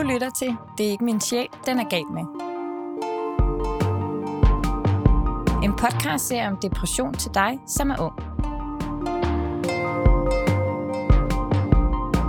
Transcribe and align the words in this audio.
Du 0.00 0.04
lytter 0.04 0.30
til 0.30 0.56
Det 0.78 0.86
er 0.86 0.90
ikke 0.90 1.04
min 1.04 1.20
sjæl, 1.20 1.48
den 1.66 1.78
er 1.78 1.84
galt 1.84 2.10
med. 2.10 2.22
En 5.64 5.72
podcast 5.76 6.26
ser 6.26 6.46
om 6.46 6.56
depression 6.56 7.14
til 7.14 7.34
dig, 7.34 7.60
som 7.66 7.90
er 7.90 7.96
ung. 8.00 8.16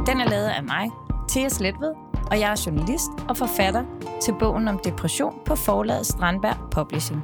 Den 0.07 0.19
er 0.21 0.29
lavet 0.29 0.47
af 0.47 0.63
mig, 0.63 0.91
Thea 1.29 1.49
Sletved, 1.49 1.93
og 2.31 2.39
jeg 2.39 2.51
er 2.51 2.63
journalist 2.65 3.11
og 3.29 3.37
forfatter 3.37 3.83
til 4.21 4.35
bogen 4.39 4.67
om 4.67 4.79
depression 4.79 5.39
på 5.45 5.55
forlaget 5.55 6.05
Strandberg 6.05 6.69
Publishing. 6.71 7.21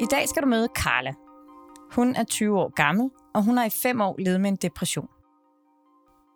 I 0.00 0.06
dag 0.10 0.28
skal 0.28 0.42
du 0.42 0.48
møde 0.48 0.68
Carla. 0.74 1.14
Hun 1.92 2.14
er 2.16 2.24
20 2.24 2.60
år 2.60 2.72
gammel, 2.74 3.10
og 3.36 3.42
hun 3.42 3.56
har 3.56 3.64
i 3.64 3.70
fem 3.70 4.00
år 4.00 4.16
levet 4.18 4.40
med 4.40 4.50
en 4.50 4.56
depression. 4.56 5.08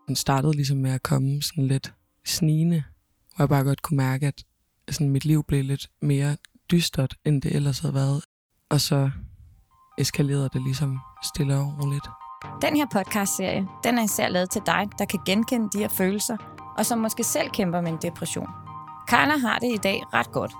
Den 0.09 0.17
startede 0.17 0.53
ligesom 0.53 0.77
med 0.77 0.91
at 0.91 1.03
komme 1.03 1.43
sådan 1.43 1.67
lidt 1.67 1.95
snigende, 2.27 2.85
hvor 3.37 3.43
jeg 3.43 3.49
bare 3.49 3.65
godt 3.65 3.83
kunne 3.83 3.97
mærke, 3.97 4.27
at 4.27 4.45
sådan 4.91 5.11
mit 5.11 5.25
liv 5.25 5.45
blev 5.45 5.65
lidt 5.65 5.91
mere 6.03 6.37
dystert, 6.71 7.15
end 7.25 7.43
det 7.43 7.57
ellers 7.57 7.79
havde 7.79 7.95
været. 7.95 8.25
Og 8.71 8.81
så 8.81 9.11
eskalerede 9.99 10.49
det 10.53 10.63
ligesom 10.63 10.99
stille 11.25 11.55
og 11.55 11.75
roligt. 11.83 12.09
Den 12.63 12.77
her 12.77 12.87
podcastserie, 12.93 13.67
den 13.85 13.99
er 13.99 14.05
især 14.05 14.29
lavet 14.29 14.51
til 14.51 14.63
dig, 14.67 14.89
der 14.99 15.05
kan 15.05 15.21
genkende 15.27 15.69
de 15.73 15.79
her 15.79 15.89
følelser, 15.89 16.37
og 16.79 16.87
som 16.87 16.99
måske 16.99 17.25
selv 17.25 17.51
kæmper 17.51 17.81
med 17.81 17.93
en 17.93 17.99
depression. 18.03 18.49
Carla 19.09 19.37
har 19.37 19.59
det 19.59 19.75
i 19.75 19.77
dag 19.83 20.03
ret 20.15 20.33
godt, 20.33 20.53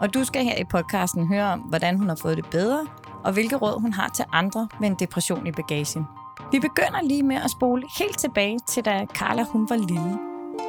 og 0.00 0.14
du 0.14 0.24
skal 0.24 0.44
her 0.44 0.56
i 0.56 0.64
podcasten 0.64 1.28
høre 1.28 1.52
om, 1.52 1.60
hvordan 1.60 1.98
hun 1.98 2.08
har 2.08 2.16
fået 2.16 2.36
det 2.36 2.46
bedre, 2.50 2.86
og 3.24 3.32
hvilke 3.32 3.56
råd 3.56 3.80
hun 3.80 3.92
har 3.92 4.08
til 4.08 4.24
andre 4.32 4.68
med 4.80 4.88
en 4.88 4.94
depression 4.94 5.46
i 5.46 5.52
bagagen. 5.52 6.06
Vi 6.52 6.58
begynder 6.60 7.02
lige 7.02 7.22
med 7.22 7.36
at 7.36 7.50
spole 7.50 7.82
helt 7.98 8.18
tilbage 8.18 8.58
til 8.68 8.84
da 8.84 9.06
Carla 9.14 9.44
hun 9.44 9.66
var 9.70 9.76
lille. 9.76 10.18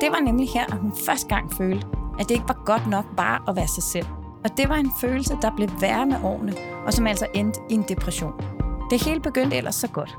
Det 0.01 0.09
var 0.11 0.19
nemlig 0.19 0.49
her, 0.49 0.65
at 0.65 0.77
hun 0.77 0.93
første 1.05 1.27
gang 1.27 1.53
følte, 1.53 1.87
at 2.19 2.29
det 2.29 2.35
ikke 2.35 2.47
var 2.47 2.61
godt 2.65 2.87
nok 2.87 3.05
bare 3.17 3.39
at 3.47 3.55
være 3.55 3.67
sig 3.67 3.83
selv. 3.83 4.07
Og 4.43 4.57
det 4.57 4.69
var 4.69 4.75
en 4.75 4.91
følelse, 5.01 5.37
der 5.41 5.55
blev 5.55 5.69
værre 5.81 6.05
med 6.05 6.15
årene, 6.23 6.53
og 6.85 6.93
som 6.93 7.07
altså 7.07 7.27
endte 7.33 7.59
i 7.69 7.73
en 7.73 7.85
depression. 7.89 8.33
Det 8.89 9.05
hele 9.05 9.19
begyndte 9.19 9.57
ellers 9.57 9.75
så 9.75 9.87
godt. 9.87 10.17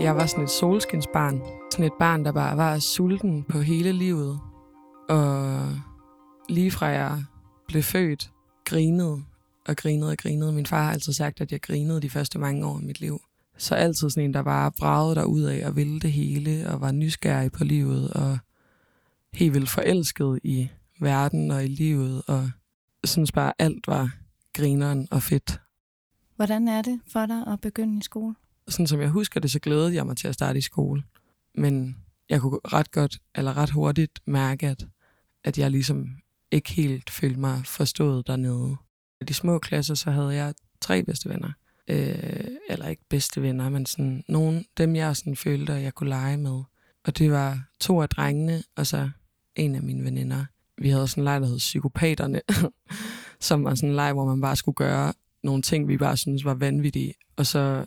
Jeg 0.00 0.16
var 0.16 0.26
sådan 0.26 0.44
et 0.44 0.50
solskinsbarn. 0.50 1.40
Sådan 1.72 1.86
et 1.86 1.92
barn, 1.98 2.24
der 2.24 2.32
bare 2.32 2.56
var 2.56 2.78
sulten 2.78 3.44
på 3.48 3.58
hele 3.58 3.92
livet. 3.92 4.40
Og 5.08 5.60
lige 6.48 6.70
fra 6.70 6.86
jeg 6.86 7.24
blev 7.68 7.82
født, 7.82 8.30
grinede 8.64 9.22
og 9.66 9.76
grinede 9.76 10.10
og 10.10 10.18
grinede. 10.18 10.52
Min 10.52 10.66
far 10.66 10.84
har 10.84 10.92
altid 10.92 11.12
sagt, 11.12 11.40
at 11.40 11.52
jeg 11.52 11.62
grinede 11.62 12.02
de 12.02 12.10
første 12.10 12.38
mange 12.38 12.66
år 12.66 12.76
af 12.76 12.82
mit 12.82 13.00
liv. 13.00 13.20
Så 13.58 13.74
altid 13.74 14.10
sådan 14.10 14.24
en, 14.24 14.34
der 14.34 14.42
bare 14.42 14.72
bragede 14.72 15.14
der 15.14 15.24
ud 15.24 15.42
af 15.42 15.66
og 15.66 15.76
ville 15.76 16.00
det 16.00 16.12
hele, 16.12 16.70
og 16.70 16.80
var 16.80 16.92
nysgerrig 16.92 17.52
på 17.52 17.64
livet, 17.64 18.10
og 18.10 18.38
helt 19.32 19.54
vildt 19.54 19.70
forelsket 19.70 20.40
i 20.44 20.68
verden 21.00 21.50
og 21.50 21.64
i 21.64 21.68
livet, 21.68 22.22
og 22.26 22.50
synes 23.04 23.32
bare, 23.32 23.52
alt 23.58 23.86
var 23.86 24.16
grineren 24.52 25.08
og 25.10 25.22
fedt. 25.22 25.60
Hvordan 26.36 26.68
er 26.68 26.82
det 26.82 27.00
for 27.12 27.26
dig 27.26 27.46
at 27.46 27.60
begynde 27.60 27.98
i 27.98 28.02
skole? 28.02 28.34
Sådan 28.68 28.86
som 28.86 29.00
jeg 29.00 29.08
husker 29.08 29.40
det, 29.40 29.50
så 29.50 29.58
glædede 29.58 29.94
jeg 29.94 30.06
mig 30.06 30.16
til 30.16 30.28
at 30.28 30.34
starte 30.34 30.58
i 30.58 30.62
skole. 30.62 31.02
Men 31.54 31.96
jeg 32.28 32.40
kunne 32.40 32.60
ret 32.64 32.90
godt, 32.90 33.18
eller 33.34 33.56
ret 33.56 33.70
hurtigt 33.70 34.20
mærke, 34.26 34.68
at, 34.68 34.86
at 35.44 35.58
jeg 35.58 35.70
ligesom 35.70 36.16
ikke 36.50 36.72
helt 36.72 37.10
følte 37.10 37.40
mig 37.40 37.62
forstået 37.66 38.26
dernede. 38.26 38.76
I 39.20 39.24
de 39.24 39.34
små 39.34 39.58
klasser, 39.58 39.94
så 39.94 40.10
havde 40.10 40.34
jeg 40.34 40.54
tre 40.80 41.02
bedste 41.02 41.28
venner. 41.28 41.52
Øh, 41.88 42.44
eller 42.68 42.88
ikke 42.88 43.02
bedste 43.08 43.42
venner, 43.42 43.68
men 43.68 43.86
sådan 43.86 44.24
nogle, 44.28 44.64
dem 44.78 44.96
jeg 44.96 45.16
sådan 45.16 45.36
følte, 45.36 45.72
at 45.72 45.82
jeg 45.82 45.94
kunne 45.94 46.08
lege 46.08 46.36
med. 46.36 46.62
Og 47.04 47.18
det 47.18 47.30
var 47.30 47.60
to 47.80 48.02
af 48.02 48.08
drengene, 48.08 48.62
og 48.76 48.86
så 48.86 49.10
en 49.56 49.74
af 49.74 49.82
mine 49.82 50.04
veninder. 50.04 50.44
Vi 50.78 50.88
havde 50.88 51.08
sådan 51.08 51.20
en 51.20 51.24
leg, 51.24 51.40
der 51.40 51.46
hed 51.46 51.58
Psykopaterne, 51.58 52.40
som 53.40 53.64
var 53.64 53.74
sådan 53.74 53.88
en 53.88 53.96
leg, 53.96 54.12
hvor 54.12 54.24
man 54.24 54.40
bare 54.40 54.56
skulle 54.56 54.76
gøre 54.76 55.12
nogle 55.42 55.62
ting, 55.62 55.88
vi 55.88 55.96
bare 55.98 56.16
synes 56.16 56.44
var 56.44 56.54
vanvittige. 56.54 57.14
Og 57.36 57.46
så 57.46 57.84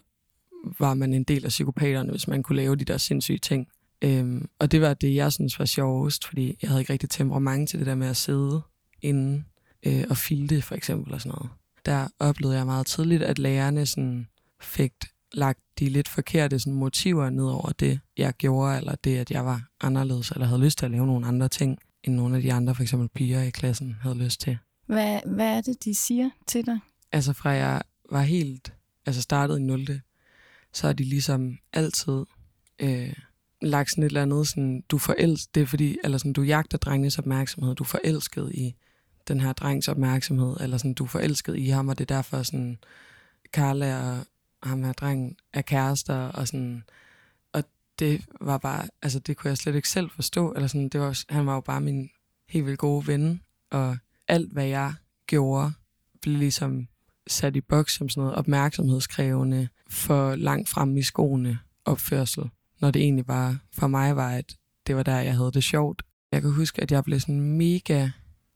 var 0.79 0.93
man 0.93 1.13
en 1.13 1.23
del 1.23 1.45
af 1.45 1.49
psykopaterne, 1.49 2.11
hvis 2.11 2.27
man 2.27 2.43
kunne 2.43 2.55
lave 2.55 2.75
de 2.75 2.85
der 2.85 2.97
sindssyge 2.97 3.37
ting. 3.37 3.67
Øhm, 4.01 4.49
og 4.59 4.71
det 4.71 4.81
var 4.81 4.93
det, 4.93 5.15
jeg 5.15 5.33
synes 5.33 5.59
var 5.59 5.65
sjovest, 5.65 6.27
fordi 6.27 6.57
jeg 6.61 6.69
havde 6.69 6.81
ikke 6.81 6.93
rigtig 6.93 7.09
temperament 7.09 7.69
til 7.69 7.79
det 7.79 7.87
der 7.87 7.95
med 7.95 8.07
at 8.07 8.17
sidde 8.17 8.61
inde 9.01 9.43
øh, 9.85 10.03
og 10.09 10.17
filte, 10.17 10.61
for 10.61 10.75
eksempel, 10.75 11.13
og 11.13 11.21
sådan 11.21 11.35
noget. 11.37 11.49
Der 11.85 12.07
oplevede 12.19 12.57
jeg 12.57 12.65
meget 12.65 12.87
tidligt, 12.87 13.23
at 13.23 13.39
lærerne 13.39 13.85
sådan 13.85 14.27
fik 14.61 14.93
lagt 15.33 15.59
de 15.79 15.89
lidt 15.89 16.07
forkerte 16.07 16.59
sådan, 16.59 16.73
motiver 16.73 17.29
ned 17.29 17.45
over 17.45 17.71
det, 17.71 17.99
jeg 18.17 18.33
gjorde, 18.33 18.77
eller 18.77 18.95
det, 18.95 19.17
at 19.17 19.31
jeg 19.31 19.45
var 19.45 19.61
anderledes, 19.81 20.31
eller 20.31 20.47
havde 20.47 20.61
lyst 20.61 20.77
til 20.77 20.85
at 20.85 20.91
lave 20.91 21.05
nogle 21.07 21.27
andre 21.27 21.47
ting, 21.47 21.77
end 22.03 22.15
nogle 22.15 22.35
af 22.35 22.41
de 22.41 22.53
andre, 22.53 22.75
for 22.75 22.83
eksempel 22.83 23.09
piger 23.09 23.41
i 23.41 23.49
klassen, 23.49 23.95
havde 24.01 24.17
lyst 24.17 24.41
til. 24.41 24.57
Hvad, 24.85 25.19
hvad 25.25 25.57
er 25.57 25.61
det, 25.61 25.83
de 25.83 25.95
siger 25.95 26.29
til 26.47 26.65
dig? 26.65 26.79
Altså 27.11 27.33
fra 27.33 27.49
jeg 27.49 27.81
var 28.11 28.21
helt, 28.21 28.73
altså 29.05 29.21
startet 29.21 29.59
i 29.59 29.61
0. 29.61 30.01
Så 30.73 30.87
er 30.87 30.93
de 30.93 31.03
ligesom 31.03 31.57
altid 31.73 32.25
øh, 32.79 33.13
lagt 33.61 33.89
sådan 33.89 34.03
et 34.03 34.07
eller 34.07 34.21
andet, 34.21 34.47
sådan, 34.47 34.83
du 34.89 34.97
forelsket, 34.97 35.55
det 35.55 35.63
er 35.63 35.67
fordi, 35.67 35.97
eller 36.03 36.17
sådan, 36.17 36.33
du 36.33 36.41
jagter 36.41 36.77
drengens 36.77 37.19
opmærksomhed, 37.19 37.75
du 37.75 37.83
er 37.83 37.87
forelsket 37.87 38.51
i 38.53 38.75
den 39.29 39.39
her 39.39 39.53
drengs 39.53 39.87
opmærksomhed, 39.87 40.57
eller 40.59 40.77
sådan, 40.77 40.93
du 40.93 41.03
er 41.03 41.07
forelsket 41.07 41.57
i 41.57 41.67
ham, 41.67 41.87
og 41.89 41.97
det 41.97 42.11
er 42.11 42.15
derfor 42.15 42.43
sådan, 42.43 42.77
Carla 43.53 44.17
og 44.61 44.69
ham 44.69 44.83
her 44.83 44.93
drengen 44.93 45.37
er 45.53 45.61
kærester, 45.61 46.15
og 46.15 46.47
sådan, 46.47 46.83
og 47.53 47.63
det 47.99 48.25
var 48.41 48.57
bare, 48.57 48.87
altså 49.01 49.19
det 49.19 49.37
kunne 49.37 49.49
jeg 49.49 49.57
slet 49.57 49.75
ikke 49.75 49.89
selv 49.89 50.09
forstå, 50.09 50.51
eller 50.51 50.67
sådan, 50.67 50.89
det 50.89 51.01
var, 51.01 51.23
han 51.29 51.45
var 51.45 51.53
jo 51.53 51.61
bare 51.61 51.81
min 51.81 52.09
helt 52.49 52.65
vildt 52.65 52.79
gode 52.79 53.07
ven, 53.07 53.41
og 53.71 53.97
alt 54.27 54.51
hvad 54.51 54.65
jeg 54.65 54.93
gjorde, 55.27 55.71
blev 56.21 56.37
ligesom 56.37 56.87
sat 57.27 57.55
i 57.55 57.61
boks 57.61 57.95
som 57.95 58.09
sådan 58.09 58.21
noget 58.21 58.35
opmærksomhedskrævende 58.35 59.67
for 59.89 60.35
langt 60.35 60.69
frem 60.69 60.97
i 60.97 61.01
skoene 61.01 61.59
opførsel, 61.85 62.49
når 62.79 62.91
det 62.91 63.01
egentlig 63.01 63.27
var, 63.27 63.57
for 63.73 63.87
mig 63.87 64.15
var, 64.15 64.29
at 64.29 64.55
det 64.87 64.95
var 64.95 65.03
der, 65.03 65.19
jeg 65.19 65.35
havde 65.35 65.51
det 65.51 65.63
sjovt. 65.63 66.03
Jeg 66.31 66.41
kan 66.41 66.51
huske, 66.51 66.81
at 66.81 66.91
jeg 66.91 67.03
blev 67.03 67.19
sådan 67.19 67.41
mega 67.41 68.09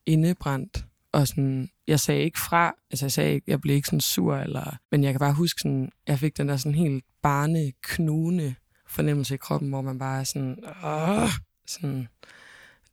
indebrændt, 0.06 0.86
og 1.12 1.28
sådan, 1.28 1.70
jeg 1.88 2.00
sagde 2.00 2.22
ikke 2.22 2.40
fra, 2.40 2.74
altså 2.92 3.06
jeg 3.06 3.12
sagde 3.12 3.34
ikke, 3.34 3.52
jeg 3.52 3.62
blev 3.62 3.76
ikke 3.76 3.88
sådan 3.88 4.02
sur, 4.02 4.36
eller, 4.36 4.78
men 4.92 5.04
jeg 5.04 5.14
kan 5.14 5.20
bare 5.20 5.34
huske 5.34 5.62
sådan, 5.62 5.92
jeg 6.08 6.20
fik 6.20 6.38
den 6.38 6.50
der 6.50 6.58
sådan 6.58 6.76
helt 6.76 7.06
barne, 7.22 7.72
knugende 7.82 8.56
fornemmelse 8.88 9.34
i 9.34 9.38
kroppen, 9.38 9.70
hvor 9.70 9.82
man 9.82 10.00
bare 10.00 10.20
er 10.20 10.24
sådan, 10.24 10.58
Åh! 10.84 11.30
sådan, 11.68 12.08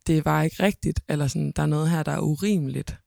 det 0.06 0.25
var 0.25 0.43
ikke 0.43 0.62
rigtigt, 0.62 1.00
eller 1.09 1.26
sådan, 1.26 1.53
der 1.56 1.62
er 1.62 1.66
noget 1.66 1.91
her, 1.91 2.03
der 2.03 2.12
er 2.12 2.20
urimeligt. 2.20 2.99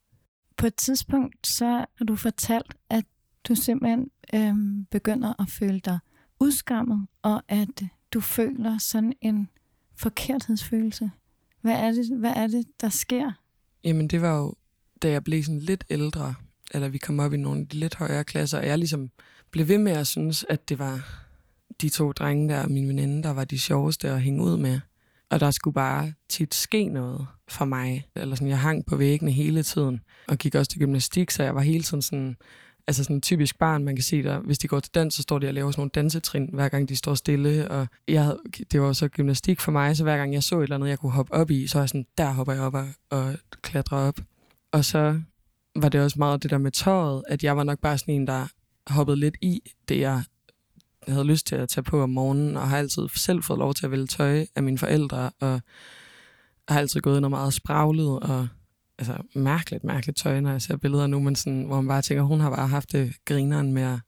På 0.57 0.67
et 0.67 0.75
tidspunkt, 0.75 1.47
så 1.47 1.65
har 1.65 2.05
du 2.07 2.15
fortalt, 2.15 2.75
at 2.89 3.05
du 3.47 3.55
simpelthen 3.55 4.09
øhm, 4.33 4.85
begynder 4.85 5.41
at 5.41 5.49
føle 5.49 5.79
dig 5.79 5.99
udskammet, 6.39 7.07
og 7.21 7.43
at 7.47 7.83
du 8.13 8.19
føler 8.19 8.77
sådan 8.77 9.13
en 9.21 9.49
forkerthedsfølelse. 9.95 11.11
Hvad 11.61 11.73
er 11.73 11.91
det, 11.91 12.17
hvad 12.19 12.33
er 12.35 12.47
det 12.47 12.65
der 12.81 12.89
sker? 12.89 13.31
Jamen 13.83 14.07
det 14.07 14.21
var 14.21 14.37
jo, 14.37 14.53
da 15.01 15.09
jeg 15.09 15.23
blev 15.23 15.43
sådan 15.43 15.59
lidt 15.59 15.83
ældre, 15.89 16.35
eller 16.73 16.87
vi 16.87 16.97
kom 16.97 17.19
op 17.19 17.33
i 17.33 17.37
nogle 17.37 17.61
af 17.61 17.67
de 17.67 17.77
lidt 17.77 17.95
højere 17.95 18.23
klasser, 18.23 18.57
og 18.57 18.67
jeg 18.67 18.77
ligesom 18.77 19.09
blev 19.51 19.67
ved 19.67 19.77
med 19.77 19.91
at 19.91 20.07
synes, 20.07 20.45
at 20.49 20.69
det 20.69 20.79
var 20.79 21.23
de 21.81 21.89
to 21.89 22.11
drenge 22.11 22.49
der, 22.53 22.67
min 22.67 22.87
veninde, 22.87 23.23
der 23.23 23.33
var 23.33 23.43
de 23.43 23.59
sjoveste 23.59 24.09
at 24.09 24.21
hænge 24.21 24.43
ud 24.43 24.57
med. 24.57 24.79
Og 25.29 25.39
der 25.39 25.51
skulle 25.51 25.73
bare 25.73 26.13
tit 26.29 26.55
ske 26.55 26.85
noget 26.85 27.27
for 27.47 27.65
mig. 27.65 28.07
Eller 28.15 28.35
sådan, 28.35 28.47
jeg 28.47 28.59
hang 28.59 28.85
på 28.85 28.95
væggene 28.95 29.31
hele 29.31 29.63
tiden, 29.63 29.99
og 30.27 30.37
gik 30.37 30.55
også 30.55 30.71
til 30.71 30.79
gymnastik, 30.79 31.31
så 31.31 31.43
jeg 31.43 31.55
var 31.55 31.61
hele 31.61 31.83
tiden 31.83 32.01
sådan, 32.01 32.35
altså 32.87 33.03
sådan 33.03 33.15
en 33.15 33.21
typisk 33.21 33.57
barn, 33.57 33.83
man 33.83 33.95
kan 33.95 34.03
se 34.03 34.23
der, 34.23 34.39
hvis 34.39 34.57
de 34.57 34.67
går 34.67 34.79
til 34.79 34.91
dans, 34.95 35.13
så 35.13 35.21
står 35.21 35.39
de 35.39 35.47
og 35.47 35.53
laver 35.53 35.71
sådan 35.71 35.79
nogle 35.79 35.91
dansetrin, 35.95 36.49
hver 36.53 36.69
gang 36.69 36.89
de 36.89 36.95
står 36.95 37.13
stille, 37.13 37.71
og 37.71 37.87
jeg 38.07 38.23
havde, 38.23 38.39
det 38.71 38.81
var 38.81 38.93
så 38.93 39.07
gymnastik 39.07 39.59
for 39.59 39.71
mig, 39.71 39.97
så 39.97 40.03
hver 40.03 40.17
gang 40.17 40.33
jeg 40.33 40.43
så 40.43 40.59
et 40.59 40.63
eller 40.63 40.75
andet, 40.75 40.89
jeg 40.89 40.99
kunne 40.99 41.11
hoppe 41.11 41.33
op 41.33 41.51
i, 41.51 41.67
så 41.67 41.77
var 41.77 41.83
jeg 41.83 41.89
sådan, 41.89 42.05
der 42.17 42.31
hopper 42.31 42.53
jeg 42.53 42.61
op 42.61 42.73
og, 42.73 42.87
og 43.09 43.35
klatrer 43.61 43.97
op. 43.97 44.19
Og 44.71 44.85
så 44.85 45.21
var 45.75 45.89
det 45.89 46.01
også 46.01 46.19
meget 46.19 46.43
det 46.43 46.51
der 46.51 46.57
med 46.57 46.71
tøjet, 46.71 47.23
at 47.27 47.43
jeg 47.43 47.57
var 47.57 47.63
nok 47.63 47.79
bare 47.79 47.97
sådan 47.97 48.15
en, 48.15 48.27
der 48.27 48.47
hoppede 48.87 49.19
lidt 49.19 49.35
i 49.41 49.61
det, 49.89 49.99
jeg 49.99 50.23
havde 51.07 51.23
lyst 51.23 51.47
til 51.47 51.55
at 51.55 51.69
tage 51.69 51.83
på 51.83 52.01
om 52.01 52.09
morgenen, 52.09 52.57
og 52.57 52.69
har 52.69 52.77
altid 52.77 53.07
selv 53.15 53.43
fået 53.43 53.59
lov 53.59 53.73
til 53.73 53.85
at 53.85 53.91
vælge 53.91 54.07
tøj 54.07 54.45
af 54.55 54.63
mine 54.63 54.77
forældre, 54.77 55.31
og 55.39 55.61
har 56.67 56.79
altid 56.79 57.01
gået 57.01 57.21
noget 57.21 57.31
meget 57.31 57.53
spraglet, 57.53 58.19
og 58.19 58.47
altså, 59.09 59.39
mærkeligt, 59.39 59.83
mærkeligt 59.83 60.17
tøj, 60.17 60.39
når 60.39 60.51
jeg 60.51 60.61
ser 60.61 60.77
billeder 60.77 61.07
nu, 61.07 61.19
men 61.19 61.35
sådan, 61.35 61.63
hvor 61.63 61.75
man 61.75 61.87
bare 61.87 62.01
tænker, 62.01 62.23
hun 62.23 62.39
har 62.39 62.49
bare 62.49 62.67
haft 62.67 62.91
det 62.91 63.13
grineren 63.25 63.73
med 63.73 63.83
at, 63.83 63.99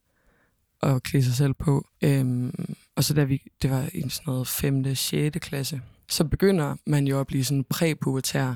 at 0.82 1.02
klæde 1.02 1.24
sig 1.24 1.34
selv 1.34 1.54
på. 1.54 1.86
Øhm, 2.02 2.74
og 2.96 3.04
så 3.04 3.14
da 3.14 3.24
vi, 3.24 3.42
det 3.62 3.70
var 3.70 3.88
i 3.94 4.08
sådan 4.08 4.24
noget 4.26 4.48
5. 4.48 4.94
6. 4.94 5.38
klasse, 5.40 5.80
så 6.08 6.24
begynder 6.24 6.76
man 6.86 7.06
jo 7.06 7.20
at 7.20 7.26
blive 7.26 7.44
sådan 7.44 7.64
præpubertær, 7.64 8.54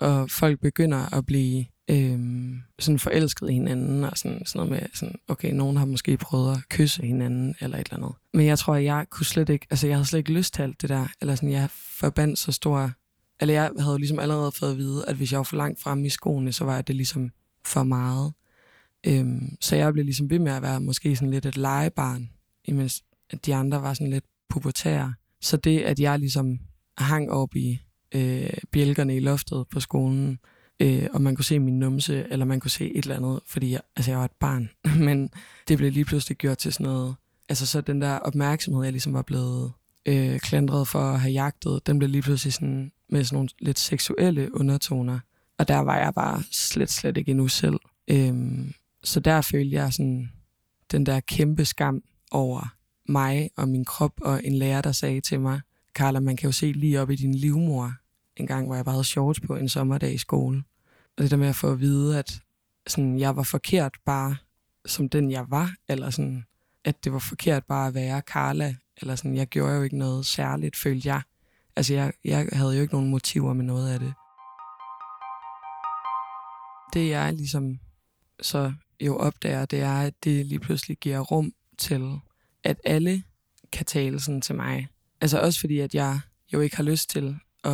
og 0.00 0.30
folk 0.30 0.60
begynder 0.60 1.14
at 1.14 1.26
blive 1.26 1.64
øhm, 1.90 2.62
sådan 2.78 2.98
forelsket 2.98 3.50
i 3.50 3.52
hinanden, 3.52 4.04
og 4.04 4.18
sådan, 4.18 4.46
sådan 4.46 4.68
noget 4.68 4.82
med, 4.82 4.88
sådan, 4.94 5.14
okay, 5.28 5.52
nogen 5.52 5.76
har 5.76 5.84
måske 5.84 6.16
prøvet 6.16 6.52
at 6.52 6.68
kysse 6.68 7.02
hinanden, 7.02 7.54
eller 7.60 7.78
et 7.78 7.86
eller 7.86 7.96
andet. 8.04 8.16
Men 8.34 8.46
jeg 8.46 8.58
tror, 8.58 8.74
at 8.74 8.84
jeg 8.84 9.06
kunne 9.10 9.26
slet 9.26 9.48
ikke, 9.48 9.66
altså 9.70 9.86
jeg 9.86 9.96
havde 9.96 10.06
slet 10.06 10.18
ikke 10.18 10.32
lyst 10.32 10.54
til 10.54 10.62
alt 10.62 10.82
det 10.82 10.88
der, 10.88 11.06
eller 11.20 11.34
sådan, 11.34 11.52
jeg 11.52 11.68
forbandt 11.70 12.38
så 12.38 12.52
stor, 12.52 12.90
eller 13.40 13.54
jeg 13.54 13.70
havde 13.78 13.98
ligesom 13.98 14.18
allerede 14.18 14.52
fået 14.52 14.70
at 14.70 14.78
vide, 14.78 15.04
at 15.08 15.16
hvis 15.16 15.32
jeg 15.32 15.38
var 15.38 15.44
for 15.44 15.56
langt 15.56 15.80
fremme 15.80 16.06
i 16.06 16.10
skoene, 16.10 16.52
så 16.52 16.64
var 16.64 16.82
det 16.82 16.96
ligesom 16.96 17.30
for 17.66 17.82
meget. 17.82 18.32
Øhm, 19.06 19.56
så 19.60 19.76
jeg 19.76 19.92
blev 19.92 20.04
ligesom 20.04 20.30
ved 20.30 20.38
med 20.38 20.52
at 20.52 20.62
være 20.62 20.80
måske 20.80 21.16
sådan 21.16 21.30
lidt 21.30 21.46
et 21.46 21.56
legebarn, 21.56 22.30
imens 22.64 23.04
at 23.30 23.46
de 23.46 23.54
andre 23.54 23.82
var 23.82 23.94
sådan 23.94 24.10
lidt 24.10 24.24
pubertære. 24.48 25.14
Så 25.40 25.56
det, 25.56 25.80
at 25.80 26.00
jeg 26.00 26.18
ligesom 26.18 26.58
hang 26.98 27.30
op 27.30 27.56
i 27.56 27.80
øh, 28.14 28.50
bjælkerne 28.72 29.16
i 29.16 29.20
loftet 29.20 29.66
på 29.68 29.80
skolen, 29.80 30.38
øh, 30.80 31.06
og 31.12 31.22
man 31.22 31.34
kunne 31.36 31.44
se 31.44 31.58
min 31.58 31.78
numse, 31.78 32.26
eller 32.30 32.44
man 32.44 32.60
kunne 32.60 32.70
se 32.70 32.94
et 32.94 33.02
eller 33.02 33.16
andet, 33.16 33.40
fordi 33.46 33.70
jeg, 33.70 33.80
altså 33.96 34.10
jeg 34.10 34.18
var 34.18 34.24
et 34.24 34.30
barn. 34.40 34.70
Men 35.06 35.30
det 35.68 35.78
blev 35.78 35.92
lige 35.92 36.04
pludselig 36.04 36.38
gjort 36.38 36.58
til 36.58 36.72
sådan 36.72 36.86
noget, 36.86 37.14
altså 37.48 37.66
så 37.66 37.80
den 37.80 38.00
der 38.00 38.18
opmærksomhed, 38.18 38.82
jeg 38.82 38.92
ligesom 38.92 39.12
var 39.12 39.22
blevet 39.22 39.72
øh, 40.06 40.38
klandret 40.38 40.88
for 40.88 41.00
at 41.00 41.20
have 41.20 41.32
jagtet, 41.32 41.86
den 41.86 41.98
blev 41.98 42.10
lige 42.10 42.22
pludselig 42.22 42.52
sådan, 42.52 42.92
med 43.08 43.24
sådan 43.24 43.36
nogle 43.36 43.48
lidt 43.58 43.78
seksuelle 43.78 44.54
undertoner. 44.54 45.18
Og 45.58 45.68
der 45.68 45.78
var 45.78 45.96
jeg 45.96 46.14
bare 46.14 46.42
slet, 46.52 46.90
slet 46.90 47.16
ikke 47.16 47.30
endnu 47.30 47.48
selv. 47.48 47.80
Øhm, 48.08 48.72
så 49.04 49.20
der 49.20 49.40
følte 49.40 49.76
jeg 49.76 49.92
sådan 49.92 50.32
den 50.90 51.06
der 51.06 51.20
kæmpe 51.20 51.64
skam 51.64 52.02
over 52.30 52.76
mig 53.08 53.50
og 53.56 53.68
min 53.68 53.84
krop, 53.84 54.12
og 54.20 54.44
en 54.44 54.54
lærer, 54.54 54.82
der 54.82 54.92
sagde 54.92 55.20
til 55.20 55.40
mig, 55.40 55.60
Carla, 55.94 56.20
man 56.20 56.36
kan 56.36 56.48
jo 56.48 56.52
se 56.52 56.72
lige 56.72 57.00
op 57.00 57.10
i 57.10 57.16
din 57.16 57.34
livmor, 57.34 57.92
en 58.36 58.46
gang, 58.46 58.66
hvor 58.66 58.74
jeg 58.74 58.84
bare 58.84 58.92
havde 58.92 59.04
shorts 59.04 59.40
på 59.40 59.56
en 59.56 59.68
sommerdag 59.68 60.14
i 60.14 60.18
skole. 60.18 60.62
Og 61.16 61.22
det 61.22 61.30
der 61.30 61.36
med 61.36 61.48
at 61.48 61.56
få 61.56 61.72
at 61.72 61.80
vide, 61.80 62.18
at 62.18 62.40
sådan, 62.86 63.18
jeg 63.18 63.36
var 63.36 63.42
forkert 63.42 63.92
bare 64.04 64.36
som 64.86 65.08
den, 65.08 65.30
jeg 65.30 65.46
var, 65.48 65.74
eller 65.88 66.10
sådan, 66.10 66.44
at 66.84 67.04
det 67.04 67.12
var 67.12 67.18
forkert 67.18 67.64
bare 67.64 67.88
at 67.88 67.94
være 67.94 68.20
Carla, 68.20 68.76
eller 68.96 69.16
sådan, 69.16 69.36
jeg 69.36 69.46
gjorde 69.46 69.74
jo 69.74 69.82
ikke 69.82 69.98
noget 69.98 70.26
særligt, 70.26 70.76
følte 70.76 71.08
jeg. 71.08 71.22
Altså, 71.76 71.94
jeg, 71.94 72.12
jeg 72.24 72.48
havde 72.52 72.76
jo 72.76 72.82
ikke 72.82 72.94
nogen 72.94 73.10
motiver 73.10 73.52
med 73.52 73.64
noget 73.64 73.92
af 73.92 74.00
det. 74.00 74.14
Det 76.92 77.10
jeg 77.10 77.32
ligesom 77.32 77.78
så 78.42 78.72
jo 79.00 79.16
opdager, 79.16 79.64
det 79.64 79.80
er, 79.80 80.00
at 80.00 80.24
det 80.24 80.46
lige 80.46 80.58
pludselig 80.58 80.96
giver 80.96 81.20
rum 81.20 81.52
til, 81.78 82.18
at 82.64 82.80
alle 82.84 83.22
kan 83.72 83.86
tale 83.86 84.20
sådan 84.20 84.40
til 84.40 84.54
mig. 84.54 84.88
Altså 85.20 85.40
også 85.40 85.60
fordi, 85.60 85.78
at 85.78 85.94
jeg 85.94 86.20
jo 86.52 86.60
ikke 86.60 86.76
har 86.76 86.82
lyst 86.82 87.10
til 87.10 87.38
at 87.64 87.72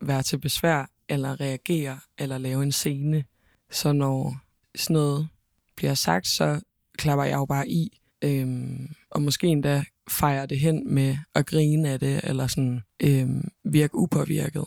være 0.00 0.22
til 0.22 0.38
besvær, 0.38 0.90
eller 1.08 1.40
reagere, 1.40 1.98
eller 2.18 2.38
lave 2.38 2.62
en 2.62 2.72
scene. 2.72 3.24
Så 3.70 3.92
når 3.92 4.36
sådan 4.74 4.94
noget 4.94 5.28
bliver 5.76 5.94
sagt, 5.94 6.26
så 6.26 6.60
klapper 6.98 7.24
jeg 7.24 7.36
jo 7.36 7.44
bare 7.44 7.68
i, 7.68 8.00
øhm, 8.22 8.94
og 9.10 9.22
måske 9.22 9.46
endda 9.46 9.84
fejrer 10.10 10.46
det 10.46 10.60
hen 10.60 10.94
med 10.94 11.16
at 11.34 11.46
grine 11.46 11.88
af 11.88 12.00
det, 12.00 12.20
eller 12.24 12.46
sådan 12.46 12.82
øhm, 13.02 13.48
virke 13.64 13.94
upåvirket. 13.94 14.64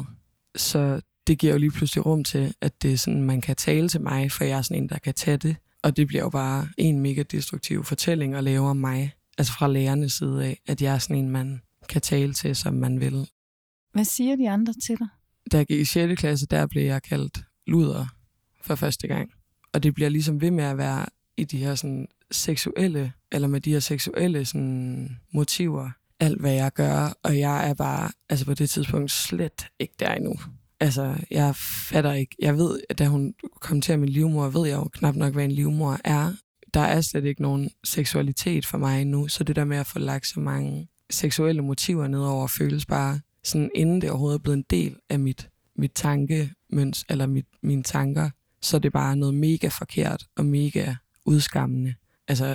Så 0.55 1.01
det 1.27 1.39
giver 1.39 1.53
jo 1.53 1.59
lige 1.59 1.71
pludselig 1.71 2.05
rum 2.05 2.23
til, 2.23 2.53
at 2.61 2.81
det 2.81 2.93
er 2.93 2.97
sådan, 2.97 3.23
man 3.23 3.41
kan 3.41 3.55
tale 3.55 3.89
til 3.89 4.01
mig, 4.01 4.31
for 4.31 4.43
jeg 4.43 4.57
er 4.57 4.61
sådan 4.61 4.83
en, 4.83 4.89
der 4.89 4.97
kan 4.97 5.13
tage 5.13 5.37
det. 5.37 5.55
Og 5.83 5.97
det 5.97 6.07
bliver 6.07 6.23
jo 6.23 6.29
bare 6.29 6.67
en 6.77 6.99
mega 6.99 7.23
destruktiv 7.23 7.83
fortælling 7.83 8.35
at 8.35 8.43
lave 8.43 8.69
om 8.69 8.77
mig, 8.77 9.13
altså 9.37 9.53
fra 9.53 9.67
lærernes 9.67 10.13
side 10.13 10.45
af, 10.45 10.61
at 10.67 10.81
jeg 10.81 10.93
er 10.93 10.97
sådan 10.97 11.15
en, 11.15 11.29
man 11.29 11.61
kan 11.89 12.01
tale 12.01 12.33
til, 12.33 12.55
som 12.55 12.73
man 12.73 12.99
vil. 12.99 13.29
Hvad 13.93 14.05
siger 14.05 14.35
de 14.35 14.49
andre 14.49 14.73
til 14.73 14.99
dig? 14.99 15.07
Da 15.51 15.57
jeg 15.57 15.65
gik 15.65 15.79
i 15.79 15.85
6. 15.85 16.19
klasse, 16.19 16.47
der 16.47 16.67
blev 16.67 16.83
jeg 16.83 17.03
kaldt 17.03 17.43
luder 17.67 18.05
for 18.61 18.75
første 18.75 19.07
gang. 19.07 19.31
Og 19.73 19.83
det 19.83 19.93
bliver 19.93 20.09
ligesom 20.09 20.41
ved 20.41 20.51
med 20.51 20.63
at 20.63 20.77
være 20.77 21.05
i 21.37 21.43
de 21.43 21.57
her 21.57 21.75
sådan 21.75 22.07
seksuelle, 22.31 23.11
eller 23.31 23.47
med 23.47 23.61
de 23.61 23.71
her 23.71 23.79
seksuelle 23.79 24.45
sådan, 24.45 25.17
motiver, 25.33 25.89
alt 26.19 26.39
hvad 26.39 26.53
jeg 26.53 26.71
gør, 26.73 27.17
og 27.23 27.39
jeg 27.39 27.69
er 27.69 27.73
bare, 27.73 28.11
altså 28.29 28.45
på 28.45 28.53
det 28.53 28.69
tidspunkt, 28.69 29.11
slet 29.11 29.67
ikke 29.79 29.93
der 29.99 30.13
endnu. 30.13 30.35
Altså, 30.79 31.15
jeg 31.31 31.55
fatter 31.89 32.13
ikke. 32.13 32.35
Jeg 32.39 32.57
ved, 32.57 32.79
at 32.89 32.99
da 32.99 33.07
hun 33.07 33.33
kom 33.61 33.81
til 33.81 33.99
min 33.99 34.09
livmor, 34.09 34.49
ved 34.49 34.67
jeg 34.67 34.75
jo 34.75 34.89
knap 34.93 35.15
nok, 35.15 35.33
hvad 35.33 35.45
en 35.45 35.51
livmor 35.51 35.99
er. 36.03 36.33
Der 36.73 36.79
er 36.79 37.01
slet 37.01 37.25
ikke 37.25 37.41
nogen 37.41 37.69
seksualitet 37.83 38.65
for 38.65 38.77
mig 38.77 39.01
endnu, 39.01 39.27
så 39.27 39.43
det 39.43 39.55
der 39.55 39.63
med 39.63 39.77
at 39.77 39.87
få 39.87 39.99
lagt 39.99 40.27
så 40.27 40.39
mange 40.39 40.87
seksuelle 41.09 41.61
motiver 41.61 42.07
nedover 42.07 42.47
føles 42.47 42.85
bare 42.85 43.19
sådan, 43.43 43.69
inden 43.75 44.01
det 44.01 44.09
overhovedet 44.09 44.39
er 44.39 44.43
blevet 44.43 44.57
en 44.57 44.65
del 44.69 44.95
af 45.09 45.19
mit, 45.19 45.49
mit 45.75 45.91
tankemøns, 45.91 47.05
eller 47.09 47.25
mit, 47.25 47.45
mine 47.63 47.83
tanker, 47.83 48.29
så 48.61 48.77
er 48.77 48.81
det 48.81 48.93
bare 48.93 49.15
noget 49.15 49.33
mega 49.33 49.67
forkert 49.67 50.23
og 50.37 50.45
mega 50.45 50.93
udskammende. 51.25 51.93
Altså, 52.27 52.45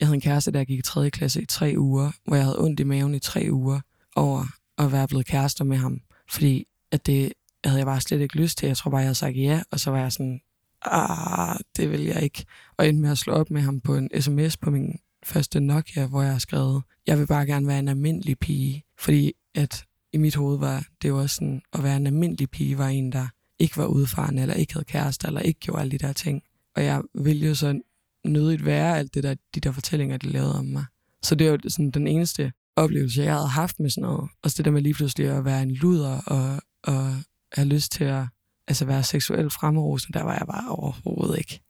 jeg 0.00 0.08
havde 0.08 0.14
en 0.14 0.20
kæreste, 0.20 0.50
der 0.50 0.64
gik 0.64 0.78
i 0.78 0.82
3. 0.82 1.10
klasse 1.10 1.42
i 1.42 1.46
tre 1.46 1.74
uger, 1.76 2.10
hvor 2.24 2.36
jeg 2.36 2.44
havde 2.44 2.60
ondt 2.60 2.80
i 2.80 2.84
maven 2.84 3.14
i 3.14 3.18
tre 3.18 3.48
uger 3.50 3.80
over 4.16 4.46
at 4.78 4.92
være 4.92 5.08
blevet 5.08 5.26
kærester 5.26 5.64
med 5.64 5.76
ham. 5.76 6.00
Fordi 6.30 6.66
at 6.92 7.06
det 7.06 7.32
havde 7.64 7.78
jeg 7.78 7.86
bare 7.86 8.00
slet 8.00 8.20
ikke 8.20 8.36
lyst 8.36 8.58
til. 8.58 8.66
Jeg 8.66 8.76
tror 8.76 8.90
bare, 8.90 8.98
jeg 8.98 9.06
havde 9.06 9.14
sagt 9.14 9.36
ja, 9.36 9.62
og 9.70 9.80
så 9.80 9.90
var 9.90 9.98
jeg 9.98 10.12
sådan, 10.12 10.40
ah, 10.82 11.56
det 11.76 11.90
vil 11.90 12.00
jeg 12.00 12.22
ikke. 12.22 12.44
Og 12.76 12.88
endte 12.88 13.02
med 13.02 13.10
at 13.10 13.18
slå 13.18 13.32
op 13.32 13.50
med 13.50 13.60
ham 13.62 13.80
på 13.80 13.96
en 13.96 14.10
sms 14.20 14.56
på 14.56 14.70
min 14.70 14.98
første 15.24 15.60
Nokia, 15.60 16.06
hvor 16.06 16.22
jeg 16.22 16.32
har 16.32 16.38
skrevet, 16.38 16.82
jeg 17.06 17.18
vil 17.18 17.26
bare 17.26 17.46
gerne 17.46 17.66
være 17.66 17.78
en 17.78 17.88
almindelig 17.88 18.38
pige. 18.38 18.84
Fordi 18.98 19.32
at 19.54 19.84
i 20.12 20.16
mit 20.16 20.36
hoved 20.36 20.58
var 20.58 20.84
det 21.02 21.08
jo 21.08 21.18
også 21.18 21.34
sådan, 21.34 21.62
at 21.72 21.82
være 21.82 21.96
en 21.96 22.06
almindelig 22.06 22.50
pige 22.50 22.78
var 22.78 22.88
en, 22.88 23.12
der 23.12 23.26
ikke 23.58 23.76
var 23.76 23.86
udfarende, 23.86 24.42
eller 24.42 24.54
ikke 24.54 24.72
havde 24.72 24.84
kæreste, 24.84 25.26
eller 25.26 25.40
ikke 25.40 25.60
gjorde 25.60 25.80
alle 25.80 25.90
de 25.90 25.98
der 25.98 26.12
ting. 26.12 26.42
Og 26.76 26.84
jeg 26.84 27.02
ville 27.14 27.46
jo 27.46 27.54
så 27.54 27.80
nødigt 28.24 28.64
være 28.64 28.98
alt 28.98 29.14
det 29.14 29.22
der, 29.22 29.34
de 29.54 29.60
der 29.60 29.72
fortællinger, 29.72 30.16
de 30.16 30.26
lavede 30.26 30.58
om 30.58 30.64
mig. 30.64 30.84
Så 31.22 31.34
det 31.34 31.46
er 31.46 31.50
jo 31.50 31.58
sådan 31.68 31.90
den 31.90 32.06
eneste 32.06 32.52
oplevelse, 32.76 33.22
jeg 33.22 33.34
havde 33.34 33.48
haft 33.48 33.80
med 33.80 33.90
sådan 33.90 34.02
noget. 34.02 34.30
Og 34.42 34.50
det 34.56 34.64
der 34.64 34.70
med 34.70 34.82
lige 34.82 34.94
pludselig 34.94 35.28
at 35.28 35.44
være 35.44 35.62
en 35.62 35.70
luder 35.70 36.20
og, 36.20 36.62
og 36.82 37.14
have 37.52 37.68
lyst 37.68 37.92
til 37.92 38.04
at 38.04 38.24
altså 38.68 38.84
være 38.84 39.02
seksuelt 39.02 39.52
fremrosende, 39.52 40.18
der 40.18 40.24
var 40.24 40.32
jeg 40.32 40.46
bare 40.46 40.68
overhovedet 40.68 41.38
ikke. 41.38 41.60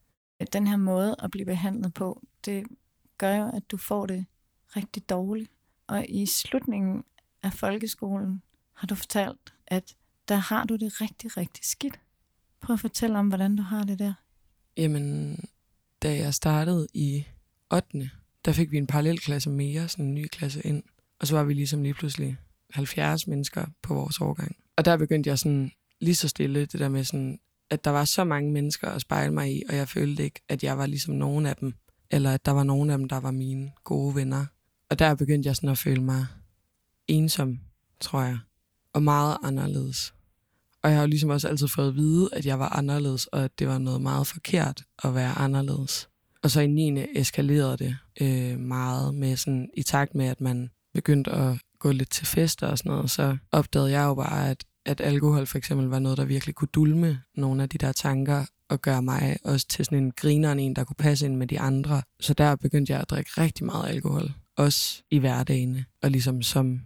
Den 0.52 0.66
her 0.66 0.76
måde 0.76 1.16
at 1.22 1.30
blive 1.30 1.46
behandlet 1.46 1.94
på, 1.94 2.22
det 2.44 2.64
gør 3.18 3.36
jo, 3.36 3.50
at 3.54 3.70
du 3.70 3.76
får 3.76 4.06
det 4.06 4.26
rigtig 4.76 5.08
dårligt. 5.08 5.50
Og 5.86 6.06
i 6.08 6.26
slutningen 6.26 7.04
af 7.42 7.52
folkeskolen 7.52 8.42
har 8.72 8.86
du 8.86 8.94
fortalt, 8.94 9.54
at 9.66 9.94
der 10.28 10.36
har 10.36 10.64
du 10.64 10.76
det 10.76 11.00
rigtig, 11.00 11.36
rigtig 11.36 11.64
skidt. 11.64 12.00
Prøv 12.60 12.74
at 12.74 12.80
fortælle 12.80 13.18
om, 13.18 13.28
hvordan 13.28 13.56
du 13.56 13.62
har 13.62 13.84
det 13.84 13.98
der. 13.98 14.12
Jamen, 14.76 15.36
da 16.02 16.16
jeg 16.16 16.34
startede 16.34 16.86
i 16.94 17.24
8. 17.72 18.10
der 18.44 18.52
fik 18.52 18.70
vi 18.70 18.76
en 18.76 18.86
parallelklasse 18.86 19.50
mere, 19.50 19.88
sådan 19.88 20.04
en 20.04 20.14
ny 20.14 20.26
klasse 20.26 20.60
ind. 20.66 20.82
Og 21.20 21.26
så 21.26 21.36
var 21.36 21.44
vi 21.44 21.54
ligesom 21.54 21.82
lige 21.82 21.94
pludselig 21.94 22.36
70 22.70 23.26
mennesker 23.26 23.66
på 23.82 23.94
vores 23.94 24.20
årgang. 24.20 24.56
Og 24.76 24.84
der 24.84 24.96
begyndte 24.96 25.30
jeg 25.30 25.38
sådan 25.38 25.72
lige 26.00 26.14
så 26.14 26.28
stille, 26.28 26.60
det 26.60 26.80
der 26.80 26.88
med 26.88 27.04
sådan, 27.04 27.38
at 27.70 27.84
der 27.84 27.90
var 27.90 28.04
så 28.04 28.24
mange 28.24 28.52
mennesker 28.52 28.88
at 28.88 29.00
spejle 29.00 29.34
mig 29.34 29.56
i, 29.56 29.62
og 29.68 29.76
jeg 29.76 29.88
følte 29.88 30.24
ikke, 30.24 30.40
at 30.48 30.64
jeg 30.64 30.78
var 30.78 30.86
ligesom 30.86 31.14
nogen 31.14 31.46
af 31.46 31.56
dem, 31.56 31.74
eller 32.10 32.34
at 32.34 32.46
der 32.46 32.52
var 32.52 32.62
nogen 32.62 32.90
af 32.90 32.98
dem, 32.98 33.08
der 33.08 33.20
var 33.20 33.30
mine 33.30 33.70
gode 33.84 34.14
venner. 34.14 34.46
Og 34.90 34.98
der 34.98 35.14
begyndte 35.14 35.46
jeg 35.46 35.56
sådan 35.56 35.68
at 35.68 35.78
føle 35.78 36.02
mig 36.02 36.26
ensom, 37.08 37.60
tror 38.00 38.22
jeg, 38.22 38.38
og 38.92 39.02
meget 39.02 39.36
anderledes. 39.42 40.14
Og 40.82 40.90
jeg 40.90 40.98
har 40.98 41.02
jo 41.02 41.08
ligesom 41.08 41.30
også 41.30 41.48
altid 41.48 41.68
fået 41.68 41.88
at 41.88 41.96
vide, 41.96 42.28
at 42.32 42.46
jeg 42.46 42.58
var 42.58 42.68
anderledes, 42.68 43.26
og 43.26 43.44
at 43.44 43.58
det 43.58 43.68
var 43.68 43.78
noget 43.78 44.02
meget 44.02 44.26
forkert 44.26 44.82
at 45.04 45.14
være 45.14 45.38
anderledes. 45.38 46.08
Og 46.42 46.50
så 46.50 46.60
i 46.60 46.66
9. 46.66 47.06
eskalerede 47.14 47.76
det 47.76 47.96
øh, 48.20 48.58
meget 48.58 49.14
med 49.14 49.36
sådan, 49.36 49.70
i 49.74 49.82
takt 49.82 50.14
med, 50.14 50.26
at 50.26 50.40
man 50.40 50.70
begyndte 50.94 51.30
at 51.30 51.58
gå 51.78 51.92
lidt 51.92 52.10
til 52.10 52.26
fester 52.26 52.66
og 52.66 52.78
sådan 52.78 52.92
noget, 52.92 53.10
så 53.10 53.36
opdagede 53.52 53.90
jeg 53.90 54.04
jo 54.04 54.14
bare, 54.14 54.50
at, 54.50 54.64
at 54.86 55.00
alkohol 55.00 55.46
for 55.46 55.58
eksempel 55.58 55.86
var 55.86 55.98
noget, 55.98 56.18
der 56.18 56.24
virkelig 56.24 56.54
kunne 56.54 56.68
dulme 56.74 57.20
nogle 57.34 57.62
af 57.62 57.68
de 57.68 57.78
der 57.78 57.92
tanker, 57.92 58.44
og 58.68 58.82
gøre 58.82 59.02
mig 59.02 59.36
også 59.44 59.66
til 59.68 59.84
sådan 59.84 59.98
en 59.98 60.12
griner 60.12 60.52
en, 60.52 60.76
der 60.76 60.84
kunne 60.84 60.96
passe 60.96 61.26
ind 61.26 61.36
med 61.36 61.46
de 61.46 61.60
andre. 61.60 62.02
Så 62.20 62.34
der 62.34 62.56
begyndte 62.56 62.92
jeg 62.92 63.00
at 63.00 63.10
drikke 63.10 63.30
rigtig 63.38 63.66
meget 63.66 63.88
alkohol, 63.88 64.32
også 64.56 65.02
i 65.10 65.18
hverdagene, 65.18 65.84
og 66.02 66.10
ligesom 66.10 66.42
som 66.42 66.80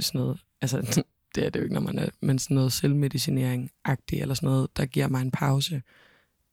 sådan 0.00 0.20
noget, 0.20 0.40
altså 0.60 1.02
det 1.34 1.46
er 1.46 1.50
det 1.50 1.60
jo 1.60 1.64
ikke, 1.64 1.74
når 1.74 1.80
man 1.80 1.98
er, 1.98 2.08
men 2.20 2.38
sådan 2.38 2.54
noget 2.54 2.72
selvmedicinering-agtigt, 2.72 4.22
eller 4.22 4.34
sådan 4.34 4.48
noget, 4.48 4.76
der 4.76 4.86
giver 4.86 5.08
mig 5.08 5.22
en 5.22 5.30
pause. 5.30 5.82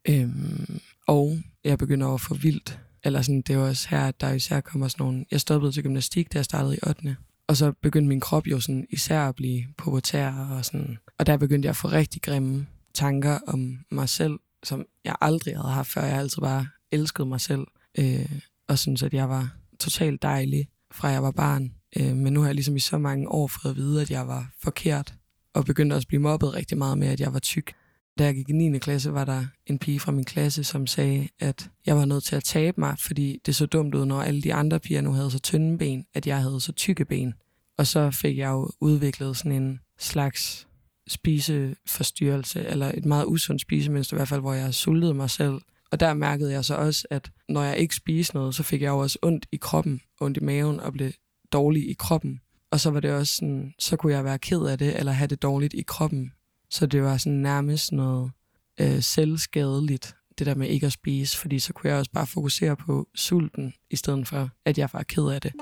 Øhm, 0.09 0.79
og 1.07 1.37
jeg 1.63 1.77
begynder 1.77 2.07
at 2.07 2.21
få 2.21 2.35
vildt, 2.35 2.79
eller 3.03 3.21
sådan, 3.21 3.41
det 3.41 3.55
er 3.55 3.59
også 3.59 3.89
her, 3.89 4.07
at 4.07 4.21
der 4.21 4.31
især 4.31 4.61
kommer 4.61 4.87
sådan 4.87 5.03
nogle, 5.03 5.25
jeg 5.31 5.41
stoppede 5.41 5.71
til 5.71 5.83
gymnastik, 5.83 6.33
da 6.33 6.37
jeg 6.37 6.45
startede 6.45 6.75
i 6.75 6.79
8. 6.87 7.17
Og 7.47 7.57
så 7.57 7.71
begyndte 7.71 8.09
min 8.09 8.19
krop 8.19 8.47
jo 8.47 8.59
sådan 8.59 8.87
især 8.89 9.21
at 9.21 9.35
blive 9.35 9.63
pubertær, 9.77 10.33
og 10.33 10.65
sådan, 10.65 10.97
og 11.17 11.25
der 11.25 11.37
begyndte 11.37 11.65
jeg 11.65 11.69
at 11.69 11.75
få 11.75 11.87
rigtig 11.87 12.21
grimme 12.21 12.67
tanker 12.93 13.39
om 13.47 13.77
mig 13.91 14.09
selv, 14.09 14.39
som 14.63 14.85
jeg 15.03 15.15
aldrig 15.21 15.57
havde 15.57 15.73
haft 15.73 15.89
før. 15.89 16.03
Jeg 16.03 16.17
altid 16.17 16.41
bare 16.41 16.67
elsket 16.91 17.27
mig 17.27 17.41
selv, 17.41 17.67
øh, 17.99 18.39
og 18.67 18.79
synes, 18.79 19.03
at 19.03 19.13
jeg 19.13 19.29
var 19.29 19.55
totalt 19.79 20.21
dejlig, 20.21 20.67
fra 20.91 21.07
jeg 21.07 21.23
var 21.23 21.31
barn. 21.31 21.71
Øh, 21.95 22.15
men 22.15 22.33
nu 22.33 22.39
har 22.39 22.47
jeg 22.47 22.55
ligesom 22.55 22.75
i 22.75 22.79
så 22.79 22.97
mange 22.97 23.29
år 23.29 23.47
fået 23.47 23.71
at 23.71 23.77
vide, 23.77 24.01
at 24.01 24.11
jeg 24.11 24.27
var 24.27 24.51
forkert, 24.63 25.13
og 25.53 25.65
begyndte 25.65 25.93
også 25.93 26.05
at 26.05 26.07
blive 26.07 26.21
mobbet 26.21 26.53
rigtig 26.53 26.77
meget 26.77 26.97
med, 26.97 27.07
at 27.07 27.19
jeg 27.19 27.33
var 27.33 27.39
tyk. 27.39 27.73
da 28.19 28.25
jeg 28.25 28.35
gik 28.35 28.49
i 28.49 28.53
9. 28.53 28.79
klasse, 28.79 29.13
var 29.13 29.25
der 29.25 29.45
en 29.65 29.79
pige 29.79 29.99
fra 29.99 30.11
min 30.11 30.25
klasse, 30.25 30.63
som 30.63 30.87
sagde, 30.87 31.27
at 31.39 31.69
jeg 31.85 31.97
var 31.97 32.05
nødt 32.05 32.23
til 32.23 32.35
at 32.35 32.43
tabe 32.43 32.79
mig, 32.79 32.95
fordi 32.99 33.41
det 33.45 33.55
så 33.55 33.65
dumt 33.65 33.95
ud, 33.95 34.05
når 34.05 34.21
alle 34.21 34.41
de 34.41 34.53
andre 34.53 34.79
piger 34.79 35.01
nu 35.01 35.11
havde 35.11 35.31
så 35.31 35.39
tynde 35.39 35.77
ben, 35.77 36.05
at 36.13 36.27
jeg 36.27 36.41
havde 36.41 36.59
så 36.59 36.71
tykke 36.71 37.05
ben. 37.05 37.33
Og 37.77 37.87
så 37.87 38.11
fik 38.11 38.37
jeg 38.37 38.49
jo 38.49 38.69
udviklet 38.79 39.37
sådan 39.37 39.51
en 39.51 39.79
slags 39.99 40.67
spiseforstyrrelse, 41.07 42.65
eller 42.65 42.91
et 42.97 43.05
meget 43.05 43.25
usundt 43.25 43.61
spisemønster 43.61 44.15
i 44.15 44.17
hvert 44.17 44.27
fald, 44.27 44.41
hvor 44.41 44.53
jeg 44.53 44.73
sultede 44.73 45.13
mig 45.13 45.29
selv. 45.29 45.61
Og 45.91 45.99
der 45.99 46.13
mærkede 46.13 46.51
jeg 46.51 46.65
så 46.65 46.75
også, 46.75 47.07
at 47.09 47.31
når 47.49 47.63
jeg 47.63 47.77
ikke 47.77 47.95
spiste 47.95 48.35
noget, 48.35 48.55
så 48.55 48.63
fik 48.63 48.81
jeg 48.81 48.89
jo 48.89 48.97
også 48.97 49.19
ondt 49.21 49.45
i 49.51 49.57
kroppen, 49.57 50.01
ondt 50.21 50.37
i 50.37 50.39
maven 50.39 50.79
og 50.79 50.93
blev 50.93 51.11
dårlig 51.51 51.89
i 51.89 51.93
kroppen. 51.93 52.39
Og 52.71 52.79
så 52.79 52.91
var 52.91 52.99
det 52.99 53.11
også 53.11 53.35
sådan, 53.35 53.73
så 53.79 53.95
kunne 53.95 54.13
jeg 54.13 54.23
være 54.23 54.39
ked 54.39 54.61
af 54.61 54.77
det, 54.77 54.99
eller 54.99 55.11
have 55.11 55.27
det 55.27 55.41
dårligt 55.41 55.73
i 55.73 55.81
kroppen. 55.81 56.31
Så 56.69 56.85
det 56.85 57.03
var 57.03 57.17
sådan 57.17 57.37
nærmest 57.37 57.91
noget 57.91 58.31
øh, 58.79 59.01
selvskadeligt, 59.01 60.15
det 60.37 60.47
der 60.47 60.55
med 60.55 60.67
ikke 60.67 60.85
at 60.85 60.93
spise, 60.93 61.37
fordi 61.37 61.59
så 61.59 61.73
kunne 61.73 61.89
jeg 61.89 61.99
også 61.99 62.11
bare 62.11 62.27
fokusere 62.27 62.75
på 62.75 63.07
sulten, 63.15 63.73
i 63.89 63.95
stedet 63.95 64.27
for, 64.27 64.49
at 64.65 64.77
jeg 64.77 64.89
var 64.93 65.03
ked 65.03 65.27
af 65.27 65.41
det. 65.41 65.53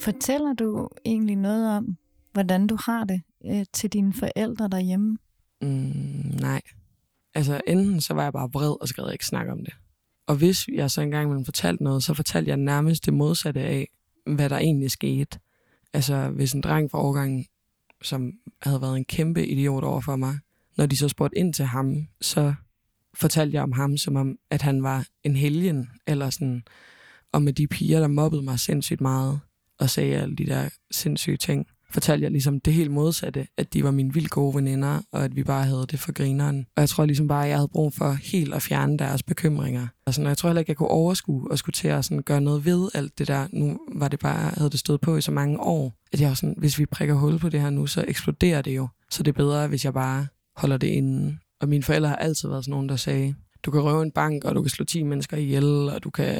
Fortæller 0.00 0.52
du 0.52 0.88
egentlig 1.04 1.36
noget 1.36 1.76
om, 1.76 1.96
hvordan 2.32 2.66
du 2.66 2.78
har 2.84 3.04
det 3.04 3.22
øh, 3.46 3.64
til 3.72 3.92
dine 3.92 4.12
forældre 4.12 4.68
derhjemme? 4.68 5.18
Mm, 5.62 5.68
nej. 6.40 6.62
Altså 7.34 7.60
enten 7.66 8.00
så 8.00 8.14
var 8.14 8.22
jeg 8.22 8.32
bare 8.32 8.50
vred, 8.52 8.80
og 8.80 8.88
så 8.88 8.94
gad 8.94 9.04
jeg 9.04 9.12
ikke 9.12 9.26
snakke 9.26 9.52
om 9.52 9.58
det. 9.64 9.74
Og 10.26 10.36
hvis 10.36 10.68
jeg 10.68 10.90
så 10.90 11.00
engang 11.00 11.30
ville 11.30 11.44
fortalt 11.44 11.80
noget, 11.80 12.04
så 12.04 12.14
fortalte 12.14 12.48
jeg 12.48 12.56
nærmest 12.56 13.06
det 13.06 13.14
modsatte 13.14 13.60
af, 13.60 13.88
hvad 14.26 14.50
der 14.50 14.58
egentlig 14.58 14.90
skete. 14.90 15.38
Altså 15.92 16.28
hvis 16.28 16.52
en 16.52 16.60
dreng 16.60 16.90
fra 16.90 17.02
årgangen, 17.02 17.46
som 18.02 18.32
havde 18.62 18.80
været 18.80 18.96
en 18.96 19.04
kæmpe 19.04 19.46
idiot 19.46 19.84
over 19.84 20.00
for 20.00 20.16
mig, 20.16 20.38
når 20.76 20.86
de 20.86 20.96
så 20.96 21.08
spurgte 21.08 21.38
ind 21.38 21.54
til 21.54 21.64
ham, 21.64 22.06
så 22.20 22.54
fortalte 23.14 23.54
jeg 23.54 23.62
om 23.62 23.72
ham, 23.72 23.96
som 23.96 24.16
om, 24.16 24.38
at 24.50 24.62
han 24.62 24.82
var 24.82 25.06
en 25.24 25.36
helgen, 25.36 25.90
eller 26.06 26.30
sådan, 26.30 26.62
og 27.32 27.42
med 27.42 27.52
de 27.52 27.66
piger, 27.66 28.00
der 28.00 28.08
mobbede 28.08 28.42
mig 28.42 28.60
sindssygt 28.60 29.00
meget, 29.00 29.40
og 29.78 29.90
sagde 29.90 30.16
alle 30.16 30.36
de 30.36 30.46
der 30.46 30.68
sindssyge 30.90 31.36
ting 31.36 31.66
fortalte 31.92 32.22
jeg 32.22 32.30
ligesom 32.30 32.60
det 32.60 32.72
helt 32.72 32.90
modsatte, 32.90 33.46
at 33.58 33.72
de 33.72 33.84
var 33.84 33.90
mine 33.90 34.14
vildt 34.14 34.30
gode 34.30 34.54
veninder, 34.54 35.00
og 35.12 35.24
at 35.24 35.36
vi 35.36 35.44
bare 35.44 35.64
havde 35.64 35.86
det 35.90 36.00
for 36.00 36.12
grineren. 36.12 36.66
Og 36.76 36.80
jeg 36.80 36.88
tror 36.88 37.06
ligesom 37.06 37.28
bare, 37.28 37.44
at 37.44 37.48
jeg 37.48 37.58
havde 37.58 37.68
brug 37.68 37.94
for 37.94 38.12
helt 38.12 38.54
at 38.54 38.62
fjerne 38.62 38.98
deres 38.98 39.22
bekymringer. 39.22 39.86
Og 40.06 40.14
sådan, 40.14 40.26
og 40.26 40.28
jeg 40.28 40.38
tror 40.38 40.48
heller 40.48 40.60
ikke, 40.60 40.70
jeg 40.70 40.76
kunne 40.76 40.88
overskue 40.88 41.50
og 41.50 41.58
skulle 41.58 41.74
til 41.74 41.88
at 41.88 42.04
sådan 42.04 42.22
gøre 42.22 42.40
noget 42.40 42.64
ved 42.64 42.88
alt 42.94 43.18
det 43.18 43.28
der. 43.28 43.46
Nu 43.52 43.78
var 43.94 44.08
det 44.08 44.18
bare, 44.18 44.50
havde 44.56 44.70
det 44.70 44.78
stået 44.78 45.00
på 45.00 45.16
i 45.16 45.20
så 45.20 45.32
mange 45.32 45.60
år, 45.60 45.92
at 46.12 46.20
jeg 46.20 46.28
var 46.28 46.34
sådan, 46.34 46.54
hvis 46.58 46.78
vi 46.78 46.86
prikker 46.86 47.14
hul 47.14 47.38
på 47.38 47.48
det 47.48 47.60
her 47.60 47.70
nu, 47.70 47.86
så 47.86 48.04
eksploderer 48.08 48.62
det 48.62 48.76
jo. 48.76 48.88
Så 49.10 49.22
det 49.22 49.30
er 49.32 49.36
bedre, 49.36 49.68
hvis 49.68 49.84
jeg 49.84 49.92
bare 49.92 50.26
holder 50.56 50.76
det 50.76 50.86
inde. 50.86 51.36
Og 51.60 51.68
mine 51.68 51.82
forældre 51.82 52.08
har 52.08 52.16
altid 52.16 52.48
været 52.48 52.64
sådan 52.64 52.72
nogen, 52.72 52.88
der 52.88 52.96
sagde, 52.96 53.34
du 53.64 53.70
kan 53.70 53.80
røve 53.80 54.02
en 54.02 54.10
bank, 54.10 54.44
og 54.44 54.54
du 54.54 54.62
kan 54.62 54.70
slå 54.70 54.84
10 54.84 55.02
mennesker 55.02 55.36
ihjel, 55.36 55.64
og 55.64 56.04
du 56.04 56.10
kan 56.10 56.38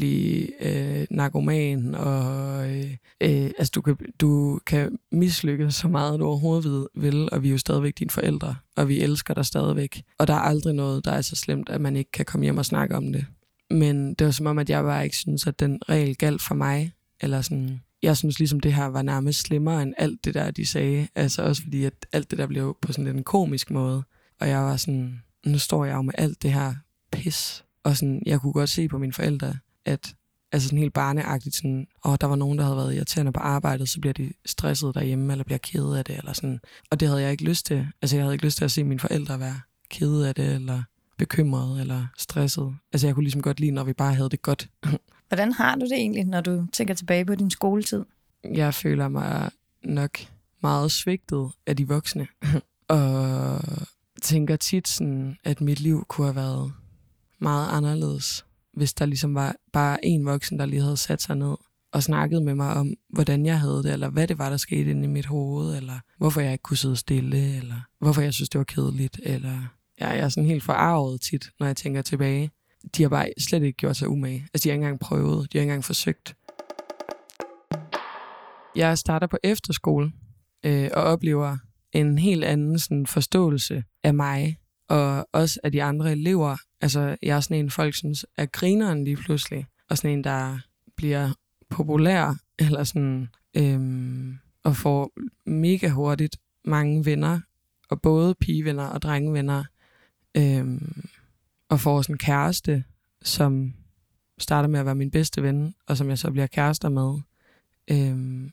blive 0.00 0.64
øh, 0.64 1.06
narkoman, 1.10 1.94
og 1.94 2.70
øh, 2.70 2.96
øh, 3.20 3.50
altså, 3.58 3.70
du, 3.74 3.80
kan, 3.80 3.96
du 4.20 4.60
kan 4.66 4.98
mislykkes 5.12 5.74
så 5.74 5.88
meget, 5.88 6.20
du 6.20 6.24
overhovedet 6.24 6.88
vil, 6.94 7.28
og 7.32 7.42
vi 7.42 7.48
er 7.48 7.52
jo 7.52 7.58
stadigvæk 7.58 7.98
dine 7.98 8.10
forældre, 8.10 8.54
og 8.76 8.88
vi 8.88 9.00
elsker 9.00 9.34
dig 9.34 9.46
stadigvæk. 9.46 10.02
Og 10.18 10.26
der 10.26 10.34
er 10.34 10.38
aldrig 10.38 10.74
noget, 10.74 11.04
der 11.04 11.12
er 11.12 11.20
så 11.20 11.36
slemt, 11.36 11.68
at 11.68 11.80
man 11.80 11.96
ikke 11.96 12.10
kan 12.10 12.24
komme 12.24 12.44
hjem 12.44 12.58
og 12.58 12.66
snakke 12.66 12.96
om 12.96 13.12
det. 13.12 13.26
Men 13.70 14.14
det 14.14 14.24
var 14.24 14.30
som 14.30 14.46
om, 14.46 14.58
at 14.58 14.70
jeg 14.70 14.82
bare 14.82 15.04
ikke 15.04 15.16
synes, 15.16 15.46
at 15.46 15.60
den 15.60 15.78
regel 15.88 16.16
galt 16.16 16.42
for 16.42 16.54
mig, 16.54 16.92
eller 17.20 17.40
sådan, 17.40 17.80
jeg 18.02 18.16
synes 18.16 18.38
ligesom, 18.38 18.60
det 18.60 18.74
her 18.74 18.86
var 18.86 19.02
nærmest 19.02 19.40
slemmere 19.40 19.82
end 19.82 19.94
alt 19.98 20.24
det 20.24 20.34
der, 20.34 20.50
de 20.50 20.66
sagde. 20.66 21.08
Altså 21.14 21.42
også 21.42 21.62
fordi, 21.62 21.84
at 21.84 22.06
alt 22.12 22.30
det 22.30 22.38
der 22.38 22.46
blev 22.46 22.76
på 22.82 22.92
sådan 22.92 23.16
en 23.16 23.24
komisk 23.24 23.70
måde. 23.70 24.02
Og 24.40 24.48
jeg 24.48 24.58
var 24.58 24.76
sådan, 24.76 25.22
nu 25.46 25.58
står 25.58 25.84
jeg 25.84 25.94
jo 25.94 26.02
med 26.02 26.14
alt 26.18 26.42
det 26.42 26.52
her 26.52 26.74
pis. 27.12 27.64
Og 27.84 27.96
sådan, 27.96 28.22
jeg 28.26 28.40
kunne 28.40 28.52
godt 28.52 28.70
se 28.70 28.88
på 28.88 28.98
mine 28.98 29.12
forældre, 29.12 29.54
at 29.84 30.14
altså 30.52 30.68
sådan 30.68 30.78
helt 30.78 30.94
barneagtigt, 30.94 31.54
sådan, 31.54 31.86
og 32.02 32.20
der 32.20 32.26
var 32.26 32.36
nogen, 32.36 32.58
der 32.58 32.64
havde 32.64 32.76
været 32.76 32.94
irriterende 32.94 33.32
på 33.32 33.40
arbejdet, 33.40 33.88
så 33.88 34.00
bliver 34.00 34.12
de 34.12 34.32
stresset 34.46 34.94
derhjemme, 34.94 35.32
eller 35.32 35.44
bliver 35.44 35.58
kede 35.58 35.98
af 35.98 36.04
det, 36.04 36.18
eller 36.18 36.32
sådan. 36.32 36.60
Og 36.90 37.00
det 37.00 37.08
havde 37.08 37.22
jeg 37.22 37.30
ikke 37.30 37.44
lyst 37.44 37.66
til. 37.66 37.88
Altså 38.02 38.16
jeg 38.16 38.24
havde 38.24 38.34
ikke 38.34 38.44
lyst 38.44 38.56
til 38.56 38.64
at 38.64 38.70
se 38.70 38.84
mine 38.84 39.00
forældre 39.00 39.40
være 39.40 39.60
kede 39.90 40.28
af 40.28 40.34
det, 40.34 40.54
eller 40.54 40.82
bekymret, 41.18 41.80
eller 41.80 42.06
stresset. 42.18 42.74
Altså 42.92 43.06
jeg 43.06 43.14
kunne 43.14 43.24
ligesom 43.24 43.42
godt 43.42 43.60
lide, 43.60 43.70
når 43.70 43.84
vi 43.84 43.92
bare 43.92 44.14
havde 44.14 44.28
det 44.28 44.42
godt. 44.42 44.68
Hvordan 45.28 45.52
har 45.52 45.74
du 45.74 45.84
det 45.84 45.92
egentlig, 45.92 46.24
når 46.24 46.40
du 46.40 46.66
tænker 46.72 46.94
tilbage 46.94 47.24
på 47.24 47.34
din 47.34 47.50
skoletid? 47.50 48.04
Jeg 48.44 48.74
føler 48.74 49.08
mig 49.08 49.50
nok 49.84 50.18
meget 50.62 50.92
svigtet 50.92 51.50
af 51.66 51.76
de 51.76 51.88
voksne. 51.88 52.26
og 52.88 53.60
tænker 54.22 54.56
tit 54.56 54.88
sådan, 54.88 55.36
at 55.44 55.60
mit 55.60 55.80
liv 55.80 56.04
kunne 56.08 56.26
have 56.26 56.36
været 56.36 56.72
meget 57.38 57.68
anderledes 57.70 58.44
hvis 58.80 58.94
der 58.94 59.06
ligesom 59.06 59.34
var 59.34 59.56
bare 59.72 60.04
en 60.04 60.26
voksen, 60.26 60.58
der 60.58 60.66
lige 60.66 60.82
havde 60.82 60.96
sat 60.96 61.22
sig 61.22 61.36
ned 61.36 61.56
og 61.92 62.02
snakket 62.02 62.42
med 62.42 62.54
mig 62.54 62.74
om, 62.74 62.94
hvordan 63.08 63.46
jeg 63.46 63.60
havde 63.60 63.82
det, 63.82 63.92
eller 63.92 64.10
hvad 64.10 64.28
det 64.28 64.38
var, 64.38 64.50
der 64.50 64.56
skete 64.56 64.90
inde 64.90 65.04
i 65.04 65.06
mit 65.06 65.26
hoved, 65.26 65.76
eller 65.76 66.00
hvorfor 66.18 66.40
jeg 66.40 66.52
ikke 66.52 66.62
kunne 66.62 66.76
sidde 66.76 66.96
stille, 66.96 67.56
eller 67.56 67.74
hvorfor 67.98 68.22
jeg 68.22 68.34
synes, 68.34 68.48
det 68.48 68.58
var 68.58 68.64
kedeligt, 68.64 69.20
eller 69.22 69.74
ja, 70.00 70.08
jeg 70.08 70.18
er 70.18 70.28
sådan 70.28 70.48
helt 70.48 70.62
forarvet 70.62 71.20
tit, 71.20 71.50
når 71.60 71.66
jeg 71.66 71.76
tænker 71.76 72.02
tilbage. 72.02 72.50
De 72.96 73.02
har 73.02 73.08
bare 73.08 73.28
slet 73.38 73.62
ikke 73.62 73.76
gjort 73.76 73.96
sig 73.96 74.08
umage. 74.08 74.46
Altså, 74.54 74.64
de 74.64 74.68
har 74.68 74.74
ikke 74.74 74.84
engang 74.84 75.00
prøvet, 75.00 75.52
de 75.52 75.58
har 75.58 75.62
ikke 75.62 75.70
engang 75.70 75.84
forsøgt. 75.84 76.34
Jeg 78.76 78.98
starter 78.98 79.26
på 79.26 79.38
efterskole 79.44 80.12
øh, 80.64 80.90
og 80.94 81.02
oplever 81.02 81.56
en 81.92 82.18
helt 82.18 82.44
anden 82.44 82.78
sådan, 82.78 83.06
forståelse 83.06 83.84
af 84.04 84.14
mig, 84.14 84.56
og 84.90 85.28
også 85.32 85.60
af 85.64 85.72
de 85.72 85.82
andre 85.82 86.12
elever. 86.12 86.56
Altså, 86.80 87.16
jeg 87.22 87.36
er 87.36 87.40
sådan 87.40 87.56
en, 87.56 87.70
folk 87.70 87.94
synes 87.94 88.26
er 88.36 88.46
grineren 88.46 89.04
lige 89.04 89.16
pludselig, 89.16 89.66
og 89.90 89.98
sådan 89.98 90.18
en, 90.18 90.24
der 90.24 90.58
bliver 90.96 91.30
populær, 91.68 92.34
eller 92.58 92.84
sådan, 92.84 93.28
øhm, 93.56 94.38
og 94.64 94.76
får 94.76 95.12
mega 95.46 95.88
hurtigt 95.88 96.36
mange 96.64 97.04
venner, 97.04 97.40
og 97.90 98.02
både 98.02 98.34
pigevenner 98.34 98.86
og 98.86 99.02
drengevenner, 99.02 99.64
øhm, 100.36 101.02
og 101.68 101.80
får 101.80 102.02
sådan 102.02 102.14
en 102.14 102.18
kæreste, 102.18 102.84
som 103.22 103.74
starter 104.38 104.68
med 104.68 104.80
at 104.80 104.86
være 104.86 104.94
min 104.94 105.10
bedste 105.10 105.42
ven, 105.42 105.74
og 105.86 105.96
som 105.96 106.08
jeg 106.08 106.18
så 106.18 106.30
bliver 106.30 106.46
kærester 106.46 106.88
med. 106.88 107.20
Øhm, 107.90 108.50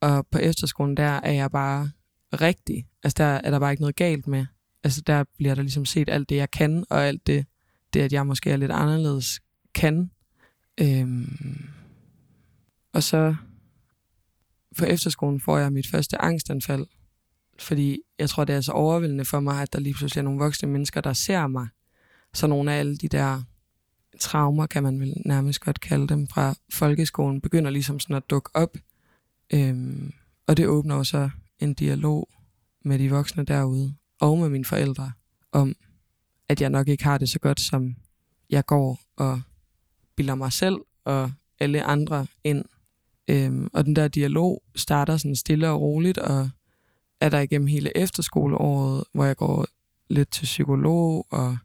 og 0.00 0.26
på 0.26 0.38
efterskolen, 0.38 0.96
der 0.96 1.10
er 1.10 1.32
jeg 1.32 1.50
bare 1.50 1.90
rigtig. 2.32 2.86
Altså, 3.02 3.14
der 3.18 3.24
er 3.24 3.50
der 3.50 3.58
bare 3.58 3.70
ikke 3.72 3.82
noget 3.82 3.96
galt 3.96 4.26
med 4.26 4.46
altså 4.84 5.00
der 5.00 5.24
bliver 5.36 5.54
der 5.54 5.62
ligesom 5.62 5.84
set 5.84 6.08
alt 6.08 6.28
det, 6.28 6.36
jeg 6.36 6.50
kan, 6.50 6.84
og 6.90 7.06
alt 7.06 7.26
det, 7.26 7.46
det 7.92 8.00
at 8.00 8.12
jeg 8.12 8.26
måske 8.26 8.50
er 8.50 8.56
lidt 8.56 8.70
anderledes, 8.70 9.40
kan. 9.74 10.10
Øhm, 10.80 11.68
og 12.92 13.02
så 13.02 13.34
på 14.78 14.84
efterskolen 14.84 15.40
får 15.40 15.58
jeg 15.58 15.72
mit 15.72 15.86
første 15.90 16.20
angstanfald, 16.20 16.86
fordi 17.58 17.98
jeg 18.18 18.30
tror, 18.30 18.44
det 18.44 18.54
er 18.54 18.60
så 18.60 18.72
overvældende 18.72 19.24
for 19.24 19.40
mig, 19.40 19.62
at 19.62 19.72
der 19.72 19.80
lige 19.80 19.94
pludselig 19.94 20.20
er 20.20 20.24
nogle 20.24 20.38
voksne 20.38 20.68
mennesker, 20.68 21.00
der 21.00 21.12
ser 21.12 21.46
mig. 21.46 21.68
Så 22.34 22.46
nogle 22.46 22.72
af 22.72 22.78
alle 22.78 22.96
de 22.96 23.08
der 23.08 23.42
traumer, 24.20 24.66
kan 24.66 24.82
man 24.82 25.00
vel 25.00 25.14
nærmest 25.26 25.60
godt 25.60 25.80
kalde 25.80 26.08
dem, 26.08 26.26
fra 26.26 26.54
folkeskolen, 26.72 27.40
begynder 27.40 27.70
ligesom 27.70 28.00
sådan 28.00 28.16
at 28.16 28.30
dukke 28.30 28.50
op. 28.54 28.76
Øhm, 29.54 30.12
og 30.46 30.56
det 30.56 30.66
åbner 30.66 30.96
jo 30.96 31.04
så 31.04 31.30
en 31.58 31.74
dialog 31.74 32.28
med 32.84 32.98
de 32.98 33.10
voksne 33.10 33.44
derude, 33.44 33.94
og 34.20 34.38
med 34.38 34.48
mine 34.48 34.64
forældre 34.64 35.12
om, 35.52 35.76
at 36.48 36.60
jeg 36.60 36.70
nok 36.70 36.88
ikke 36.88 37.04
har 37.04 37.18
det 37.18 37.28
så 37.28 37.38
godt, 37.38 37.60
som 37.60 37.96
jeg 38.50 38.66
går 38.66 39.00
og 39.16 39.42
bilder 40.16 40.34
mig 40.34 40.52
selv 40.52 40.76
og 41.04 41.32
alle 41.60 41.82
andre 41.82 42.26
ind. 42.44 42.64
Øhm, 43.28 43.68
og 43.72 43.84
den 43.84 43.96
der 43.96 44.08
dialog 44.08 44.62
starter 44.76 45.16
sådan 45.16 45.36
stille 45.36 45.68
og 45.68 45.80
roligt, 45.80 46.18
og 46.18 46.50
er 47.20 47.28
der 47.28 47.40
igennem 47.40 47.66
hele 47.66 47.96
efterskoleåret, 47.96 49.04
hvor 49.12 49.24
jeg 49.24 49.36
går 49.36 49.66
lidt 50.08 50.30
til 50.32 50.44
psykolog, 50.44 51.26
og 51.30 51.58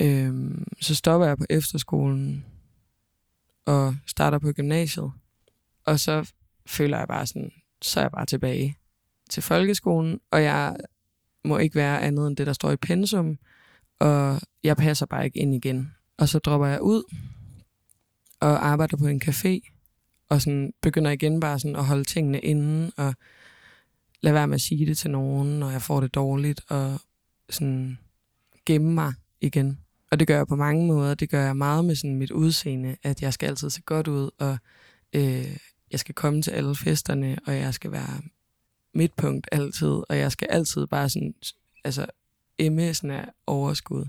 øhm, 0.00 0.64
så 0.80 0.94
stopper 0.94 1.26
jeg 1.26 1.38
på 1.38 1.44
efterskolen 1.50 2.44
og 3.66 3.96
starter 4.06 4.38
på 4.38 4.52
gymnasiet. 4.52 5.12
Og 5.84 6.00
så 6.00 6.32
føler 6.66 6.98
jeg 6.98 7.08
bare 7.08 7.26
sådan, 7.26 7.52
så 7.82 8.00
er 8.00 8.04
jeg 8.04 8.10
bare 8.10 8.26
tilbage 8.26 8.76
til 9.30 9.42
folkeskolen, 9.42 10.20
og 10.30 10.42
jeg 10.42 10.76
må 11.48 11.58
ikke 11.58 11.74
være 11.74 12.02
andet 12.02 12.26
end 12.26 12.36
det, 12.36 12.46
der 12.46 12.52
står 12.52 12.70
i 12.70 12.76
pensum, 12.76 13.38
og 14.00 14.40
jeg 14.64 14.76
passer 14.76 15.06
bare 15.06 15.24
ikke 15.24 15.38
ind 15.38 15.54
igen. 15.54 15.94
Og 16.18 16.28
så 16.28 16.38
dropper 16.38 16.66
jeg 16.66 16.82
ud 16.82 17.02
og 18.40 18.66
arbejder 18.66 18.96
på 18.96 19.06
en 19.06 19.22
café, 19.24 19.60
og 20.30 20.42
sådan 20.42 20.72
begynder 20.82 21.10
igen 21.10 21.40
bare 21.40 21.58
sådan 21.58 21.76
at 21.76 21.84
holde 21.84 22.04
tingene 22.04 22.40
inde, 22.40 22.92
og 22.96 23.14
lade 24.20 24.34
være 24.34 24.48
med 24.48 24.54
at 24.54 24.60
sige 24.60 24.86
det 24.86 24.98
til 24.98 25.10
nogen, 25.10 25.58
når 25.58 25.70
jeg 25.70 25.82
får 25.82 26.00
det 26.00 26.14
dårligt, 26.14 26.60
og 26.68 27.00
sådan 27.50 27.98
gemme 28.66 28.92
mig 28.92 29.12
igen. 29.40 29.78
Og 30.10 30.18
det 30.18 30.26
gør 30.26 30.36
jeg 30.36 30.46
på 30.46 30.56
mange 30.56 30.86
måder. 30.86 31.14
Det 31.14 31.30
gør 31.30 31.44
jeg 31.44 31.56
meget 31.56 31.84
med 31.84 31.94
sådan 31.94 32.16
mit 32.16 32.30
udseende, 32.30 32.96
at 33.02 33.22
jeg 33.22 33.32
skal 33.32 33.46
altid 33.46 33.70
se 33.70 33.82
godt 33.82 34.08
ud, 34.08 34.30
og 34.38 34.58
øh, 35.12 35.56
jeg 35.90 36.00
skal 36.00 36.14
komme 36.14 36.42
til 36.42 36.50
alle 36.50 36.76
festerne, 36.76 37.36
og 37.46 37.56
jeg 37.56 37.74
skal 37.74 37.92
være 37.92 38.20
midtpunkt 38.94 39.48
altid, 39.52 39.88
og 39.88 40.18
jeg 40.18 40.32
skal 40.32 40.48
altid 40.50 40.86
bare 40.86 41.08
sådan, 41.08 41.34
altså, 41.84 42.06
emme 42.58 42.94
sådan 42.94 43.10
af 43.10 43.28
overskud. 43.46 44.04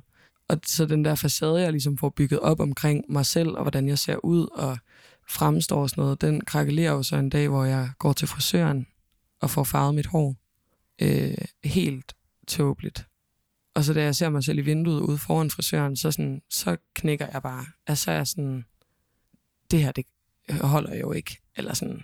Og 0.48 0.60
så 0.66 0.86
den 0.86 1.06
der 1.06 1.16
facade, 1.16 1.62
jeg 1.62 1.72
ligesom 1.72 1.98
får 1.98 2.10
bygget 2.10 2.40
op 2.40 2.60
omkring 2.60 3.06
mig 3.10 3.26
selv, 3.26 3.50
og 3.50 3.62
hvordan 3.62 3.88
jeg 3.88 4.00
ser 4.00 4.26
ud 4.26 4.48
og 4.48 4.78
fremstår 5.28 5.82
og 5.82 5.90
sådan 5.90 6.02
noget, 6.02 6.22
den 6.22 6.42
krakelerer 6.42 6.92
jo 6.92 7.04
så 7.04 7.16
en 7.16 7.30
dag, 7.30 7.48
hvor 7.48 7.64
jeg 7.64 7.90
går 8.00 8.14
til 8.14 8.28
frisøren 8.28 8.88
og 9.40 9.50
får 9.50 9.64
farvet 9.64 9.96
mit 9.96 10.06
hår. 10.06 10.36
Øh, 11.02 11.38
helt 11.64 12.16
tåbeligt. 12.48 13.08
Og 13.74 13.84
så 13.84 13.94
da 13.94 14.04
jeg 14.04 14.16
ser 14.16 14.30
mig 14.30 14.44
selv 14.44 14.58
i 14.58 14.62
vinduet 14.62 15.02
ude 15.02 15.18
foran 15.18 15.50
frisøren, 15.50 15.98
så, 15.98 16.12
sådan, 16.12 16.42
så 16.50 16.78
knækker 16.94 17.28
jeg 17.34 17.42
bare. 17.42 17.66
Altså 17.88 18.04
så 18.04 18.12
er 18.12 18.16
jeg 18.16 18.28
sådan, 18.28 18.66
det 19.72 19.84
her, 19.84 19.92
det 19.92 20.06
holder 20.62 20.96
jo 20.96 21.12
ikke. 21.12 21.38
Eller 21.56 21.74
sådan, 21.74 22.04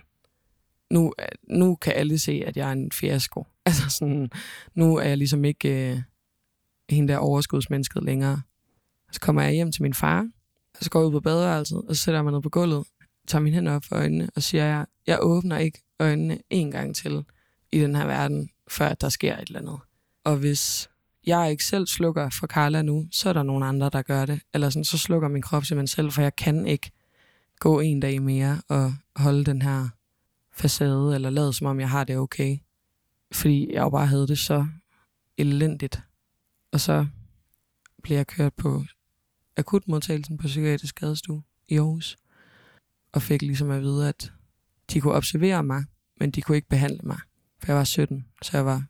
nu, 0.90 1.12
nu 1.50 1.74
kan 1.74 1.92
alle 1.96 2.18
se, 2.18 2.42
at 2.46 2.56
jeg 2.56 2.68
er 2.68 2.72
en 2.72 2.92
fiasko. 2.92 3.46
Altså 3.66 3.88
sådan, 3.88 4.30
nu 4.74 4.96
er 4.96 5.02
jeg 5.02 5.16
ligesom 5.16 5.44
ikke 5.44 5.92
øh, 5.92 6.02
hende 6.90 7.12
der 7.12 7.18
overskudsmennesket 7.18 8.02
længere. 8.02 8.42
Så 9.12 9.20
kommer 9.20 9.42
jeg 9.42 9.52
hjem 9.52 9.72
til 9.72 9.82
min 9.82 9.94
far, 9.94 10.28
og 10.78 10.84
så 10.84 10.90
går 10.90 11.00
jeg 11.00 11.06
ud 11.06 11.12
på 11.12 11.20
badeværelset, 11.20 11.82
og 11.88 11.96
så 11.96 12.02
sætter 12.02 12.18
jeg 12.18 12.24
mig 12.24 12.32
ned 12.32 12.42
på 12.42 12.48
gulvet, 12.48 12.86
tager 13.28 13.42
mine 13.42 13.54
hænder 13.54 13.72
op 13.72 13.84
for 13.84 13.96
øjnene, 13.96 14.30
og 14.36 14.42
siger, 14.42 14.64
jeg, 14.64 14.86
jeg 15.06 15.18
åbner 15.20 15.58
ikke 15.58 15.82
øjnene 16.00 16.38
en 16.50 16.70
gang 16.70 16.96
til 16.96 17.24
i 17.72 17.80
den 17.80 17.94
her 17.94 18.06
verden, 18.06 18.50
før 18.68 18.94
der 18.94 19.08
sker 19.08 19.36
et 19.36 19.46
eller 19.46 19.60
andet. 19.60 19.78
Og 20.24 20.36
hvis 20.36 20.88
jeg 21.26 21.50
ikke 21.50 21.64
selv 21.64 21.86
slukker 21.86 22.30
for 22.30 22.46
Carla 22.46 22.82
nu, 22.82 23.08
så 23.12 23.28
er 23.28 23.32
der 23.32 23.42
nogen 23.42 23.62
andre, 23.62 23.90
der 23.92 24.02
gør 24.02 24.26
det. 24.26 24.40
Eller 24.54 24.70
sådan, 24.70 24.84
så 24.84 24.98
slukker 24.98 25.28
min 25.28 25.42
krop 25.42 25.64
simpelthen 25.64 25.86
selv, 25.86 26.12
for 26.12 26.22
jeg 26.22 26.36
kan 26.36 26.66
ikke 26.66 26.90
gå 27.60 27.80
en 27.80 28.00
dag 28.00 28.22
mere 28.22 28.60
og 28.68 28.94
holde 29.16 29.44
den 29.44 29.62
her 29.62 29.88
facade, 30.56 31.14
eller 31.14 31.30
lavet 31.30 31.54
som 31.54 31.66
om 31.66 31.80
jeg 31.80 31.90
har 31.90 32.04
det 32.04 32.16
okay. 32.18 32.58
Fordi 33.32 33.72
jeg 33.72 33.82
jo 33.82 33.90
bare 33.90 34.06
havde 34.06 34.28
det 34.28 34.38
så 34.38 34.66
elendigt. 35.36 36.02
Og 36.72 36.80
så 36.80 37.06
blev 38.02 38.16
jeg 38.16 38.26
kørt 38.26 38.54
på 38.54 38.84
akutmodtagelsen 39.56 40.38
på 40.38 40.46
psykiatrisk 40.46 40.90
skadestue 40.96 41.42
i 41.68 41.76
Aarhus. 41.76 42.16
Og 43.12 43.22
fik 43.22 43.42
ligesom 43.42 43.70
at 43.70 43.82
vide, 43.82 44.08
at 44.08 44.32
de 44.92 45.00
kunne 45.00 45.14
observere 45.14 45.62
mig, 45.62 45.84
men 46.20 46.30
de 46.30 46.42
kunne 46.42 46.56
ikke 46.56 46.68
behandle 46.68 47.00
mig. 47.02 47.18
For 47.58 47.66
jeg 47.66 47.76
var 47.76 47.84
17, 47.84 48.26
så 48.42 48.56
jeg 48.56 48.66
var 48.66 48.84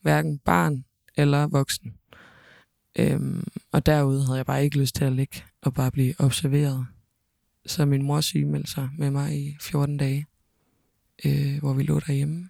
hverken 0.00 0.38
barn 0.38 0.84
eller 1.16 1.46
voksen. 1.46 1.94
Øhm, 2.98 3.46
og 3.72 3.86
derude 3.86 4.24
havde 4.24 4.36
jeg 4.36 4.46
bare 4.46 4.64
ikke 4.64 4.78
lyst 4.78 4.94
til 4.94 5.04
at 5.04 5.12
ligge 5.12 5.42
og 5.62 5.74
bare 5.74 5.90
blive 5.90 6.14
observeret. 6.18 6.86
Så 7.66 7.84
min 7.84 8.02
mor 8.02 8.20
sygemeldte 8.20 8.70
sig 8.70 8.90
med 8.98 9.10
mig 9.10 9.46
i 9.46 9.56
14 9.60 9.96
dage, 9.96 10.26
øh, 11.24 11.58
hvor 11.58 11.72
vi 11.72 11.82
lå 11.82 12.00
derhjemme. 12.00 12.48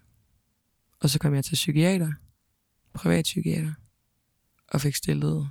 Og 1.00 1.10
så 1.10 1.18
kom 1.18 1.34
jeg 1.34 1.44
til 1.44 1.54
psykiater, 1.54 2.12
privat 2.94 3.22
psykiater, 3.22 3.72
og 4.68 4.80
fik 4.80 4.94
stillet 4.94 5.50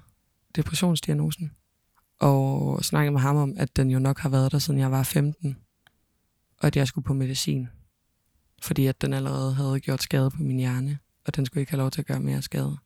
depressionsdiagnosen. 0.55 1.51
Og 2.19 2.85
snakkede 2.85 3.11
med 3.11 3.21
ham 3.21 3.35
om, 3.35 3.53
at 3.57 3.75
den 3.75 3.91
jo 3.91 3.99
nok 3.99 4.19
har 4.19 4.29
været 4.29 4.51
der, 4.51 4.59
siden 4.59 4.79
jeg 4.79 4.91
var 4.91 5.03
15. 5.03 5.57
Og 6.57 6.67
at 6.67 6.75
jeg 6.75 6.87
skulle 6.87 7.05
på 7.05 7.13
medicin. 7.13 7.67
Fordi 8.61 8.85
at 8.85 9.01
den 9.01 9.13
allerede 9.13 9.53
havde 9.53 9.79
gjort 9.79 10.03
skade 10.03 10.31
på 10.31 10.43
min 10.43 10.57
hjerne, 10.57 10.99
og 11.25 11.35
den 11.35 11.45
skulle 11.45 11.61
ikke 11.61 11.71
have 11.71 11.77
lov 11.81 11.91
til 11.91 12.01
at 12.01 12.07
gøre 12.07 12.19
mere 12.19 12.41
skade. 12.41 12.77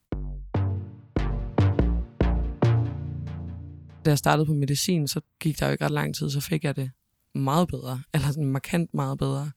Da 4.05 4.09
jeg 4.09 4.17
startede 4.17 4.45
på 4.45 4.53
medicin, 4.53 5.07
så 5.07 5.21
gik 5.39 5.59
der 5.59 5.65
jo 5.65 5.71
ikke 5.71 5.85
ret 5.85 5.91
lang 5.91 6.15
tid, 6.15 6.29
så 6.29 6.41
fik 6.41 6.63
jeg 6.63 6.75
det 6.75 6.91
meget 7.35 7.67
bedre, 7.67 8.01
eller 8.13 8.27
sådan 8.27 8.45
markant 8.45 8.93
meget 8.93 9.17
bedre. 9.17 9.51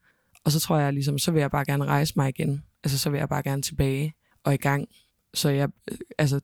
Og 0.44 0.52
så 0.52 0.60
tror 0.60 0.78
jeg 0.78 0.92
ligesom, 0.92 1.18
så 1.18 1.32
vil 1.32 1.40
jeg 1.40 1.50
bare 1.50 1.64
gerne 1.64 1.84
rejse 1.84 2.12
mig 2.16 2.28
igen. 2.28 2.64
Altså 2.84 2.98
så 2.98 3.10
vil 3.10 3.18
jeg 3.18 3.28
bare 3.28 3.42
gerne 3.42 3.62
tilbage 3.62 4.14
og 4.44 4.54
i 4.54 4.56
gang. 4.56 4.88
Så 5.34 5.48
jeg 5.48 5.68
øh, 5.90 5.98
altså, 6.18 6.40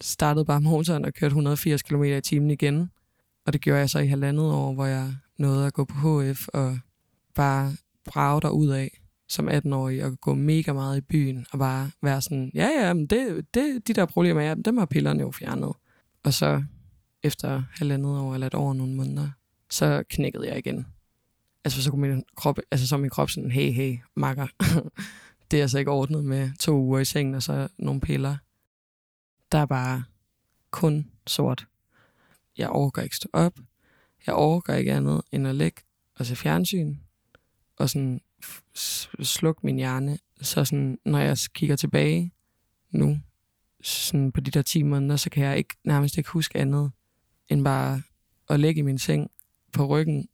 startede 0.00 0.44
bare 0.44 0.60
motoren 0.60 1.04
og 1.04 1.14
kørte 1.14 1.30
180 1.30 1.82
km 1.82 2.02
i 2.02 2.20
timen 2.20 2.50
igen. 2.50 2.90
Og 3.46 3.52
det 3.52 3.60
gjorde 3.60 3.80
jeg 3.80 3.90
så 3.90 3.98
i 3.98 4.06
halvandet 4.06 4.52
år, 4.52 4.74
hvor 4.74 4.86
jeg 4.86 5.14
nåede 5.38 5.66
at 5.66 5.72
gå 5.72 5.84
på 5.84 6.22
HF 6.22 6.48
og 6.48 6.78
bare 7.34 7.76
brage 8.04 8.52
ud 8.52 8.68
af 8.68 9.00
som 9.28 9.48
18-årig 9.48 10.04
og 10.04 10.20
gå 10.20 10.34
mega 10.34 10.72
meget 10.72 10.98
i 10.98 11.00
byen 11.00 11.46
og 11.50 11.58
bare 11.58 11.90
være 12.02 12.22
sådan, 12.22 12.50
ja 12.54 12.68
ja, 12.80 12.92
men 12.92 13.06
det, 13.06 13.46
det, 13.54 13.88
de 13.88 13.92
der 13.92 14.06
problemer, 14.06 14.42
ja, 14.42 14.54
dem 14.54 14.76
har 14.76 14.86
pillerne 14.86 15.20
jo 15.20 15.30
fjernet. 15.30 15.72
Og 16.24 16.34
så 16.34 16.64
efter 17.22 17.62
halvandet 17.70 18.18
år 18.18 18.34
eller 18.34 18.46
et 18.46 18.54
år 18.54 18.72
nogle 18.72 18.94
måneder, 18.94 19.28
så 19.70 20.04
knækkede 20.10 20.48
jeg 20.48 20.58
igen. 20.58 20.86
Altså 21.64 21.82
så 21.82 21.90
kunne 21.90 22.08
min 22.08 22.24
krop, 22.36 22.58
altså 22.70 22.86
så 22.86 22.96
min 22.96 23.10
krop 23.10 23.30
sådan, 23.30 23.50
hey 23.50 23.72
hey, 23.72 23.98
makker. 24.16 24.46
det 25.50 25.58
er 25.58 25.62
altså 25.62 25.78
ikke 25.78 25.90
ordnet 25.90 26.24
med 26.24 26.50
to 26.58 26.76
uger 26.78 26.98
i 26.98 27.04
sengen 27.04 27.34
og 27.34 27.42
så 27.42 27.68
nogle 27.78 28.00
piller. 28.00 28.36
Der 29.52 29.58
er 29.58 29.66
bare 29.66 30.04
kun 30.70 31.10
sort. 31.26 31.66
Jeg 32.58 32.68
overgår 32.68 33.02
ikke 33.02 33.16
stå 33.16 33.28
op. 33.32 33.58
Jeg 34.26 34.34
overgår 34.34 34.72
ikke 34.72 34.92
andet 34.92 35.22
end 35.32 35.48
at 35.48 35.54
ligge 35.54 35.82
og 36.18 36.26
se 36.26 36.36
fjernsyn. 36.36 36.96
Og 37.76 37.90
sådan 37.90 38.20
slukke 39.22 39.60
min 39.62 39.76
hjerne. 39.76 40.18
Så 40.40 40.64
sådan, 40.64 40.98
når 41.04 41.18
jeg 41.18 41.36
kigger 41.54 41.76
tilbage 41.76 42.32
nu, 42.90 43.18
sådan 43.82 44.32
på 44.32 44.40
de 44.40 44.50
der 44.50 44.62
10 44.62 44.82
måneder, 44.82 45.16
så 45.16 45.30
kan 45.30 45.44
jeg 45.44 45.58
ikke 45.58 45.74
nærmest 45.84 46.18
ikke 46.18 46.30
huske 46.30 46.58
andet, 46.58 46.92
end 47.48 47.64
bare 47.64 48.02
at 48.48 48.60
ligge 48.60 48.78
i 48.78 48.82
min 48.82 48.98
seng 48.98 49.30
på 49.72 49.86
ryggen, 49.86 50.28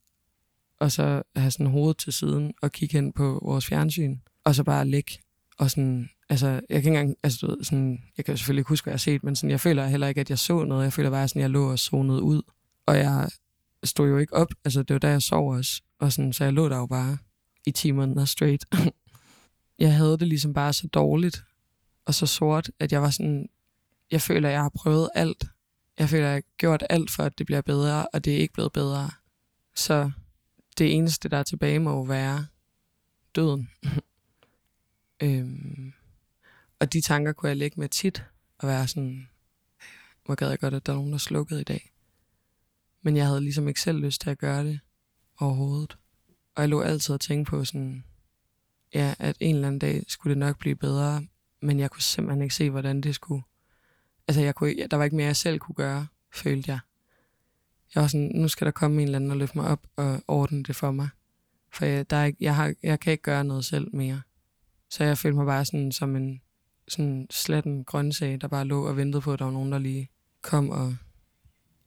og 0.80 0.92
så 0.92 1.22
have 1.36 1.50
sådan 1.50 1.66
hovedet 1.66 1.98
til 1.98 2.12
siden 2.12 2.52
og 2.62 2.72
kigge 2.72 2.92
hen 2.92 3.12
på 3.12 3.40
vores 3.42 3.66
fjernsyn, 3.66 4.18
og 4.44 4.54
så 4.54 4.64
bare 4.64 4.88
ligge 4.88 5.18
og 5.60 5.70
sådan, 5.70 6.10
altså, 6.28 6.46
jeg 6.46 6.60
kan 6.68 6.76
ikke 6.76 6.88
engang, 6.88 7.16
altså, 7.22 7.46
du 7.46 7.52
ved, 7.52 7.64
sådan, 7.64 8.02
jeg 8.16 8.24
kan 8.24 8.36
selvfølgelig 8.36 8.60
ikke 8.60 8.68
huske, 8.68 8.84
hvad 8.84 8.92
jeg 8.92 8.94
har 8.94 8.98
set, 8.98 9.24
men 9.24 9.36
sådan, 9.36 9.50
jeg 9.50 9.60
føler 9.60 9.86
heller 9.86 10.06
ikke, 10.08 10.20
at 10.20 10.30
jeg 10.30 10.38
så 10.38 10.64
noget. 10.64 10.84
Jeg 10.84 10.92
føler 10.92 11.10
bare, 11.10 11.28
sådan, 11.28 11.42
jeg 11.42 11.50
lå 11.50 11.70
og 11.70 11.78
zonede 11.78 12.22
ud. 12.22 12.42
Og 12.86 12.96
jeg 12.96 13.28
stod 13.84 14.08
jo 14.08 14.18
ikke 14.18 14.34
op, 14.34 14.48
altså, 14.64 14.82
det 14.82 14.94
var 14.94 14.98
da 14.98 15.08
jeg 15.08 15.22
sov 15.22 15.52
også. 15.52 15.82
Og 15.98 16.12
sådan, 16.12 16.32
så 16.32 16.44
jeg 16.44 16.52
lå 16.52 16.68
der 16.68 16.76
jo 16.76 16.86
bare 16.86 17.18
i 17.66 17.70
timerne 17.70 18.26
straight. 18.26 18.64
jeg 19.78 19.94
havde 19.94 20.18
det 20.18 20.28
ligesom 20.28 20.52
bare 20.52 20.72
så 20.72 20.88
dårligt 20.88 21.44
og 22.04 22.14
så 22.14 22.26
sort, 22.26 22.70
at 22.78 22.92
jeg 22.92 23.02
var 23.02 23.10
sådan, 23.10 23.48
jeg 24.10 24.22
føler, 24.22 24.48
at 24.48 24.52
jeg 24.52 24.62
har 24.62 24.72
prøvet 24.74 25.10
alt. 25.14 25.44
Jeg 25.98 26.08
føler, 26.08 26.24
at 26.24 26.28
jeg 26.28 26.34
har 26.34 26.42
gjort 26.58 26.82
alt 26.90 27.10
for, 27.10 27.22
at 27.22 27.38
det 27.38 27.46
bliver 27.46 27.60
bedre, 27.60 28.06
og 28.06 28.24
det 28.24 28.34
er 28.34 28.38
ikke 28.38 28.54
blevet 28.54 28.72
bedre. 28.72 29.10
Så 29.74 30.10
det 30.80 30.94
eneste, 30.94 31.28
der 31.28 31.36
er 31.36 31.42
tilbage, 31.42 31.78
må 31.78 32.04
være 32.04 32.46
døden. 33.34 33.70
øhm, 35.22 35.92
og 36.78 36.92
de 36.92 37.00
tanker 37.00 37.32
kunne 37.32 37.48
jeg 37.48 37.56
lægge 37.56 37.80
med 37.80 37.88
tit, 37.88 38.24
og 38.58 38.68
være 38.68 38.88
sådan, 38.88 39.28
hvor 40.24 40.34
gad 40.34 40.48
jeg 40.48 40.58
godt, 40.58 40.74
at 40.74 40.86
der 40.86 40.92
er 40.92 40.96
nogen, 40.96 41.12
der 41.12 41.18
slukkede 41.18 41.60
i 41.60 41.64
dag. 41.64 41.92
Men 43.02 43.16
jeg 43.16 43.26
havde 43.26 43.40
ligesom 43.40 43.68
ikke 43.68 43.80
selv 43.80 43.98
lyst 43.98 44.20
til 44.20 44.30
at 44.30 44.38
gøre 44.38 44.64
det 44.64 44.80
overhovedet. 45.38 45.98
Og 46.54 46.62
jeg 46.62 46.68
lå 46.68 46.80
altid 46.80 47.14
og 47.14 47.20
tænke 47.20 47.50
på 47.50 47.64
sådan, 47.64 48.04
ja, 48.94 49.14
at 49.18 49.36
en 49.40 49.54
eller 49.54 49.68
anden 49.68 49.78
dag 49.78 50.04
skulle 50.08 50.30
det 50.30 50.38
nok 50.38 50.58
blive 50.58 50.76
bedre, 50.76 51.26
men 51.62 51.78
jeg 51.78 51.90
kunne 51.90 52.02
simpelthen 52.02 52.42
ikke 52.42 52.54
se, 52.54 52.70
hvordan 52.70 53.00
det 53.00 53.14
skulle. 53.14 53.42
Altså, 54.28 54.40
jeg 54.40 54.54
kunne, 54.54 54.86
der 54.90 54.96
var 54.96 55.04
ikke 55.04 55.16
mere, 55.16 55.26
jeg 55.26 55.36
selv 55.36 55.58
kunne 55.58 55.74
gøre, 55.74 56.06
følte 56.32 56.70
jeg. 56.70 56.78
Jeg 57.94 58.00
var 58.00 58.08
sådan, 58.08 58.30
nu 58.34 58.48
skal 58.48 58.64
der 58.64 58.70
komme 58.70 58.96
en 58.96 59.08
eller 59.08 59.18
anden 59.18 59.30
og 59.30 59.36
løfte 59.36 59.58
mig 59.58 59.68
op 59.68 59.86
og 59.96 60.20
ordne 60.28 60.62
det 60.62 60.76
for 60.76 60.90
mig. 60.90 61.08
For 61.72 61.84
jeg, 61.84 62.10
der 62.10 62.16
er 62.16 62.24
ikke, 62.24 62.38
jeg, 62.40 62.56
har, 62.56 62.74
jeg 62.82 63.00
kan 63.00 63.10
ikke 63.10 63.22
gøre 63.22 63.44
noget 63.44 63.64
selv 63.64 63.94
mere. 63.96 64.22
Så 64.90 65.04
jeg 65.04 65.18
følte 65.18 65.36
mig 65.36 65.46
bare 65.46 65.64
sådan 65.64 65.92
som 65.92 66.16
en 66.16 66.40
sådan 66.88 67.26
sletten 67.30 67.84
grøntsag, 67.84 68.40
der 68.40 68.48
bare 68.48 68.64
lå 68.64 68.86
og 68.86 68.96
ventede 68.96 69.22
på, 69.22 69.32
at 69.32 69.38
der 69.38 69.44
var 69.44 69.52
nogen, 69.52 69.72
der 69.72 69.78
lige 69.78 70.10
kom 70.42 70.70
og 70.70 70.96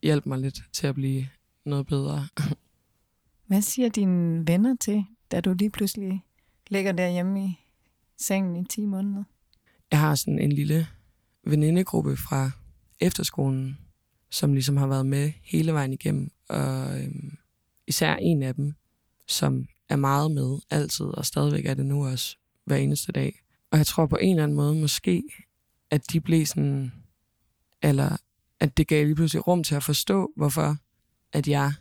hjalp 0.04 0.26
mig 0.26 0.40
lidt 0.40 0.64
til 0.74 0.88
at 0.88 0.96
blive 0.96 1.28
noget 1.66 1.88
bedre. 1.88 2.28
Hvad 3.48 3.62
siger 3.62 3.90
dine 3.90 4.48
venner 4.48 4.76
til, 4.80 5.06
da 5.32 5.42
du 5.42 5.54
lige 5.54 5.70
pludselig 5.70 6.24
ligger 6.68 6.92
derhjemme 6.92 7.46
i 7.46 7.60
sengen 8.18 8.56
i 8.56 8.68
10 8.68 8.86
måneder? 8.86 9.24
Jeg 9.92 10.00
har 10.00 10.16
sådan 10.16 10.40
en 10.40 10.52
lille 10.52 10.88
venindegruppe 11.44 12.18
fra 12.18 12.52
efterskolen, 13.00 13.78
som 14.34 14.54
ligesom 14.54 14.78
har 14.78 14.88
været 14.88 15.06
med 15.06 15.32
hele 15.44 15.74
vejen 15.74 15.94
igennem. 15.94 16.32
Og 16.50 17.00
øhm, 17.00 17.38
især 17.88 18.16
en 18.16 18.44
af 18.44 18.56
dem, 18.56 18.74
som 19.28 19.68
er 19.90 19.96
meget 19.96 20.32
med 20.32 20.60
altid, 20.70 21.06
og 21.06 21.26
stadigvæk 21.26 21.66
er 21.66 21.74
det 21.74 21.86
nu 21.86 22.06
også 22.08 22.38
hver 22.66 22.76
eneste 22.76 23.12
dag. 23.12 23.42
Og 23.72 23.78
jeg 23.78 23.86
tror 23.86 24.06
på 24.06 24.18
en 24.22 24.30
eller 24.30 24.44
anden 24.44 24.58
måde 24.58 24.76
måske, 24.76 25.24
at 25.92 26.12
de 26.12 26.22
blev 26.22 26.46
sådan, 26.46 26.92
eller 27.82 28.18
at 28.60 28.78
det 28.78 28.88
gav 28.88 29.06
lige 29.06 29.16
pludselig 29.16 29.48
rum 29.48 29.64
til 29.64 29.76
at 29.76 29.84
forstå, 29.84 30.32
hvorfor 30.36 30.78
at 31.34 31.48
jeg 31.48 31.74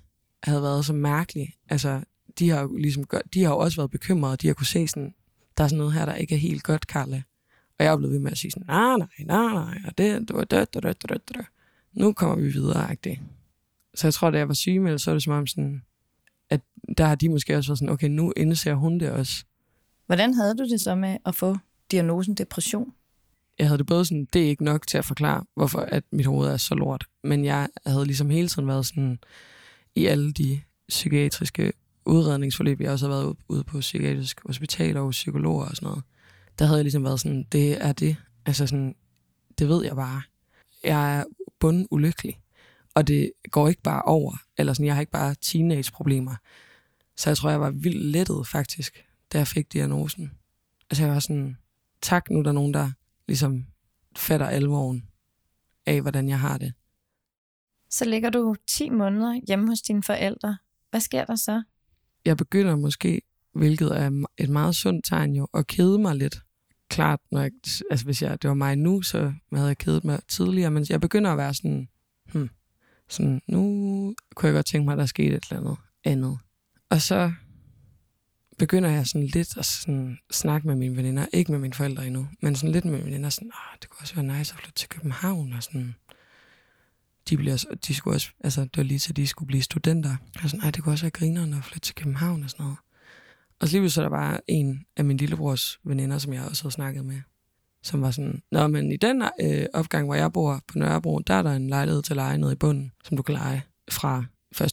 havde 0.42 0.62
været 0.62 0.84
så 0.84 0.92
mærkelig. 0.92 1.54
Altså, 1.68 2.04
de 2.38 2.48
har 2.50 2.62
jo 2.62 2.76
ligesom, 2.76 3.04
de 3.34 3.42
har 3.42 3.50
jo 3.50 3.58
også 3.58 3.76
været 3.76 3.90
bekymrede, 3.90 4.36
de 4.36 4.46
har 4.46 4.54
kunne 4.54 4.66
se 4.66 4.88
sådan, 4.88 5.14
der 5.56 5.64
er 5.64 5.68
sådan 5.68 5.78
noget 5.78 5.92
her, 5.92 6.04
der 6.04 6.14
ikke 6.14 6.34
er 6.34 6.38
helt 6.38 6.62
godt, 6.62 6.86
Karla. 6.86 7.22
Og 7.78 7.84
jeg 7.84 7.92
er 7.92 7.96
blevet 7.96 8.12
ved 8.12 8.20
med 8.20 8.32
at 8.32 8.38
sige 8.38 8.50
sådan, 8.50 8.66
nej, 8.66 8.96
nej, 8.96 9.08
nej, 9.18 9.52
nej, 9.52 9.78
og 9.86 9.98
det, 9.98 10.28
det 10.28 10.36
er 10.36 10.44
død, 10.44 10.66
død, 10.66 10.82
død, 10.82 10.94
død, 10.94 11.18
død. 11.34 11.44
Nu 11.92 12.12
kommer 12.12 12.36
vi 12.36 12.52
videre, 12.52 12.90
agtigt. 12.90 13.20
Så 13.94 14.06
jeg 14.06 14.14
tror, 14.14 14.30
da 14.30 14.38
jeg 14.38 14.48
var 14.48 14.54
sygemeldt, 14.54 15.00
så 15.00 15.10
er 15.10 15.14
det 15.14 15.22
som 15.22 15.32
om 15.32 15.46
sådan, 15.46 15.82
at 16.50 16.60
der 16.98 17.06
har 17.06 17.14
de 17.14 17.28
måske 17.28 17.56
også 17.56 17.70
været 17.70 17.78
sådan, 17.78 17.92
okay, 17.92 18.08
nu 18.08 18.32
indser 18.36 18.74
hun 18.74 19.00
det 19.00 19.10
også. 19.10 19.44
Hvordan 20.06 20.34
havde 20.34 20.54
du 20.54 20.68
det 20.68 20.80
så 20.80 20.94
med 20.94 21.16
at 21.26 21.34
få 21.34 21.56
diagnosen 21.90 22.34
depression? 22.34 22.92
Jeg 23.58 23.66
havde 23.66 23.78
det 23.78 23.86
både 23.86 24.04
sådan, 24.04 24.28
det 24.32 24.42
er 24.42 24.48
ikke 24.48 24.64
nok 24.64 24.86
til 24.86 24.98
at 24.98 25.04
forklare, 25.04 25.44
hvorfor 25.54 25.80
at 25.80 26.04
mit 26.12 26.26
hoved 26.26 26.48
er 26.48 26.56
så 26.56 26.74
lort. 26.74 27.06
Men 27.24 27.44
jeg 27.44 27.68
havde 27.86 28.04
ligesom 28.04 28.30
hele 28.30 28.48
tiden 28.48 28.68
været 28.68 28.86
sådan, 28.86 29.18
i 29.94 30.06
alle 30.06 30.32
de 30.32 30.60
psykiatriske 30.88 31.72
udredningsforløb, 32.06 32.80
jeg 32.80 32.90
også 32.90 33.08
har 33.08 33.14
været 33.14 33.36
ude 33.48 33.64
på 33.64 33.80
psykiatrisk 33.80 34.40
hospital 34.46 34.96
og 34.96 35.10
psykologer 35.10 35.66
og 35.66 35.76
sådan 35.76 35.86
noget, 35.86 36.04
der 36.58 36.64
havde 36.64 36.78
jeg 36.78 36.84
ligesom 36.84 37.04
været 37.04 37.20
sådan, 37.20 37.46
det 37.52 37.84
er 37.84 37.92
det. 37.92 38.16
Altså 38.46 38.66
sådan, 38.66 38.94
det 39.58 39.68
ved 39.68 39.84
jeg 39.84 39.96
bare. 39.96 40.22
Jeg 40.84 41.18
er 41.18 41.24
bunden 41.62 41.86
ulykkelig. 41.90 42.40
Og 42.94 43.08
det 43.08 43.32
går 43.50 43.68
ikke 43.68 43.82
bare 43.82 44.02
over. 44.02 44.36
Eller 44.58 44.72
sådan, 44.72 44.86
jeg 44.86 44.94
har 44.94 45.00
ikke 45.00 45.12
bare 45.12 45.34
teenage-problemer. 45.34 46.36
Så 47.16 47.30
jeg 47.30 47.36
tror, 47.36 47.50
jeg 47.50 47.60
var 47.60 47.70
vildt 47.70 48.04
lettet 48.04 48.46
faktisk, 48.46 49.04
da 49.32 49.38
jeg 49.38 49.46
fik 49.46 49.72
diagnosen. 49.72 50.30
Altså 50.90 51.04
jeg 51.04 51.12
var 51.12 51.20
sådan, 51.20 51.56
tak, 52.00 52.30
nu 52.30 52.38
er 52.38 52.42
der 52.42 52.52
nogen, 52.52 52.74
der 52.74 52.90
ligesom 53.28 53.66
fatter 54.16 54.46
alvoren 54.46 55.08
af, 55.86 56.00
hvordan 56.00 56.28
jeg 56.28 56.40
har 56.40 56.58
det. 56.58 56.72
Så 57.90 58.04
ligger 58.04 58.30
du 58.30 58.54
10 58.68 58.90
måneder 58.90 59.40
hjemme 59.46 59.68
hos 59.68 59.82
dine 59.82 60.02
forældre. 60.02 60.58
Hvad 60.90 61.00
sker 61.00 61.24
der 61.24 61.36
så? 61.36 61.62
Jeg 62.24 62.36
begynder 62.36 62.76
måske, 62.76 63.22
hvilket 63.54 63.96
er 63.98 64.24
et 64.38 64.48
meget 64.48 64.74
sundt 64.76 65.04
tegn 65.04 65.36
jo, 65.36 65.48
at 65.54 65.66
kede 65.66 65.98
mig 65.98 66.16
lidt. 66.16 66.36
Klart, 66.92 67.20
når 67.30 67.40
jeg, 67.40 67.50
altså 67.90 68.04
hvis 68.04 68.22
jeg, 68.22 68.42
det 68.42 68.48
var 68.48 68.54
mig 68.54 68.76
nu, 68.76 69.02
så 69.02 69.32
havde 69.52 69.68
jeg 69.68 69.78
kedet 69.78 70.04
mig 70.04 70.20
tidligere, 70.28 70.70
men 70.70 70.86
jeg 70.88 71.00
begynder 71.00 71.30
at 71.30 71.38
være 71.38 71.54
sådan, 71.54 71.88
hmm, 72.32 72.50
sådan, 73.08 73.42
nu 73.46 73.60
kunne 74.34 74.46
jeg 74.46 74.54
godt 74.54 74.66
tænke 74.66 74.84
mig, 74.84 74.92
at 74.92 74.98
der 74.98 75.06
skete 75.06 75.36
et 75.36 75.44
eller 75.50 75.60
andet 75.60 75.76
andet. 76.04 76.38
Og 76.90 77.02
så 77.02 77.32
begynder 78.58 78.90
jeg 78.90 79.06
sådan 79.06 79.26
lidt 79.26 79.56
at 79.56 79.66
sådan 79.66 80.18
snakke 80.30 80.66
med 80.66 80.76
mine 80.76 80.96
veninder, 80.96 81.26
ikke 81.32 81.52
med 81.52 81.58
mine 81.58 81.74
forældre 81.74 82.06
endnu, 82.06 82.28
men 82.40 82.56
sådan 82.56 82.72
lidt 82.72 82.84
med 82.84 82.92
mine 82.92 83.04
veninder, 83.04 83.30
sådan, 83.30 83.50
ah, 83.54 83.78
det 83.82 83.90
kunne 83.90 84.00
også 84.00 84.14
være 84.14 84.38
nice 84.38 84.54
at 84.54 84.60
flytte 84.60 84.78
til 84.78 84.88
København, 84.88 85.52
og 85.52 85.62
sådan, 85.62 85.94
de, 87.28 87.36
bliver, 87.36 87.64
de 87.86 87.94
skulle 87.94 88.16
også, 88.16 88.30
altså 88.44 88.60
det 88.60 88.76
var 88.76 88.82
lige 88.82 88.98
til, 88.98 89.16
de 89.16 89.26
skulle 89.26 89.46
blive 89.46 89.62
studenter, 89.62 90.16
og 90.42 90.50
sådan, 90.50 90.72
det 90.72 90.82
kunne 90.82 90.92
også 90.92 91.04
være 91.04 91.10
grineren 91.10 91.54
at 91.54 91.64
flytte 91.64 91.80
til 91.86 91.94
København 91.94 92.42
og 92.42 92.50
sådan 92.50 92.64
noget. 92.64 92.78
Og 93.62 93.68
så 93.68 93.78
lige 93.78 93.90
så 93.90 94.02
der 94.02 94.08
bare 94.08 94.40
en 94.50 94.86
af 94.96 95.04
min 95.04 95.16
lillebrors 95.16 95.80
veninder, 95.84 96.18
som 96.18 96.32
jeg 96.32 96.44
også 96.44 96.62
havde 96.62 96.74
snakket 96.74 97.04
med, 97.04 97.20
som 97.82 98.02
var 98.02 98.10
sådan, 98.10 98.42
Nå, 98.50 98.66
men 98.66 98.92
i 98.92 98.96
den 98.96 99.22
øh, 99.40 99.66
opgang, 99.74 100.06
hvor 100.06 100.14
jeg 100.14 100.32
bor 100.32 100.60
på 100.66 100.78
Nørrebro, 100.78 101.18
der 101.18 101.34
er 101.34 101.42
der 101.42 101.52
en 101.52 101.68
lejlighed 101.68 102.02
til 102.02 102.16
leje 102.16 102.38
nede 102.38 102.52
i 102.52 102.56
bunden, 102.56 102.92
som 103.04 103.16
du 103.16 103.22
kan 103.22 103.34
lege 103.34 103.62
fra 103.90 104.24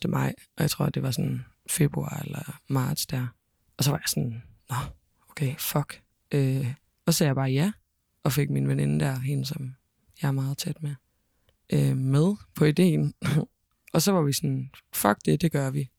1. 0.03 0.09
maj, 0.09 0.33
og 0.57 0.61
jeg 0.61 0.69
tror, 0.69 0.89
det 0.89 1.03
var 1.03 1.11
sådan 1.11 1.45
februar 1.69 2.21
eller 2.25 2.59
marts 2.69 3.05
der. 3.05 3.27
Og 3.77 3.83
så 3.83 3.91
var 3.91 3.97
jeg 3.97 4.09
sådan, 4.09 4.43
nå, 4.69 4.75
okay, 5.29 5.55
fuck. 5.57 6.01
Øh, 6.31 6.73
og 7.05 7.13
så 7.13 7.17
sagde 7.17 7.27
jeg 7.27 7.35
bare 7.35 7.49
ja, 7.49 7.71
og 8.23 8.31
fik 8.31 8.49
min 8.49 8.67
veninde 8.67 9.05
der, 9.05 9.19
hende 9.19 9.45
som 9.45 9.75
jeg 10.21 10.27
er 10.27 10.31
meget 10.31 10.57
tæt 10.57 10.83
med, 10.83 10.95
øh, 11.73 11.97
med 11.97 12.35
på 12.55 12.65
ideen. 12.65 13.13
og 13.93 14.01
så 14.01 14.11
var 14.11 14.21
vi 14.21 14.33
sådan, 14.33 14.71
fuck 14.93 15.17
det, 15.25 15.41
det 15.41 15.51
gør 15.51 15.69
vi. 15.69 15.89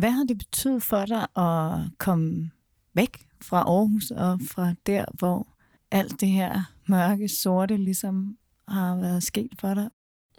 Hvad 0.00 0.10
har 0.10 0.24
det 0.24 0.38
betydet 0.38 0.82
for 0.82 1.04
dig 1.04 1.22
at 1.36 1.98
komme 1.98 2.50
væk 2.94 3.26
fra 3.42 3.58
Aarhus 3.58 4.10
og 4.10 4.40
fra 4.50 4.74
der, 4.86 5.04
hvor 5.18 5.48
alt 5.90 6.20
det 6.20 6.28
her 6.28 6.72
mørke, 6.88 7.28
sorte 7.28 7.76
ligesom 7.76 8.36
har 8.68 8.96
været 8.96 9.22
sket 9.22 9.50
for 9.58 9.74
dig? 9.74 9.88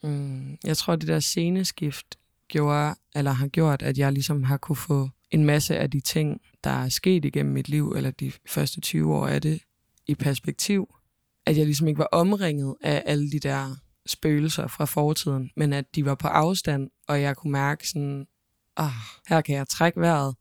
Mm, 0.04 0.58
jeg 0.63 0.78
tror, 0.78 0.95
det 0.95 1.08
der 1.08 1.19
sceneskift 1.19 2.06
gjorde, 2.47 2.95
eller 3.15 3.32
har 3.32 3.47
gjort, 3.47 3.82
at 3.82 3.97
jeg 3.97 4.12
ligesom 4.12 4.43
har 4.43 4.58
kunne 4.58 4.76
få 4.76 5.10
en 5.32 5.45
masse 5.45 5.78
af 5.78 5.91
de 5.91 6.00
ting, 6.00 6.41
der 6.63 6.69
er 6.69 6.89
sket 6.89 7.26
igennem 7.26 7.54
mit 7.54 7.69
liv, 7.69 7.93
eller 7.95 8.12
de 8.12 8.32
første 8.47 8.82
20 8.82 9.15
år 9.15 9.28
af 9.28 9.41
det, 9.41 9.62
i 10.08 10.15
perspektiv. 10.15 10.95
At 11.45 11.58
jeg 11.58 11.65
ligesom 11.65 11.88
ikke 11.88 12.00
var 12.00 12.10
omringet 12.12 12.76
af 12.82 13.04
alle 13.06 13.32
de 13.32 13.39
der 13.39 13.76
spøgelser 14.06 14.67
fra 14.67 14.86
fortiden, 14.86 15.52
men 15.56 15.74
at 15.74 15.95
de 15.95 16.06
var 16.06 16.15
på 16.15 16.28
afstand, 16.28 16.89
og 17.08 17.21
jeg 17.21 17.36
kunne 17.38 17.52
mærke 17.52 17.89
sådan, 17.89 18.26
ah, 18.84 18.91
her 19.28 19.41
kan 19.41 19.56
jeg 19.56 19.67
trække 19.67 20.00
vejret 20.00 20.36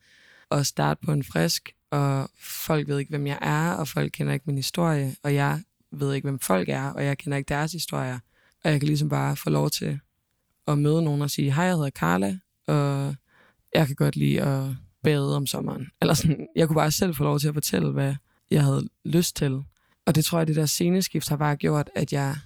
og 0.51 0.67
starte 0.67 1.01
på 1.07 1.13
en 1.13 1.25
frisk, 1.25 1.71
og 1.91 2.31
folk 2.43 2.89
ved 2.89 2.99
ikke, 2.99 3.11
hvem 3.11 3.27
jeg 3.27 3.39
er, 3.43 3.73
og 3.73 3.89
folk 3.89 4.13
kender 4.13 4.33
ikke 4.33 4.45
min 4.47 4.57
historie, 4.57 5.17
og 5.23 5.35
jeg 5.35 5.63
ved 5.93 6.15
ikke, 6.15 6.27
hvem 6.29 6.39
folk 6.39 6.69
er, 6.69 6.91
og 6.91 7.05
jeg 7.05 7.19
kender 7.19 7.39
ikke 7.39 7.49
deres 7.49 7.73
historier. 7.73 8.19
Og 8.65 8.71
jeg 8.71 8.81
kan 8.81 8.87
ligesom 8.87 9.09
bare 9.09 9.37
få 9.37 9.51
lov 9.51 9.71
til 9.71 10.01
at 10.69 10.79
møde 10.79 11.03
nogen 11.03 11.23
og 11.23 11.31
sige, 11.31 11.53
hej, 11.53 11.65
jeg 11.65 11.75
hedder 11.75 11.91
Carla, 11.91 12.39
og 12.67 13.15
jeg 13.75 13.87
kan 13.87 13.97
godt 13.97 14.17
lide 14.17 14.43
at 14.43 14.69
bade 15.03 15.37
om 15.37 15.47
sommeren. 15.47 15.87
Eller 16.01 16.15
sådan, 16.15 16.47
jeg 16.57 16.67
kunne 16.67 16.77
bare 16.77 16.91
selv 16.91 17.15
få 17.15 17.25
lov 17.25 17.39
til 17.39 17.49
at 17.49 17.55
fortælle, 17.55 17.93
hvad 17.93 18.15
jeg 18.51 18.65
havde 18.65 18.89
lyst 19.05 19.37
til. 19.37 19.63
Og 20.07 20.15
det 20.15 20.25
tror 20.25 20.39
jeg, 20.39 20.47
det 20.47 20.57
der 20.57 20.67
sceneskift 20.67 21.29
har 21.29 21.37
bare 21.37 21.57
gjort, 21.57 21.91
at 21.95 22.13
jeg 22.13 22.37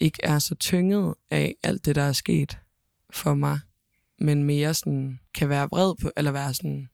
ikke 0.00 0.18
er 0.22 0.38
så 0.38 0.54
tynget 0.54 1.14
af 1.30 1.54
alt 1.62 1.84
det, 1.84 1.94
der 1.94 2.02
er 2.02 2.12
sket 2.12 2.58
for 3.10 3.34
mig, 3.34 3.60
men 4.18 4.44
mere 4.44 4.74
sådan 4.74 5.20
kan 5.34 5.48
være 5.48 5.68
vred 5.70 5.94
på, 6.02 6.10
eller 6.16 6.32
være 6.32 6.54
sådan, 6.54 6.88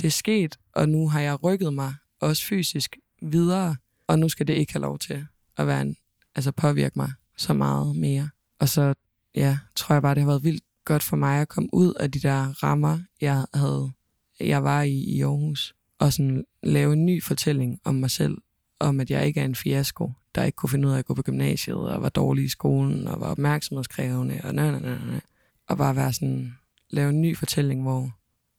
det 0.00 0.06
er 0.06 0.10
sket, 0.10 0.58
og 0.72 0.88
nu 0.88 1.08
har 1.08 1.20
jeg 1.20 1.44
rykket 1.44 1.74
mig 1.74 1.94
også 2.20 2.46
fysisk 2.46 2.96
videre, 3.22 3.76
og 4.06 4.18
nu 4.18 4.28
skal 4.28 4.46
det 4.46 4.54
ikke 4.54 4.72
have 4.72 4.82
lov 4.82 4.98
til 4.98 5.26
at 5.56 5.66
være 5.66 5.82
en, 5.82 5.96
altså 6.34 6.52
påvirke 6.52 6.98
mig 6.98 7.12
så 7.36 7.54
meget 7.54 7.96
mere. 7.96 8.28
Og 8.58 8.68
så, 8.68 8.94
ja, 9.34 9.58
tror 9.74 9.94
jeg 9.94 10.02
bare, 10.02 10.14
det 10.14 10.22
har 10.22 10.30
været 10.30 10.44
vildt 10.44 10.64
godt 10.84 11.02
for 11.02 11.16
mig 11.16 11.40
at 11.40 11.48
komme 11.48 11.68
ud 11.72 11.94
af 11.94 12.10
de 12.10 12.20
der 12.20 12.62
rammer, 12.62 12.98
jeg 13.20 13.46
havde, 13.54 13.92
jeg 14.40 14.64
var 14.64 14.82
i 14.82 14.94
i 14.94 15.20
Aarhus, 15.22 15.74
og 15.98 16.12
sådan 16.12 16.44
lave 16.62 16.92
en 16.92 17.06
ny 17.06 17.22
fortælling 17.22 17.80
om 17.84 17.94
mig 17.94 18.10
selv, 18.10 18.38
om 18.80 19.00
at 19.00 19.10
jeg 19.10 19.26
ikke 19.26 19.40
er 19.40 19.44
en 19.44 19.54
fiasko, 19.54 20.12
der 20.34 20.44
ikke 20.44 20.56
kunne 20.56 20.70
finde 20.70 20.88
ud 20.88 20.92
af 20.92 20.98
at 20.98 21.04
gå 21.04 21.14
på 21.14 21.22
gymnasiet, 21.22 21.76
og 21.76 22.02
var 22.02 22.08
dårlig 22.08 22.44
i 22.44 22.48
skolen, 22.48 23.08
og 23.08 23.20
var 23.20 23.26
opmærksomhedskrævende, 23.26 24.40
og 24.44 24.54
nej, 24.54 24.70
nej, 24.70 24.80
nej, 24.80 24.98
nej. 25.06 25.20
Og 25.66 25.78
bare 25.78 25.96
være 25.96 26.12
sådan, 26.12 26.54
lave 26.94 27.10
en 27.10 27.20
ny 27.20 27.36
fortælling, 27.36 27.82
hvor 27.82 28.10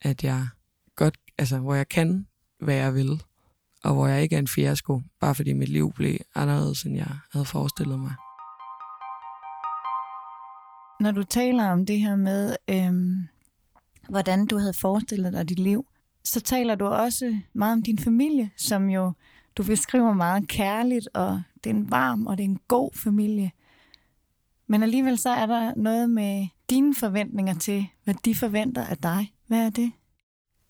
at 0.01 0.23
jeg 0.23 0.47
godt, 0.95 1.17
altså, 1.37 1.59
hvor 1.59 1.73
jeg 1.75 1.89
kan, 1.89 2.27
hvad 2.59 2.75
jeg 2.75 2.93
vil, 2.93 3.23
og 3.83 3.93
hvor 3.93 4.07
jeg 4.07 4.23
ikke 4.23 4.35
er 4.35 4.39
en 4.39 4.47
fiasko, 4.47 5.01
bare 5.19 5.35
fordi 5.35 5.53
mit 5.53 5.69
liv 5.69 5.93
blev 5.93 6.17
anderledes, 6.35 6.83
end 6.83 6.95
jeg 6.95 7.17
havde 7.31 7.45
forestillet 7.45 7.99
mig. 7.99 8.13
Når 10.99 11.11
du 11.11 11.23
taler 11.23 11.71
om 11.71 11.85
det 11.85 11.99
her 11.99 12.15
med, 12.15 12.55
øhm, 12.69 13.27
hvordan 14.09 14.45
du 14.45 14.57
havde 14.57 14.73
forestillet 14.73 15.33
dig 15.33 15.49
dit 15.49 15.59
liv, 15.59 15.85
så 16.23 16.41
taler 16.41 16.75
du 16.75 16.85
også 16.85 17.39
meget 17.53 17.73
om 17.73 17.83
din 17.83 17.99
familie, 17.99 18.51
som 18.57 18.89
jo 18.89 19.13
du 19.57 19.63
beskriver 19.63 20.13
meget 20.13 20.47
kærligt, 20.47 21.09
og 21.13 21.41
det 21.63 21.69
er 21.69 21.73
en 21.73 21.91
varm 21.91 22.27
og 22.27 22.37
det 22.37 22.43
er 22.43 22.49
en 22.49 22.59
god 22.67 22.91
familie. 22.93 23.51
Men 24.67 24.83
alligevel 24.83 25.17
så 25.17 25.29
er 25.29 25.45
der 25.45 25.73
noget 25.75 26.09
med 26.09 26.47
dine 26.69 26.95
forventninger 26.95 27.53
til, 27.53 27.87
hvad 28.03 28.15
de 28.25 28.35
forventer 28.35 28.85
af 28.85 28.97
dig. 28.97 29.33
Hvad 29.47 29.65
er 29.65 29.69
det? 29.69 29.91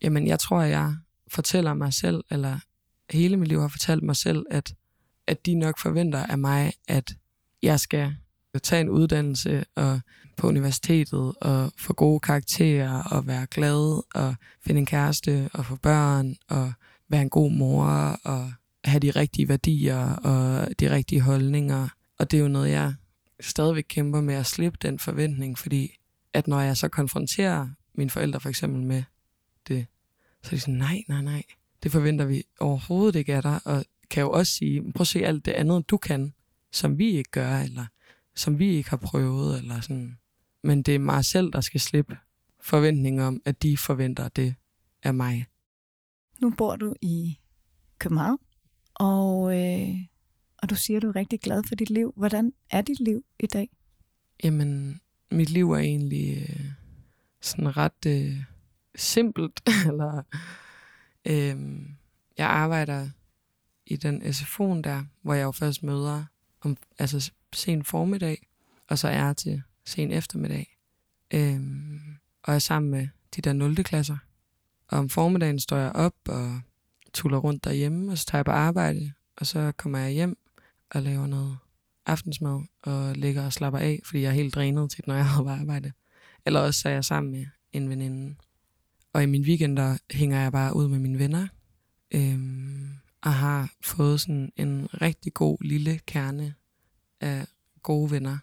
Jamen, 0.01 0.27
jeg 0.27 0.39
tror, 0.39 0.62
at 0.62 0.69
jeg 0.69 0.95
fortæller 1.27 1.73
mig 1.73 1.93
selv, 1.93 2.23
eller 2.31 2.60
hele 3.10 3.38
mit 3.38 3.47
liv 3.47 3.62
har 3.62 3.67
fortalt 3.67 4.03
mig 4.03 4.15
selv, 4.15 4.45
at, 4.51 4.75
at 5.27 5.45
de 5.45 5.55
nok 5.55 5.79
forventer 5.79 6.25
af 6.25 6.38
mig, 6.38 6.73
at 6.88 7.15
jeg 7.63 7.79
skal 7.79 8.15
tage 8.63 8.81
en 8.81 8.89
uddannelse 8.89 9.65
og 9.75 10.01
på 10.38 10.47
universitetet 10.47 11.34
og 11.41 11.71
få 11.77 11.93
gode 11.93 12.19
karakterer 12.19 13.03
og 13.03 13.27
være 13.27 13.45
glad 13.45 14.03
og 14.15 14.36
finde 14.62 14.79
en 14.79 14.86
kæreste 14.86 15.49
og 15.53 15.65
få 15.65 15.75
børn 15.75 16.36
og 16.49 16.73
være 17.10 17.21
en 17.21 17.29
god 17.29 17.51
mor 17.51 17.86
og 18.23 18.51
have 18.86 18.99
de 18.99 19.12
rigtige 19.12 19.47
værdier 19.47 20.15
og 20.15 20.67
de 20.79 20.91
rigtige 20.91 21.21
holdninger. 21.21 21.88
Og 22.19 22.31
det 22.31 22.38
er 22.38 22.41
jo 22.41 22.47
noget, 22.47 22.71
jeg 22.71 22.93
stadigvæk 23.39 23.86
kæmper 23.88 24.21
med 24.21 24.34
at 24.36 24.45
slippe 24.45 24.78
den 24.82 25.00
forventning, 25.00 25.58
fordi 25.58 25.98
at 26.34 26.48
når 26.48 26.60
jeg 26.60 26.78
så 26.78 26.88
konfronterer 26.88 27.69
mine 27.93 28.10
forældre 28.10 28.39
for 28.39 28.50
eksempel 28.50 28.84
med 28.84 29.04
det, 29.67 29.86
så 30.43 30.50
er 30.50 30.56
de 30.56 30.60
sådan, 30.60 30.74
nej, 30.74 31.04
nej, 31.08 31.21
nej, 31.21 31.43
det 31.84 31.91
forventer 31.91 32.26
vi 32.26 32.43
overhovedet 32.60 33.15
ikke 33.15 33.36
af 33.36 33.41
dig, 33.41 33.60
og 33.65 33.86
kan 34.10 34.21
jo 34.21 34.32
også 34.32 34.54
sige, 34.54 34.93
prøv 34.93 35.02
at 35.02 35.08
se 35.08 35.26
alt 35.26 35.45
det 35.45 35.52
andet, 35.52 35.89
du 35.89 35.98
kan, 35.98 36.34
som 36.71 36.98
vi 36.98 37.12
ikke 37.12 37.32
gør, 37.32 37.60
eller 37.60 37.86
som 38.36 38.60
vi 38.60 38.69
ikke 38.69 38.89
har 38.89 38.98
prøvet, 38.98 39.58
eller 39.58 39.82
sådan. 39.82 40.17
Men 40.63 40.84
det 40.84 40.95
er 40.95 41.00
mig 41.00 41.26
selv, 41.26 41.54
der 41.54 41.62
skal 41.62 41.80
slippe 41.80 42.17
forventning 42.62 43.21
om, 43.21 43.41
at 43.45 43.63
de 43.63 43.78
forventer 43.78 44.28
det 44.28 44.56
af 45.04 45.13
mig. 45.13 45.45
Nu 46.41 46.50
bor 46.50 46.76
du 46.76 46.93
i 47.02 47.39
København, 48.00 48.39
og, 48.93 49.62
øh, 49.62 49.95
og 50.65 50.69
du 50.69 50.75
siger, 50.75 50.97
at 50.97 51.04
du 51.04 51.08
er 51.08 51.15
rigtig 51.15 51.39
glad 51.39 51.63
for 51.67 51.75
dit 51.75 51.89
liv. 51.89 52.13
Hvordan 52.17 52.54
er 52.71 52.82
dit 52.82 52.99
liv 52.99 53.25
i 53.39 53.45
dag? 53.45 53.69
Jamen, 54.43 55.01
mit 55.32 55.49
liv 55.49 55.71
er 55.71 55.78
egentlig 55.78 56.38
øh, 56.38 56.65
sådan 57.41 57.78
ret 57.78 58.06
øh, 58.08 58.43
simpelt. 58.95 59.62
eller 59.88 60.23
øh, 61.25 61.82
Jeg 62.38 62.47
arbejder 62.47 63.10
i 63.86 63.95
den 63.95 64.21
SFO'en 64.21 64.82
der, 64.82 65.06
hvor 65.21 65.34
jeg 65.34 65.43
jo 65.43 65.51
først 65.51 65.84
møder 65.84 66.25
om, 66.62 66.78
altså 66.99 67.32
sen 67.54 67.84
formiddag, 67.84 68.47
og 68.88 68.99
så 68.99 69.08
er 69.08 69.25
jeg 69.25 69.38
til 69.38 69.62
sen 69.86 70.12
eftermiddag. 70.12 70.78
Øh, 71.34 71.62
og 72.43 72.54
er 72.54 72.60
sammen 72.60 72.91
med 72.91 73.08
de 73.36 73.41
der 73.41 73.54
0. 73.54 73.75
klasser. 73.84 74.17
Og 74.88 74.99
om 74.99 75.10
formiddagen 75.10 75.60
står 75.60 75.78
jeg 75.78 75.91
op 75.91 76.15
og 76.28 76.62
tuller 77.13 77.38
rundt 77.38 77.63
derhjemme, 77.63 78.12
og 78.12 78.17
så 78.17 78.25
tager 78.25 78.39
jeg 78.39 78.45
på 78.45 78.51
arbejde, 78.51 79.13
og 79.38 79.45
så 79.45 79.71
kommer 79.78 79.99
jeg 79.99 80.12
hjem 80.12 80.38
og 80.91 81.02
laver 81.02 81.28
noget 81.28 81.58
aftensmad, 82.06 82.62
og 82.84 83.15
ligger 83.15 83.45
og 83.45 83.54
slapper 83.54 83.80
af, 83.80 84.00
fordi 84.06 84.21
jeg 84.21 84.30
er 84.30 84.34
helt 84.34 84.56
drænet 84.56 84.91
til, 84.91 85.04
når 85.08 85.15
jeg 85.15 85.26
har 85.26 85.43
på 85.43 85.50
arbejde. 85.50 85.91
Eller 86.45 86.60
også 86.60 86.82
så 86.82 86.89
er 86.89 86.93
jeg 86.93 87.06
sammen 87.06 87.32
med 87.32 87.45
en 87.74 87.89
veninde. 87.89 88.36
Og 89.13 89.24
i 89.24 89.26
min 89.26 89.41
weekend, 89.41 89.78
der 89.78 89.98
hænger 90.12 90.41
jeg 90.41 90.52
bare 90.52 90.76
ud 90.76 90.88
med 90.88 91.00
mine 91.00 91.19
venner, 91.19 91.48
øhm, 92.12 92.89
og 93.21 93.34
har 93.34 93.74
fået 93.82 94.21
sådan 94.21 94.52
en 94.56 94.88
rigtig 95.02 95.34
god 95.34 95.58
lille 95.62 96.00
kerne 96.06 96.54
af 97.21 97.48
gode 97.84 98.12
venner. 98.12 98.38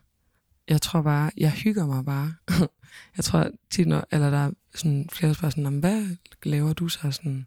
Jeg 0.68 0.82
tror 0.82 1.02
bare, 1.02 1.30
jeg 1.36 1.52
hygger 1.52 1.86
mig 1.86 2.04
bare. 2.04 2.34
jeg 3.16 3.24
tror 3.24 3.50
tit, 3.70 3.88
når, 3.88 4.06
eller 4.12 4.30
der 4.30 4.38
er 4.38 4.50
sådan 4.74 5.08
flere 5.12 5.34
spørgsmål 5.34 5.64
sådan, 5.64 5.78
hvad 5.78 6.16
laver 6.42 6.72
du 6.72 6.88
så 6.88 7.10
sådan? 7.10 7.46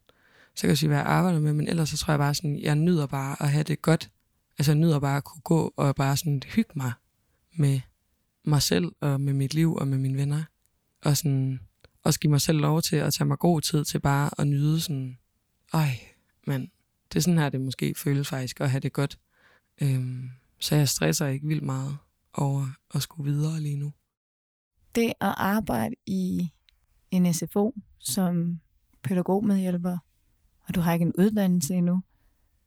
Så 0.56 0.62
kan 0.62 0.70
jeg 0.70 0.78
sige, 0.78 0.88
hvad 0.88 0.98
jeg 0.98 1.08
arbejder 1.08 1.40
med, 1.40 1.54
men 1.54 1.68
ellers 1.68 1.90
så 1.90 1.98
tror 1.98 2.12
jeg 2.12 2.20
bare 2.20 2.36
sådan, 2.36 2.60
jeg 2.60 2.76
nyder 2.76 3.08
bare 3.08 3.36
at 3.40 3.52
have 3.52 3.64
det 3.64 3.82
godt. 3.82 4.10
Altså 4.58 4.72
jeg 4.72 4.80
nyder 4.80 5.00
bare 5.00 5.18
at 5.18 5.24
kunne 5.24 5.42
gå 5.42 5.74
og 5.78 5.96
bare 5.96 6.18
sådan 6.18 6.42
hygge 6.46 6.72
mig 6.76 6.92
med 7.56 7.80
mig 8.44 8.62
selv 8.62 8.92
og 9.02 9.22
med 9.22 9.34
mit 9.34 9.54
liv 9.54 9.74
og 9.74 9.88
med 9.88 9.98
mine 9.98 10.18
venner. 10.18 10.44
Og 11.02 11.18
sådan 11.18 11.60
også 12.04 12.20
give 12.20 12.32
mig 12.32 12.42
selv 12.42 12.58
lov 12.58 12.82
til 12.82 12.96
at 12.96 13.14
tage 13.14 13.28
mig 13.28 13.40
god 13.40 13.62
tid 13.62 13.86
til 13.86 14.00
bare 14.00 14.30
at 14.38 14.48
nyde 14.48 14.82
sådan, 14.82 15.18
ej, 15.74 16.00
men 16.48 16.72
det 17.10 17.20
er 17.20 17.22
sådan 17.22 17.38
her, 17.38 17.50
det 17.50 17.62
måske 17.62 17.96
føles 17.98 18.30
faktisk 18.30 18.62
at 18.62 18.72
have 18.72 18.80
det 18.80 18.94
godt. 18.94 19.20
Øhm, 19.82 20.30
så 20.60 20.76
jeg 20.76 20.90
stresser 20.90 21.28
ikke 21.28 21.48
vildt 21.48 21.64
meget 21.64 21.98
over 22.34 22.68
at 22.96 23.02
skulle 23.02 23.32
videre 23.32 23.60
lige 23.60 23.78
nu. 23.78 23.94
Det 24.96 25.08
at 25.08 25.34
arbejde 25.38 25.96
i 26.06 26.50
en 27.12 27.34
SFO 27.34 27.76
som 28.00 28.60
pædagogmedhjælper, 29.04 29.98
og 30.68 30.76
du 30.76 30.80
har 30.80 30.94
ikke 30.94 31.06
en 31.06 31.16
uddannelse 31.18 31.74
endnu, 31.74 32.02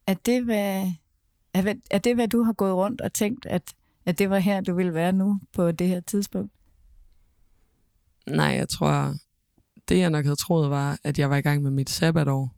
er 0.07 0.15
det, 0.15 0.45
hvad, 0.45 0.93
er, 1.55 1.75
er 1.91 1.99
det, 1.99 2.15
hvad 2.15 2.29
du 2.29 2.43
har 2.43 2.53
gået 2.53 2.75
rundt 2.75 3.01
og 3.01 3.13
tænkt, 3.13 3.47
at, 3.47 3.63
at 4.07 4.19
det 4.19 4.31
var 4.31 4.39
her, 4.39 4.61
du 4.61 4.75
ville 4.75 4.95
være 4.95 5.13
nu 5.13 5.41
på 5.53 5.73
det 5.73 5.89
her 5.89 6.01
tidspunkt? 6.01 6.53
Nej, 8.27 8.47
jeg 8.47 8.69
tror, 8.69 9.15
det 9.89 9.99
jeg 9.99 10.11
nok 10.11 10.25
havde 10.25 10.37
troet 10.37 10.71
var, 10.71 10.99
at 11.05 11.19
jeg 11.19 11.31
var 11.31 11.37
i 11.37 11.41
gang 11.41 11.63
med 11.63 11.71
mit 11.71 11.91
sabbatår. 11.91 12.55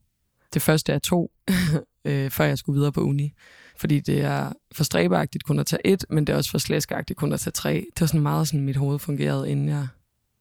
Det 0.55 0.63
første 0.63 0.93
af 0.93 1.03
to, 1.03 1.33
øh, 2.05 2.31
før 2.31 2.45
jeg 2.45 2.59
skulle 2.59 2.77
videre 2.77 2.93
på 2.93 3.01
uni. 3.01 3.33
Fordi 3.77 4.01
det 4.01 4.21
er 4.21 4.53
for 4.73 4.85
stræbeagtigt 4.85 5.45
kun 5.45 5.59
at 5.59 5.67
tage 5.67 5.87
et, 5.87 6.05
men 6.11 6.27
det 6.27 6.33
er 6.33 6.37
også 6.37 6.51
for 6.51 6.59
slæskagtigt 6.59 7.19
kun 7.19 7.33
at 7.33 7.41
tage 7.41 7.53
tre. 7.53 7.87
Det 7.95 8.01
var 8.01 8.07
sådan 8.07 8.21
meget 8.21 8.49
sådan, 8.49 8.65
mit 8.65 8.77
hoved 8.77 8.99
fungerede, 8.99 9.51
inden 9.51 9.69
jeg 9.69 9.89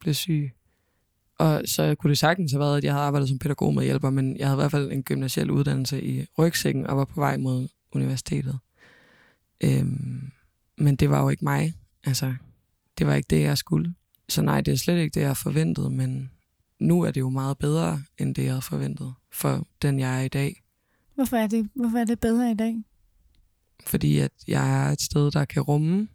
blev 0.00 0.14
syg. 0.14 0.52
Og 1.38 1.62
så 1.64 1.94
kunne 1.94 2.08
det 2.08 2.18
sagtens 2.18 2.52
have 2.52 2.60
været, 2.60 2.76
at 2.76 2.84
jeg 2.84 2.92
havde 2.92 3.04
arbejdet 3.04 3.28
som 3.28 3.38
pædagog 3.38 3.74
med 3.74 3.84
hjælper, 3.84 4.10
men 4.10 4.36
jeg 4.36 4.46
havde 4.46 4.56
i 4.56 4.62
hvert 4.62 4.70
fald 4.70 4.92
en 4.92 5.02
gymnasiel 5.02 5.50
uddannelse 5.50 6.02
i 6.02 6.26
rygsækken 6.38 6.86
og 6.86 6.96
var 6.96 7.04
på 7.04 7.20
vej 7.20 7.36
mod 7.36 7.68
universitetet. 7.92 8.58
Øhm, 9.64 10.30
men 10.78 10.96
det 10.96 11.10
var 11.10 11.22
jo 11.22 11.28
ikke 11.28 11.44
mig. 11.44 11.74
Altså, 12.04 12.34
det 12.98 13.06
var 13.06 13.14
ikke 13.14 13.26
det, 13.30 13.42
jeg 13.42 13.58
skulle. 13.58 13.94
Så 14.28 14.42
nej, 14.42 14.60
det 14.60 14.72
er 14.72 14.76
slet 14.76 14.98
ikke 14.98 15.14
det, 15.14 15.20
jeg 15.20 15.36
forventede, 15.36 15.90
men 15.90 16.30
nu 16.78 17.02
er 17.02 17.10
det 17.10 17.20
jo 17.20 17.30
meget 17.30 17.58
bedre, 17.58 18.02
end 18.18 18.34
det, 18.34 18.42
jeg 18.42 18.52
havde 18.52 18.62
forventet 18.62 19.14
for 19.32 19.66
den, 19.82 19.98
jeg 19.98 20.18
er 20.18 20.20
i 20.20 20.28
dag. 20.28 20.62
Hvorfor 21.14 21.36
er 21.36 21.46
det, 21.46 21.70
hvorfor 21.74 21.98
er 21.98 22.04
det 22.04 22.20
bedre 22.20 22.50
i 22.50 22.54
dag? 22.54 22.84
Fordi 23.86 24.18
at 24.18 24.32
jeg 24.48 24.86
er 24.86 24.92
et 24.92 25.00
sted, 25.00 25.30
der 25.30 25.44
kan 25.44 25.62
rumme 25.62 26.08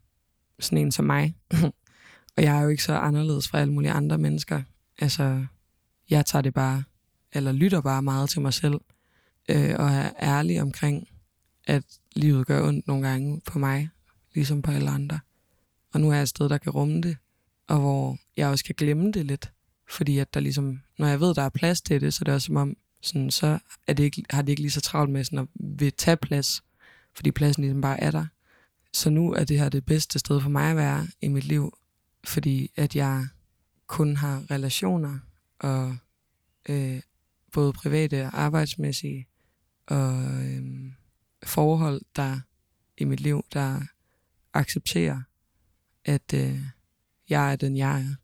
sådan 0.60 0.78
en 0.78 0.92
som 0.92 1.06
mig. 1.06 1.36
og 2.38 2.44
jeg 2.44 2.58
er 2.58 2.62
jo 2.62 2.70
ikke 2.70 2.84
så 2.84 2.94
anderledes 2.94 3.48
fra 3.48 3.60
alle 3.60 3.74
mulige 3.74 3.92
andre 3.92 4.18
mennesker. 4.18 4.62
Altså, 5.00 5.46
jeg 6.10 6.26
tager 6.26 6.42
det 6.44 6.54
bare, 6.54 6.84
eller 7.34 7.52
lytter 7.52 7.82
bare 7.82 8.02
meget 8.02 8.30
til 8.30 8.42
mig 8.42 8.54
selv, 8.54 8.82
øh, 9.50 9.76
og 9.80 9.90
er 9.90 10.12
ærlig 10.22 10.62
omkring, 10.62 11.08
at 11.68 11.84
livet 12.16 12.48
gør 12.48 12.68
ondt 12.68 12.88
nogle 12.88 13.08
gange 13.08 13.42
på 13.46 13.60
mig, 13.60 13.90
ligesom 14.34 14.62
på 14.62 14.72
alle 14.72 14.90
andre. 14.90 15.20
Og 15.94 16.02
nu 16.02 16.10
er 16.10 16.14
jeg 16.14 16.22
et 16.22 16.30
sted, 16.30 16.50
der 16.50 16.58
kan 16.58 16.72
rumme 16.72 17.02
det, 17.02 17.18
og 17.68 17.80
hvor 17.80 18.18
jeg 18.38 18.48
også 18.48 18.66
kan 18.66 18.76
glemme 18.78 19.12
det 19.12 19.26
lidt. 19.26 19.52
Fordi 19.90 20.18
at 20.18 20.34
der 20.34 20.40
ligesom, 20.40 20.82
når 20.98 21.08
jeg 21.08 21.20
ved, 21.20 21.34
der 21.34 21.42
er 21.42 21.50
plads 21.50 21.82
til 21.82 22.02
det, 22.02 22.14
så 22.14 22.20
er 22.22 22.24
det 22.24 22.34
også 22.34 22.46
som 22.46 22.56
om, 22.56 22.78
sådan, 23.02 23.32
så 23.32 23.60
er 23.88 23.94
det 23.94 24.04
ikke, 24.04 24.24
har 24.30 24.42
det 24.42 24.50
ikke 24.50 24.62
lige 24.62 24.72
så 24.72 24.82
travlt 24.82 25.12
med 25.12 25.24
sådan 25.24 25.40
at 25.40 25.48
vil 25.54 25.94
tage 25.94 26.18
plads, 26.18 26.64
fordi 27.16 27.32
pladsen 27.32 27.64
ligesom 27.64 27.82
bare 27.82 28.00
er 28.00 28.12
der. 28.12 28.26
Så 28.94 29.10
nu 29.10 29.34
er 29.34 29.44
det 29.44 29.60
her 29.60 29.70
det 29.70 29.86
bedste 29.86 30.20
sted 30.20 30.42
for 30.42 30.50
mig 30.50 30.70
at 30.70 30.76
være 30.76 31.08
i 31.22 31.28
mit 31.28 31.44
liv, 31.44 31.78
fordi 32.24 32.72
at 32.76 32.96
jeg 32.96 33.28
kun 33.88 34.16
har 34.16 34.52
relationer 34.52 35.20
og 35.60 35.98
øh, 36.70 37.02
både 37.52 37.74
private 37.74 38.26
og 38.26 38.42
arbejdsmæssige 38.42 39.28
og 39.88 40.24
øh, 40.46 40.92
forhold, 41.46 42.02
der 42.16 42.40
i 42.98 43.04
mit 43.04 43.20
liv, 43.20 43.46
der 43.54 43.82
accepterer, 44.54 45.22
at 46.06 46.34
øh, 46.34 46.60
jeg 47.30 47.52
er 47.52 47.56
den, 47.56 47.78
jeg 47.78 48.02
er. 48.02 48.16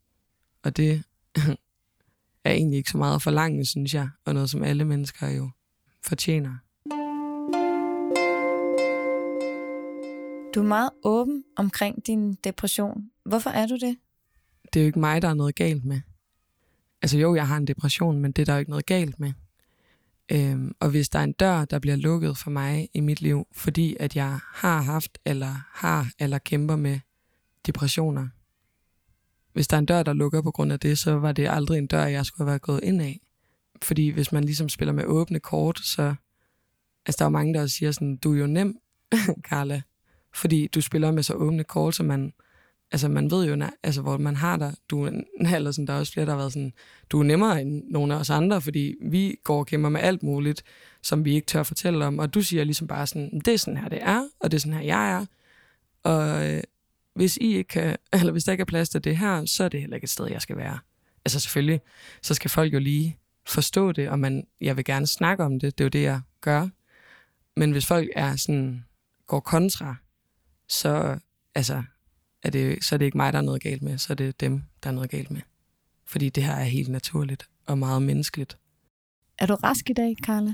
Og 0.63 0.77
det 0.77 1.03
er 2.45 2.51
egentlig 2.51 2.77
ikke 2.77 2.89
så 2.89 2.97
meget 2.97 3.15
at 3.15 3.21
forlange, 3.21 3.65
synes 3.65 3.93
jeg, 3.93 4.09
og 4.25 4.33
noget, 4.33 4.49
som 4.49 4.63
alle 4.63 4.85
mennesker 4.85 5.29
jo 5.29 5.49
fortjener. 6.03 6.57
Du 10.55 10.59
er 10.59 10.67
meget 10.67 10.89
åben 11.03 11.43
omkring 11.55 12.07
din 12.07 12.33
depression. 12.33 13.09
Hvorfor 13.25 13.49
er 13.49 13.67
du 13.67 13.73
det? 13.73 13.97
Det 14.73 14.79
er 14.79 14.83
jo 14.83 14.87
ikke 14.87 14.99
mig, 14.99 15.21
der 15.21 15.27
er 15.27 15.33
noget 15.33 15.55
galt 15.55 15.85
med. 15.85 16.01
Altså 17.01 17.17
jo, 17.17 17.35
jeg 17.35 17.47
har 17.47 17.57
en 17.57 17.67
depression, 17.67 18.19
men 18.19 18.31
det 18.31 18.41
er 18.41 18.45
der 18.45 18.53
jo 18.53 18.59
ikke 18.59 18.71
noget 18.71 18.85
galt 18.85 19.19
med. 19.19 19.33
Øhm, 20.31 20.75
og 20.79 20.89
hvis 20.89 21.09
der 21.09 21.19
er 21.19 21.23
en 21.23 21.31
dør, 21.31 21.65
der 21.65 21.79
bliver 21.79 21.95
lukket 21.95 22.37
for 22.37 22.51
mig 22.51 22.89
i 22.93 22.99
mit 22.99 23.21
liv, 23.21 23.47
fordi 23.51 23.97
at 23.99 24.15
jeg 24.15 24.39
har 24.53 24.81
haft, 24.81 25.17
eller 25.25 25.55
har, 25.71 26.11
eller 26.19 26.37
kæmper 26.37 26.75
med 26.75 26.99
depressioner, 27.65 28.27
hvis 29.53 29.67
der 29.67 29.77
er 29.77 29.79
en 29.79 29.85
dør, 29.85 30.03
der 30.03 30.13
lukker 30.13 30.41
på 30.41 30.51
grund 30.51 30.71
af 30.71 30.79
det, 30.79 30.97
så 30.97 31.11
var 31.11 31.31
det 31.31 31.49
aldrig 31.49 31.77
en 31.77 31.87
dør, 31.87 32.05
jeg 32.05 32.25
skulle 32.25 32.45
have 32.45 32.51
været 32.51 32.61
gået 32.61 32.83
ind 32.83 33.01
af. 33.01 33.19
Fordi 33.81 34.09
hvis 34.09 34.31
man 34.31 34.43
ligesom 34.43 34.69
spiller 34.69 34.93
med 34.93 35.05
åbne 35.05 35.39
kort, 35.39 35.79
så... 35.79 36.15
Altså, 37.05 37.17
der 37.19 37.25
er 37.25 37.29
jo 37.29 37.33
mange, 37.33 37.53
der 37.53 37.61
også 37.61 37.75
siger 37.75 37.91
sådan, 37.91 38.17
du 38.17 38.33
er 38.33 38.37
jo 38.37 38.47
nem, 38.47 38.77
Carla. 39.49 39.81
Fordi 40.33 40.67
du 40.67 40.81
spiller 40.81 41.11
med 41.11 41.23
så 41.23 41.33
åbne 41.33 41.63
kort, 41.63 41.95
så 41.95 42.03
man... 42.03 42.33
Altså, 42.91 43.07
man 43.07 43.31
ved 43.31 43.45
jo, 43.45 43.65
altså, 43.83 44.01
hvor 44.01 44.17
man 44.17 44.35
har 44.35 44.57
dig. 44.57 44.75
Du, 44.89 45.05
eller 45.55 45.71
sådan, 45.71 45.87
der 45.87 45.93
er 45.93 45.99
også 45.99 46.13
flere, 46.13 46.25
der 46.25 46.31
har 46.31 46.37
været 46.37 46.53
sådan, 46.53 46.73
du 47.09 47.19
er 47.19 47.23
nemmere 47.23 47.61
end 47.61 47.83
nogle 47.89 48.13
af 48.13 48.19
os 48.19 48.29
andre, 48.29 48.61
fordi 48.61 48.95
vi 49.01 49.35
går 49.43 49.59
og 49.59 49.67
kæmper 49.67 49.89
med 49.89 50.01
alt 50.01 50.23
muligt, 50.23 50.63
som 51.01 51.25
vi 51.25 51.35
ikke 51.35 51.45
tør 51.45 51.63
fortælle 51.63 52.05
om. 52.05 52.19
Og 52.19 52.33
du 52.33 52.41
siger 52.41 52.63
ligesom 52.63 52.87
bare 52.87 53.07
sådan, 53.07 53.41
det 53.45 53.53
er 53.53 53.57
sådan 53.57 53.77
her, 53.77 53.89
det 53.89 53.99
er, 54.01 54.23
og 54.39 54.51
det 54.51 54.57
er 54.57 54.61
sådan 54.61 54.73
her, 54.73 54.81
jeg 54.81 55.11
er. 55.11 55.25
Og 56.03 56.49
øh, 56.49 56.63
hvis, 57.13 57.37
I 57.37 57.55
ikke 57.55 57.67
kan, 57.67 57.97
eller 58.13 58.31
hvis 58.31 58.43
der 58.43 58.51
ikke 58.51 58.61
er 58.61 58.65
plads 58.65 58.89
til 58.89 59.03
det 59.03 59.17
her, 59.17 59.45
så 59.45 59.63
er 59.63 59.69
det 59.69 59.79
heller 59.79 59.95
ikke 59.95 60.05
et 60.05 60.09
sted, 60.09 60.27
jeg 60.27 60.41
skal 60.41 60.57
være. 60.57 60.79
Altså 61.25 61.39
selvfølgelig, 61.39 61.81
så 62.21 62.33
skal 62.33 62.49
folk 62.49 62.73
jo 62.73 62.79
lige 62.79 63.17
forstå 63.47 63.91
det, 63.91 64.09
og 64.09 64.19
man, 64.19 64.47
jeg 64.61 64.77
vil 64.77 64.85
gerne 64.85 65.07
snakke 65.07 65.43
om 65.43 65.59
det, 65.59 65.77
det 65.77 65.83
er 65.83 65.85
jo 65.85 65.89
det, 65.89 66.03
jeg 66.03 66.21
gør. 66.41 66.67
Men 67.57 67.71
hvis 67.71 67.85
folk 67.85 68.09
er 68.15 68.35
sådan, 68.35 68.85
går 69.27 69.39
kontra, 69.39 69.95
så, 70.67 71.19
altså, 71.55 71.83
er 72.43 72.49
det, 72.49 72.83
så 72.83 72.95
er 72.95 72.97
det 72.97 73.05
ikke 73.05 73.17
mig, 73.17 73.33
der 73.33 73.39
er 73.39 73.43
noget 73.43 73.61
galt 73.61 73.81
med, 73.81 73.97
så 73.97 74.13
er 74.13 74.15
det 74.15 74.39
dem, 74.39 74.63
der 74.83 74.89
er 74.89 74.93
noget 74.93 75.09
galt 75.09 75.31
med. 75.31 75.41
Fordi 76.05 76.29
det 76.29 76.43
her 76.43 76.53
er 76.53 76.63
helt 76.63 76.89
naturligt 76.89 77.49
og 77.65 77.77
meget 77.77 78.01
menneskeligt. 78.01 78.57
Er 79.37 79.45
du 79.45 79.55
rask 79.55 79.89
i 79.89 79.93
dag, 79.93 80.15
Karla? 80.23 80.53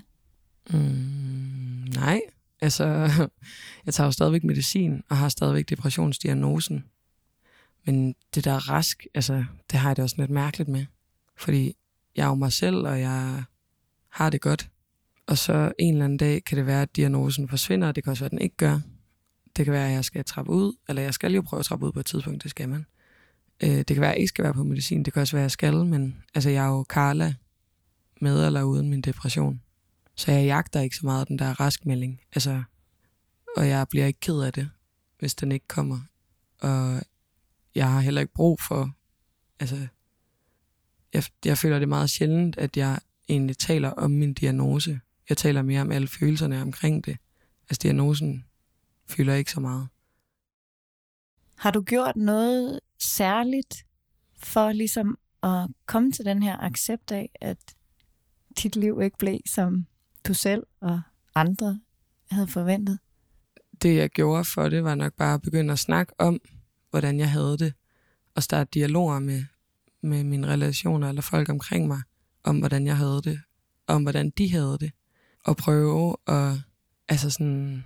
Mm, 0.70 1.88
nej, 1.94 2.22
Altså, 2.62 2.86
jeg 3.86 3.94
tager 3.94 4.08
jo 4.08 4.12
stadigvæk 4.12 4.44
medicin 4.44 5.04
og 5.10 5.18
har 5.18 5.30
stadigvæk 5.30 5.70
depressionsdiagnosen. 5.70 6.86
Men 7.86 8.16
det 8.36 8.46
der 8.46 8.52
er 8.52 8.70
rask, 8.70 9.06
altså, 9.14 9.46
det 9.72 9.80
har 9.80 9.90
jeg 9.90 9.96
det 9.96 10.04
også 10.04 10.16
lidt 10.18 10.30
mærkeligt 10.30 10.70
med. 10.70 10.86
Fordi 11.38 11.74
jeg 12.16 12.24
er 12.24 12.28
jo 12.28 12.36
mig 12.36 12.54
selv, 12.54 12.76
og 12.76 13.00
jeg 13.00 13.44
har 14.10 14.30
det 14.30 14.42
godt. 14.42 14.70
Og 15.28 15.38
så 15.38 15.72
en 15.80 15.94
eller 15.94 16.06
anden 16.06 16.18
dag 16.18 16.44
kan 16.44 16.58
det 16.58 16.66
være, 16.66 16.82
at 16.82 16.96
diagnosen 16.96 17.50
forsvinder, 17.50 17.88
og 17.88 17.96
det 17.96 18.04
kan 18.04 18.12
også 18.12 18.24
være, 18.24 18.28
at 18.28 18.32
den 18.32 18.42
ikke 18.42 18.58
gør. 18.58 18.80
Det 19.58 19.66
kan 19.66 19.74
være, 19.74 19.88
at 19.88 19.94
jeg 19.94 20.06
skal 20.06 20.26
trappe 20.26 20.52
ud, 20.52 20.74
eller 20.90 21.02
jeg 21.02 21.14
skal 21.14 21.34
jo 21.34 21.42
prøve 21.42 21.60
at 21.60 21.66
trappe 21.66 21.86
ud 21.86 21.92
på 21.92 22.00
et 22.00 22.06
tidspunkt, 22.06 22.44
det 22.44 22.52
skal 22.52 22.70
man. 22.70 22.86
Øh, 23.64 23.70
det 23.70 23.88
kan 23.88 24.02
være, 24.02 24.10
at 24.10 24.16
jeg 24.16 24.22
ikke 24.22 24.30
skal 24.30 24.44
være 24.44 24.54
på 24.54 24.64
medicin, 24.64 25.04
det 25.04 25.14
kan 25.14 25.22
også 25.22 25.36
være, 25.36 25.42
at 25.42 25.44
jeg 25.44 25.52
skal, 25.52 25.86
men 25.86 26.24
altså, 26.36 26.50
jeg 26.50 26.66
er 26.66 26.70
jo 26.70 26.86
Carla 26.90 27.34
med 28.22 28.46
eller 28.46 28.64
uden 28.64 28.90
min 28.90 29.02
depression. 29.02 29.62
Så 30.16 30.32
jeg 30.32 30.46
jagter 30.46 30.80
ikke 30.80 30.96
så 30.96 31.06
meget 31.06 31.28
den 31.28 31.40
der 31.40 31.60
raskmelding. 31.60 32.22
Altså, 32.36 32.64
og 33.58 33.68
jeg 33.68 33.88
bliver 33.90 34.06
ikke 34.06 34.20
ked 34.20 34.40
af 34.40 34.54
det, 34.54 34.70
hvis 35.20 35.36
den 35.36 35.52
ikke 35.52 35.68
kommer. 35.68 36.00
Og 36.60 37.02
jeg 37.76 37.92
har 37.92 38.00
heller 38.00 38.22
ikke 38.22 38.34
brug 38.34 38.62
for, 38.62 38.92
altså, 39.60 39.88
jeg, 41.14 41.24
jeg 41.46 41.58
føler 41.58 41.80
det 41.80 41.90
meget 41.90 42.10
sjældent, 42.10 42.58
at 42.58 42.78
jeg 42.78 43.00
egentlig 43.30 43.58
taler 43.58 43.90
om 43.90 44.12
min 44.12 44.34
diagnose. 44.34 45.00
Jeg 45.30 45.38
taler 45.38 45.62
mere 45.62 45.82
om 45.82 45.92
alle 45.92 46.08
følelserne 46.08 46.62
omkring 46.62 47.06
det. 47.06 47.18
Altså 47.70 47.80
diagnosen 47.84 48.46
fylder 49.10 49.34
ikke 49.34 49.52
så 49.52 49.60
meget. 49.60 49.88
Har 51.56 51.72
du 51.72 51.82
gjort 51.82 52.16
noget 52.16 52.80
særligt 53.00 53.86
for 54.38 54.72
ligesom 54.72 55.18
at 55.44 55.68
komme 55.86 56.12
til 56.12 56.26
den 56.26 56.44
her 56.44 56.58
accept 56.60 57.12
af, 57.12 57.30
at 57.42 57.58
dit 58.64 58.76
liv 58.76 59.02
ikke 59.02 59.18
blev, 59.18 59.40
som 59.46 59.86
du 60.28 60.34
selv 60.34 60.64
og 60.82 61.02
andre 61.36 61.80
havde 62.32 62.48
forventet? 62.48 63.00
Det, 63.82 63.96
jeg 63.96 64.10
gjorde 64.10 64.46
for 64.46 64.70
det, 64.70 64.84
var 64.84 64.96
nok 64.96 65.14
bare 65.14 65.34
at 65.34 65.42
begynde 65.42 65.72
at 65.74 65.80
snakke 65.80 66.14
om, 66.20 66.40
hvordan 66.90 67.20
jeg 67.20 67.32
havde 67.32 67.58
det, 67.58 67.74
og 68.36 68.44
starte 68.44 68.70
dialoger 68.74 69.20
med, 69.20 69.44
med 70.02 70.24
mine 70.24 70.48
relationer 70.48 71.10
eller 71.10 71.22
folk 71.22 71.50
omkring 71.50 71.88
mig, 71.88 72.02
om 72.44 72.60
hvordan 72.60 72.88
jeg 72.88 72.98
havde 72.98 73.22
det, 73.24 73.42
om 73.88 74.04
hvordan 74.04 74.30
de 74.30 74.52
havde 74.52 74.78
det, 74.80 74.92
og 75.46 75.58
prøve 75.58 76.16
at 76.28 76.54
altså 77.10 77.30
sådan, 77.30 77.86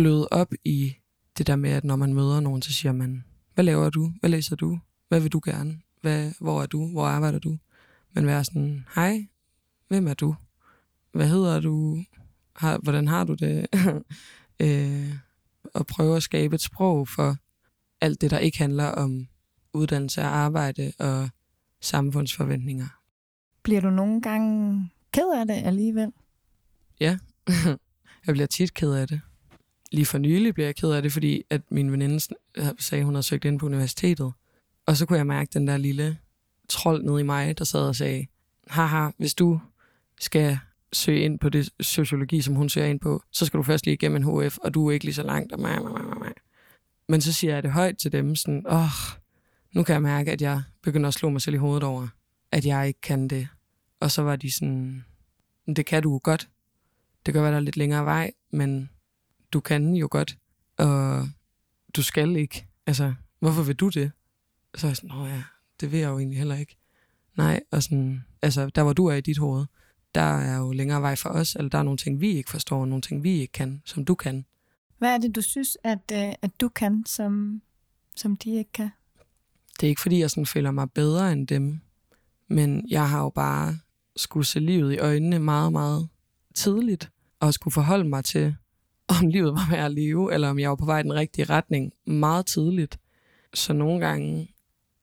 bløde 0.00 0.28
op 0.30 0.52
i 0.64 0.96
det 1.38 1.46
der 1.46 1.56
med, 1.56 1.70
at 1.70 1.84
når 1.84 1.96
man 1.96 2.14
møder 2.14 2.40
nogen, 2.40 2.62
så 2.62 2.72
siger 2.72 2.92
man, 2.92 3.24
hvad 3.54 3.64
laver 3.64 3.90
du? 3.90 4.12
Hvad 4.20 4.30
læser 4.30 4.56
du? 4.56 4.78
Hvad 5.08 5.20
vil 5.20 5.32
du 5.32 5.40
gerne? 5.44 5.80
Hvad, 6.00 6.32
hvor 6.40 6.62
er 6.62 6.66
du? 6.66 6.86
Hvor 6.86 7.06
arbejder 7.06 7.38
du? 7.38 7.58
Men 8.14 8.26
være 8.26 8.44
sådan, 8.44 8.86
hej, 8.94 9.26
hvem 9.88 10.06
er 10.06 10.14
du? 10.14 10.34
Hvad 11.12 11.28
hedder 11.28 11.60
du? 11.60 12.04
Har, 12.56 12.78
hvordan 12.82 13.08
har 13.08 13.24
du 13.24 13.34
det? 13.34 13.66
øh, 14.62 15.14
og 15.74 15.86
prøve 15.86 16.16
at 16.16 16.22
skabe 16.22 16.54
et 16.54 16.62
sprog 16.62 17.08
for 17.08 17.36
alt 18.00 18.20
det, 18.20 18.30
der 18.30 18.38
ikke 18.38 18.58
handler 18.58 18.86
om 18.86 19.28
uddannelse 19.72 20.20
og 20.20 20.36
arbejde 20.36 20.92
og 20.98 21.28
samfundsforventninger. 21.80 22.86
Bliver 23.62 23.80
du 23.80 23.90
nogle 23.90 24.22
gange 24.22 24.90
ked 25.12 25.38
af 25.40 25.46
det 25.46 25.62
alligevel? 25.64 26.12
Ja, 27.00 27.18
jeg 28.26 28.34
bliver 28.34 28.46
tit 28.46 28.74
ked 28.74 28.92
af 28.92 29.08
det. 29.08 29.20
Lige 29.92 30.06
for 30.06 30.18
nylig 30.18 30.54
blev 30.54 30.64
jeg 30.64 30.76
ked 30.76 30.90
af 30.90 31.02
det, 31.02 31.12
fordi 31.12 31.42
at 31.50 31.60
min 31.70 31.92
veninde 31.92 32.20
sagde, 32.78 33.00
at 33.00 33.04
hun 33.04 33.14
havde 33.14 33.22
søgt 33.22 33.44
ind 33.44 33.58
på 33.58 33.66
universitetet. 33.66 34.32
Og 34.86 34.96
så 34.96 35.06
kunne 35.06 35.18
jeg 35.18 35.26
mærke 35.26 35.50
den 35.54 35.66
der 35.66 35.76
lille 35.76 36.18
trold 36.68 37.02
nede 37.02 37.20
i 37.20 37.22
mig, 37.22 37.58
der 37.58 37.64
sad 37.64 37.80
og 37.80 37.96
sagde, 37.96 38.26
haha, 38.68 39.10
hvis 39.18 39.34
du 39.34 39.60
skal 40.20 40.58
søge 40.92 41.20
ind 41.20 41.38
på 41.38 41.48
det 41.48 41.70
sociologi, 41.80 42.40
som 42.40 42.54
hun 42.54 42.68
søger 42.68 42.86
ind 42.86 43.00
på, 43.00 43.22
så 43.32 43.46
skal 43.46 43.58
du 43.58 43.62
først 43.62 43.84
lige 43.84 43.94
igennem 43.94 44.16
en 44.16 44.46
HF, 44.46 44.58
og 44.58 44.74
du 44.74 44.88
er 44.88 44.92
ikke 44.92 45.04
lige 45.04 45.14
så 45.14 45.22
langt. 45.22 45.52
Og 45.52 45.60
mig, 45.60 45.82
mig, 45.82 45.92
mig, 45.92 46.18
mig. 46.18 46.32
Men 47.08 47.20
så 47.20 47.32
siger 47.32 47.54
jeg 47.54 47.62
det 47.62 47.72
højt 47.72 47.98
til 47.98 48.12
dem, 48.12 48.36
sådan, 48.36 48.66
åh, 48.66 48.74
oh, 48.74 48.90
nu 49.72 49.82
kan 49.82 49.92
jeg 49.92 50.02
mærke, 50.02 50.32
at 50.32 50.42
jeg 50.42 50.62
begynder 50.82 51.08
at 51.08 51.14
slå 51.14 51.30
mig 51.30 51.42
selv 51.42 51.54
i 51.54 51.58
hovedet 51.58 51.82
over, 51.82 52.08
at 52.52 52.66
jeg 52.66 52.88
ikke 52.88 53.00
kan 53.00 53.28
det. 53.28 53.48
Og 54.00 54.10
så 54.10 54.22
var 54.22 54.36
de 54.36 54.52
sådan, 54.52 55.04
det 55.66 55.86
kan 55.86 56.02
du 56.02 56.18
godt. 56.18 56.48
Det 57.26 57.34
kan 57.34 57.42
være, 57.42 57.52
der 57.52 57.56
er 57.58 57.62
lidt 57.62 57.76
længere 57.76 58.04
vej, 58.04 58.30
men 58.52 58.90
du 59.52 59.60
kan 59.60 59.94
jo 59.94 60.08
godt, 60.10 60.38
og 60.76 61.28
du 61.96 62.02
skal 62.02 62.36
ikke. 62.36 62.66
Altså, 62.86 63.14
hvorfor 63.38 63.62
vil 63.62 63.76
du 63.76 63.88
det? 63.88 64.12
Så 64.74 64.86
er 64.86 64.90
jeg 64.90 64.96
sådan, 64.96 65.10
ja, 65.10 65.42
det 65.80 65.92
vil 65.92 66.00
jeg 66.00 66.08
jo 66.08 66.18
egentlig 66.18 66.38
heller 66.38 66.56
ikke. 66.56 66.76
Nej, 67.36 67.60
og 67.70 67.82
sådan, 67.82 68.24
altså, 68.42 68.66
der 68.66 68.82
hvor 68.82 68.92
du 68.92 69.06
er 69.06 69.14
i 69.14 69.20
dit 69.20 69.38
hoved, 69.38 69.66
der 70.14 70.20
er 70.20 70.58
jo 70.58 70.72
længere 70.72 71.02
vej 71.02 71.16
for 71.16 71.28
os, 71.28 71.54
eller 71.54 71.68
der 71.68 71.78
er 71.78 71.82
nogle 71.82 71.98
ting, 71.98 72.20
vi 72.20 72.28
ikke 72.28 72.50
forstår, 72.50 72.86
nogle 72.86 73.02
ting, 73.02 73.22
vi 73.22 73.30
ikke 73.30 73.52
kan, 73.52 73.82
som 73.84 74.04
du 74.04 74.14
kan. 74.14 74.44
Hvad 74.98 75.14
er 75.14 75.18
det, 75.18 75.34
du 75.34 75.42
synes, 75.42 75.78
at, 75.84 76.12
øh, 76.12 76.32
at 76.42 76.50
du 76.60 76.68
kan, 76.68 77.04
som, 77.06 77.62
som 78.16 78.36
de 78.36 78.50
ikke 78.50 78.72
kan? 78.72 78.90
Det 79.80 79.86
er 79.86 79.88
ikke, 79.88 80.00
fordi 80.00 80.18
jeg 80.18 80.30
sådan 80.30 80.46
føler 80.46 80.70
mig 80.70 80.90
bedre 80.90 81.32
end 81.32 81.46
dem, 81.46 81.80
men 82.48 82.88
jeg 82.88 83.10
har 83.10 83.22
jo 83.22 83.28
bare 83.28 83.78
skulle 84.16 84.46
se 84.46 84.60
livet 84.60 84.92
i 84.92 84.98
øjnene 84.98 85.38
meget, 85.38 85.72
meget 85.72 86.08
tidligt, 86.54 87.10
og 87.40 87.54
skulle 87.54 87.72
forholde 87.72 88.08
mig 88.08 88.24
til, 88.24 88.56
om 89.20 89.28
livet 89.28 89.52
var 89.54 89.70
værd 89.70 89.84
at 89.84 89.92
leve, 89.92 90.34
eller 90.34 90.48
om 90.48 90.58
jeg 90.58 90.70
var 90.70 90.76
på 90.76 90.84
vej 90.84 91.00
i 91.00 91.02
den 91.02 91.14
rigtige 91.14 91.44
retning 91.44 91.92
meget 92.06 92.46
tidligt. 92.46 92.98
Så 93.54 93.72
nogle 93.72 94.06
gange 94.06 94.54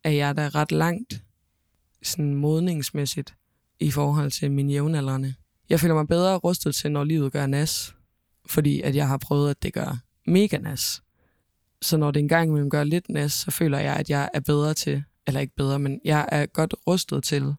er 0.04 0.10
jeg 0.12 0.38
da 0.38 0.50
ret 0.50 0.72
langt 0.72 1.24
sådan 2.04 2.36
modningsmæssigt 2.36 3.36
i 3.80 3.91
forhold 3.91 4.32
til 4.32 4.52
mine 4.52 4.74
jævnaldrende. 4.74 5.34
Jeg 5.70 5.80
føler 5.80 5.93
mig 5.93 6.08
bedre 6.08 6.38
rustet 6.38 6.76
til, 6.76 6.91
når 6.91 7.04
livet 7.04 7.32
gør 7.32 7.46
nas, 7.46 7.96
fordi 8.46 8.82
at 8.82 8.96
jeg 8.96 9.08
har 9.08 9.17
prøvet, 9.17 9.50
at 9.50 9.63
det 9.63 9.74
gør 9.74 9.98
mega 10.28 10.58
nas. 10.58 11.04
Så 11.82 11.98
når 11.98 12.12
det 12.12 12.20
engang 12.20 12.50
imellem 12.50 12.70
gør 12.70 12.84
lidt 12.84 13.10
nas, 13.10 13.32
så 13.32 13.52
føler 13.52 13.80
jeg, 13.80 13.96
at 13.96 14.10
jeg 14.10 14.30
er 14.34 14.39
bedre 14.39 14.74
til, 14.74 15.04
eller 15.28 15.39
ikke 15.39 15.56
bedre, 15.56 15.80
men 15.80 16.02
jeg 16.06 16.30
er 16.32 16.46
godt 16.46 16.76
rustet 16.88 17.24
til 17.24 17.54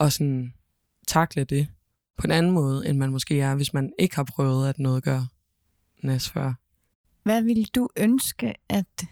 at 0.00 0.12
sådan 0.12 0.52
takle 1.06 1.44
det 1.44 1.68
på 2.18 2.26
en 2.26 2.30
anden 2.30 2.52
måde, 2.52 2.88
end 2.88 2.98
man 2.98 3.10
måske 3.10 3.40
er, 3.40 3.54
hvis 3.54 3.74
man 3.74 3.92
ikke 3.98 4.16
har 4.16 4.24
prøvet, 4.24 4.68
at 4.68 4.78
noget 4.78 5.04
gør 5.04 5.26
nas 6.06 6.30
før. 6.30 6.52
Hvad 7.22 7.42
ville 7.42 7.64
du 7.64 7.88
ønske, 7.96 8.54
at 8.68 9.06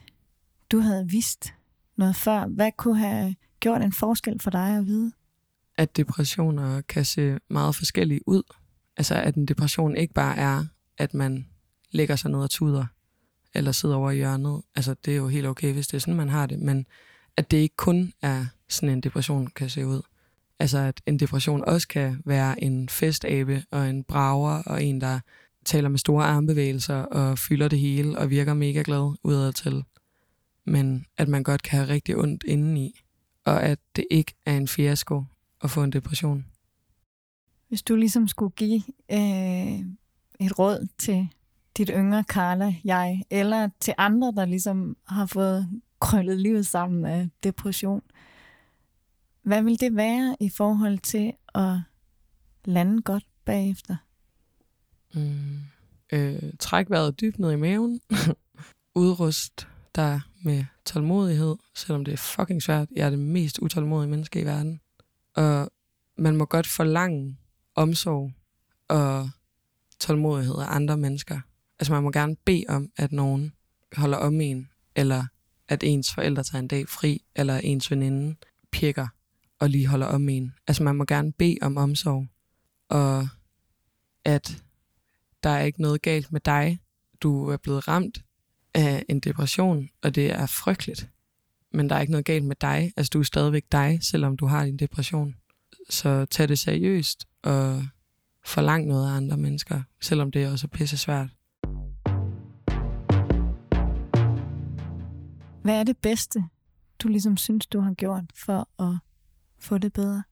du 0.73 0.79
havde 0.79 1.09
vidst 1.09 1.55
noget 1.97 2.17
før? 2.17 2.47
Hvad 2.47 2.71
kunne 2.77 2.99
have 2.99 3.35
gjort 3.61 3.83
en 3.83 3.93
forskel 3.93 4.41
for 4.41 4.51
dig 4.51 4.79
at 4.79 4.87
vide? 4.87 5.13
At 5.77 5.97
depressioner 5.97 6.81
kan 6.81 7.05
se 7.05 7.39
meget 7.51 7.75
forskellige 7.75 8.29
ud. 8.29 8.43
Altså 8.97 9.15
at 9.15 9.35
en 9.35 9.47
depression 9.47 9.97
ikke 9.97 10.15
bare 10.15 10.37
er, 10.37 10.65
at 10.99 11.15
man 11.15 11.47
lægger 11.91 12.17
sig 12.17 12.31
ned 12.31 12.39
og 12.39 12.51
tuder, 12.51 12.87
eller 13.55 13.73
sidder 13.73 13.97
over 13.97 14.11
i 14.11 14.17
hjørnet. 14.17 14.63
Altså 14.75 14.95
det 15.05 15.13
er 15.13 15.17
jo 15.17 15.29
helt 15.29 15.47
okay, 15.47 15.73
hvis 15.73 15.87
det 15.87 15.97
er 15.97 16.01
sådan, 16.01 16.15
man 16.15 16.29
har 16.29 16.47
det. 16.47 16.59
Men 16.59 16.87
at 17.37 17.51
det 17.51 17.57
ikke 17.57 17.77
kun 17.77 18.13
er 18.23 18.47
sådan 18.69 18.89
en 18.89 19.01
depression 19.01 19.47
kan 19.47 19.71
se 19.71 19.87
ud. 19.87 20.03
Altså 20.59 20.79
at 20.79 21.01
en 21.07 21.19
depression 21.19 21.65
også 21.65 21.89
kan 21.89 22.23
være 22.25 22.63
en 22.63 22.89
festabe 22.89 23.65
og 23.71 23.91
en 23.91 24.05
brager 24.05 24.63
og 24.63 24.85
en, 24.85 25.01
der 25.01 25.21
taler 25.65 25.89
med 25.89 25.99
store 25.99 26.25
armbevægelser 26.25 26.97
og 26.97 27.39
fylder 27.39 27.69
det 27.69 27.79
hele 27.79 28.19
og 28.19 28.31
virker 28.31 28.55
mega 28.55 28.83
glad 28.85 29.17
udad 29.23 29.53
til. 29.53 29.85
Men 30.65 31.07
at 31.17 31.29
man 31.29 31.43
godt 31.43 31.63
kan 31.63 31.79
have 31.79 31.89
rigtig 31.89 32.17
ondt 32.17 32.45
indeni, 32.47 33.01
og 33.45 33.63
at 33.63 33.79
det 33.97 34.07
ikke 34.11 34.35
er 34.47 34.57
en 34.57 34.69
fiasko 34.69 35.25
at 35.63 35.71
få 35.71 35.83
en 35.83 35.93
depression. 35.93 36.47
Hvis 37.69 37.83
du 37.83 37.97
ligesom 37.97 38.29
skulle 38.29 38.53
give 38.57 38.83
øh, 39.13 39.79
et 40.41 40.59
råd 40.59 40.89
til 40.99 41.29
dit 41.77 41.91
yngre 41.95 42.25
Carla, 42.29 42.75
jeg, 42.85 43.23
eller 43.31 43.69
til 43.81 43.95
andre, 43.99 44.33
der 44.37 44.45
ligesom 44.45 44.97
har 45.07 45.27
fået 45.27 45.81
krøllet 46.01 46.41
livet 46.41 46.67
sammen 46.67 47.05
af 47.05 47.29
depression, 47.45 48.03
hvad 49.43 49.63
vil 49.63 49.81
det 49.81 49.97
være 49.97 50.37
i 50.41 50.49
forhold 50.49 50.99
til 50.99 51.33
at 51.55 51.79
lande 52.65 53.03
godt 53.03 53.25
bagefter? 53.45 53.97
Mm. 55.15 55.61
Øh, 56.13 56.43
træk 56.61 56.91
vejret 56.91 57.21
dybt 57.21 57.39
ned 57.39 57.53
i 57.53 57.57
maven. 57.57 58.01
Udrust 58.95 59.69
dig 59.95 60.21
med 60.43 60.65
tålmodighed, 60.85 61.57
selvom 61.75 62.05
det 62.05 62.13
er 62.13 62.17
fucking 62.17 62.63
svært. 62.63 62.89
Jeg 62.97 63.07
er 63.07 63.11
det 63.11 63.19
mest 63.19 63.59
utålmodige 63.59 64.11
menneske 64.11 64.41
i 64.41 64.45
verden. 64.45 64.81
Og 65.37 65.71
man 66.19 66.37
må 66.37 66.45
godt 66.45 66.67
forlange 66.67 67.39
omsorg 67.75 68.33
og 68.89 69.31
tålmodighed 70.01 70.55
af 70.55 70.67
andre 70.69 70.97
mennesker. 70.97 71.41
Altså 71.79 71.93
man 71.93 72.03
må 72.03 72.11
gerne 72.11 72.37
bede 72.37 72.65
om, 72.69 72.91
at 72.97 73.13
nogen 73.13 73.53
holder 73.97 74.19
om 74.19 74.41
en, 74.41 74.69
eller 74.97 75.25
at 75.69 75.83
ens 75.85 76.15
forældre 76.15 76.43
tager 76.43 76.63
en 76.63 76.69
dag 76.69 76.89
fri, 76.89 77.25
eller 77.35 77.59
ens 77.59 77.91
veninde 77.91 78.37
pikker 78.73 79.07
og 79.59 79.69
lige 79.71 79.87
holder 79.87 80.07
om 80.07 80.29
en. 80.29 80.55
Altså 80.67 80.83
man 80.83 80.97
må 80.97 81.05
gerne 81.05 81.33
bede 81.33 81.59
om 81.63 81.77
omsorg, 81.77 82.27
og 82.89 83.29
at 84.25 84.63
der 85.45 85.51
er 85.51 85.63
ikke 85.63 85.83
noget 85.83 86.03
galt 86.03 86.33
med 86.33 86.41
dig. 86.41 86.79
Du 87.21 87.49
er 87.49 87.57
blevet 87.57 87.89
ramt 87.89 88.25
af 88.75 89.05
en 89.09 89.21
depression, 89.21 89.89
og 90.03 90.15
det 90.15 90.33
er 90.33 90.47
frygteligt. 90.47 91.09
Men 91.73 91.91
der 91.91 91.97
er 91.97 92.01
ikke 92.01 92.11
noget 92.11 92.27
galt 92.27 92.45
med 92.45 92.57
dig. 92.61 92.93
Altså, 92.97 93.11
du 93.13 93.19
er 93.19 93.23
stadigvæk 93.23 93.65
dig, 93.73 93.99
selvom 94.03 94.37
du 94.37 94.47
har 94.47 94.65
din 94.65 94.77
depression. 94.77 95.35
Så 95.91 96.25
tag 96.25 96.49
det 96.49 96.59
seriøst 96.59 97.27
og 97.43 97.87
forlang 98.45 98.87
noget 98.87 99.09
af 99.09 99.17
andre 99.17 99.37
mennesker, 99.37 99.83
selvom 100.01 100.31
det 100.31 100.49
også 100.49 100.67
er 100.67 100.77
pisse 100.77 100.97
svært. 100.97 101.29
Hvad 105.63 105.75
er 105.81 105.85
det 105.85 105.97
bedste, 105.99 106.45
du 106.99 107.09
ligesom 107.09 107.37
synes, 107.37 107.67
du 107.67 107.81
har 107.81 107.95
gjort 107.95 108.25
for 108.35 108.83
at 108.83 108.99
få 109.59 109.79
det 109.79 109.93
bedre? 109.93 110.23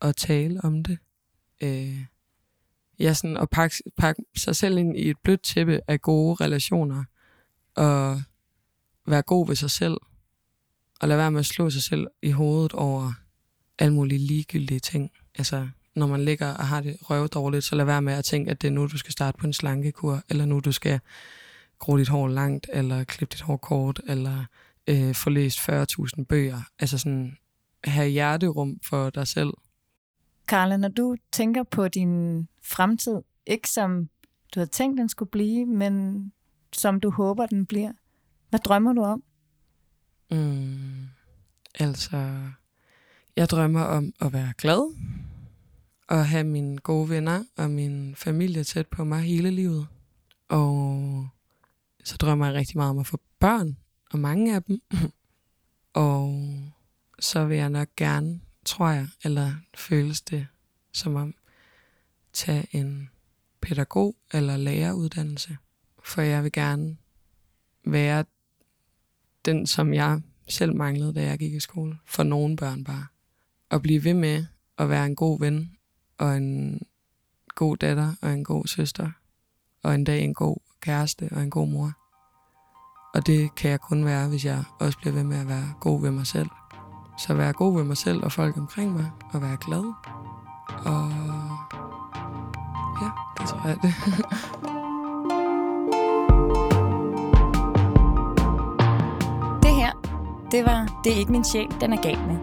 At 0.00 0.16
tale 0.16 0.60
om 0.64 0.84
det. 0.84 0.98
Øh, 1.62 2.04
ja, 3.02 3.14
sådan 3.14 3.36
at 3.36 3.50
pakke, 3.50 3.76
pakke 3.96 4.22
sig 4.36 4.56
selv 4.56 4.78
ind 4.78 4.96
i 4.96 5.10
et 5.10 5.16
blødt 5.24 5.42
tæppe 5.42 5.80
af 5.88 6.00
gode 6.00 6.44
relationer, 6.44 7.04
og 7.76 8.22
være 9.06 9.22
god 9.22 9.46
ved 9.46 9.56
sig 9.56 9.70
selv, 9.70 9.96
og 11.00 11.08
lade 11.08 11.18
være 11.18 11.30
med 11.30 11.40
at 11.40 11.46
slå 11.46 11.70
sig 11.70 11.82
selv 11.82 12.06
i 12.22 12.30
hovedet 12.30 12.72
over 12.72 13.12
alle 13.78 13.94
mulige 13.94 14.18
ligegyldige 14.18 14.80
ting. 14.80 15.10
Altså, 15.34 15.68
når 15.94 16.06
man 16.06 16.24
ligger 16.24 16.54
og 16.54 16.68
har 16.68 16.80
det 16.80 16.96
røv 17.10 17.28
dårligt, 17.28 17.64
så 17.64 17.76
lad 17.76 17.84
være 17.84 18.02
med 18.02 18.12
at 18.12 18.24
tænke, 18.24 18.50
at 18.50 18.62
det 18.62 18.68
er 18.68 18.72
nu, 18.72 18.86
du 18.86 18.98
skal 18.98 19.12
starte 19.12 19.38
på 19.38 19.46
en 19.46 19.52
slankekur, 19.52 20.22
eller 20.28 20.44
nu, 20.44 20.60
du 20.60 20.72
skal 20.72 21.00
gro 21.78 21.98
dit 21.98 22.08
hår 22.08 22.28
langt, 22.28 22.66
eller 22.72 23.04
klippe 23.04 23.32
dit 23.32 23.40
hår 23.40 23.56
kort, 23.56 24.00
eller 24.06 24.44
øh, 24.86 25.14
få 25.14 25.30
læst 25.30 25.58
40.000 25.58 26.24
bøger. 26.24 26.60
Altså 26.78 26.98
sådan, 26.98 27.36
have 27.84 28.08
hjerterum 28.08 28.80
for 28.84 29.10
dig 29.10 29.26
selv. 29.26 29.50
Karla, 30.48 30.76
når 30.76 30.88
du 30.88 31.16
tænker 31.32 31.62
på 31.62 31.88
din 31.88 32.48
fremtid, 32.62 33.20
ikke 33.46 33.68
som 33.68 34.08
du 34.54 34.60
havde 34.60 34.70
tænkt, 34.70 34.98
den 34.98 35.08
skulle 35.08 35.30
blive, 35.30 35.66
men 35.66 36.32
som 36.72 37.00
du 37.00 37.10
håber, 37.10 37.46
den 37.46 37.66
bliver, 37.66 37.92
hvad 38.50 38.60
drømmer 38.60 38.92
du 38.92 39.02
om? 39.02 39.22
Mm, 40.30 41.06
altså, 41.74 42.40
jeg 43.36 43.48
drømmer 43.48 43.82
om 43.82 44.12
at 44.20 44.32
være 44.32 44.52
glad, 44.58 44.94
og 46.08 46.26
have 46.26 46.44
mine 46.44 46.78
gode 46.78 47.08
venner 47.08 47.44
og 47.56 47.70
min 47.70 48.14
familie 48.14 48.64
tæt 48.64 48.86
på 48.86 49.04
mig 49.04 49.20
hele 49.20 49.50
livet. 49.50 49.86
Og 50.48 51.28
så 52.04 52.16
drømmer 52.16 52.46
jeg 52.46 52.54
rigtig 52.54 52.76
meget 52.76 52.90
om 52.90 52.98
at 52.98 53.06
få 53.06 53.18
børn, 53.38 53.76
og 54.12 54.18
mange 54.18 54.54
af 54.54 54.62
dem. 54.62 54.82
og 55.92 56.44
så 57.18 57.44
vil 57.44 57.56
jeg 57.56 57.70
nok 57.70 57.88
gerne, 57.96 58.40
tror 58.64 58.88
jeg, 58.88 59.08
eller 59.24 59.54
føles 59.74 60.20
det 60.20 60.46
som 60.92 61.14
om, 61.14 61.34
tage 62.32 62.66
en 62.70 63.10
pædagog- 63.60 64.16
eller 64.32 64.56
læreruddannelse. 64.56 65.58
For 66.02 66.22
jeg 66.22 66.42
vil 66.42 66.52
gerne 66.52 66.96
være 67.84 68.24
den, 69.44 69.66
som 69.66 69.94
jeg 69.94 70.20
selv 70.48 70.76
manglede, 70.76 71.14
da 71.14 71.24
jeg 71.24 71.38
gik 71.38 71.54
i 71.54 71.60
skole. 71.60 71.98
For 72.06 72.22
nogle 72.22 72.56
børn 72.56 72.84
bare. 72.84 73.06
Og 73.70 73.82
blive 73.82 74.04
ved 74.04 74.14
med 74.14 74.46
at 74.78 74.88
være 74.88 75.06
en 75.06 75.16
god 75.16 75.40
ven, 75.40 75.76
og 76.18 76.36
en 76.36 76.80
god 77.54 77.76
datter, 77.76 78.14
og 78.22 78.32
en 78.32 78.44
god 78.44 78.66
søster, 78.66 79.10
og 79.82 79.94
en 79.94 80.04
dag 80.04 80.24
en 80.24 80.34
god 80.34 80.56
kæreste, 80.80 81.28
og 81.32 81.42
en 81.42 81.50
god 81.50 81.68
mor. 81.68 81.92
Og 83.14 83.26
det 83.26 83.54
kan 83.54 83.70
jeg 83.70 83.80
kun 83.80 84.04
være, 84.04 84.28
hvis 84.28 84.44
jeg 84.44 84.64
også 84.80 84.98
bliver 84.98 85.14
ved 85.14 85.24
med 85.24 85.36
at 85.36 85.48
være 85.48 85.74
god 85.80 86.02
ved 86.02 86.10
mig 86.10 86.26
selv. 86.26 86.48
Så 87.18 87.34
være 87.34 87.52
god 87.52 87.76
ved 87.76 87.84
mig 87.84 87.96
selv 87.96 88.24
og 88.24 88.32
folk 88.32 88.56
omkring 88.56 88.92
mig, 88.92 89.10
og 89.32 89.42
være 89.42 89.56
glad. 89.60 89.92
Og 90.84 91.10
ja, 93.02 93.10
det 93.38 93.48
tror 93.48 93.68
jeg 93.68 93.76
det. 93.82 93.94
Det 99.62 99.74
her, 99.74 99.92
det 100.50 100.64
var 100.64 101.00
Det 101.04 101.12
er 101.12 101.16
ikke 101.16 101.32
min 101.32 101.44
sjæl, 101.44 101.74
den 101.80 101.92
er 101.92 102.02
gal 102.02 102.18
med. 102.18 102.38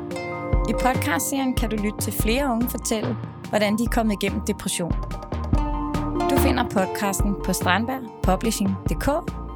I 0.69 0.73
podcastserien 0.83 1.53
kan 1.53 1.69
du 1.69 1.75
lytte 1.75 1.99
til 1.99 2.13
flere 2.13 2.51
unge 2.51 2.69
fortælle, 2.69 3.17
hvordan 3.49 3.77
de 3.77 3.83
er 3.83 3.89
kommet 3.91 4.23
igennem 4.23 4.41
depression. 4.41 4.91
Du 6.29 6.37
finder 6.37 6.63
podcasten 6.73 7.35
på 7.45 7.53
strandbergpublishing.dk 7.53 9.07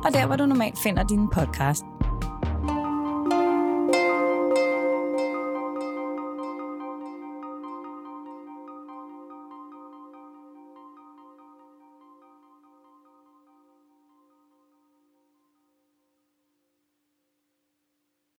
og 0.05 0.13
der, 0.13 0.25
hvor 0.25 0.35
du 0.35 0.45
normalt 0.45 0.79
finder 0.79 1.03
dine 1.03 1.29
podcast. 1.29 1.83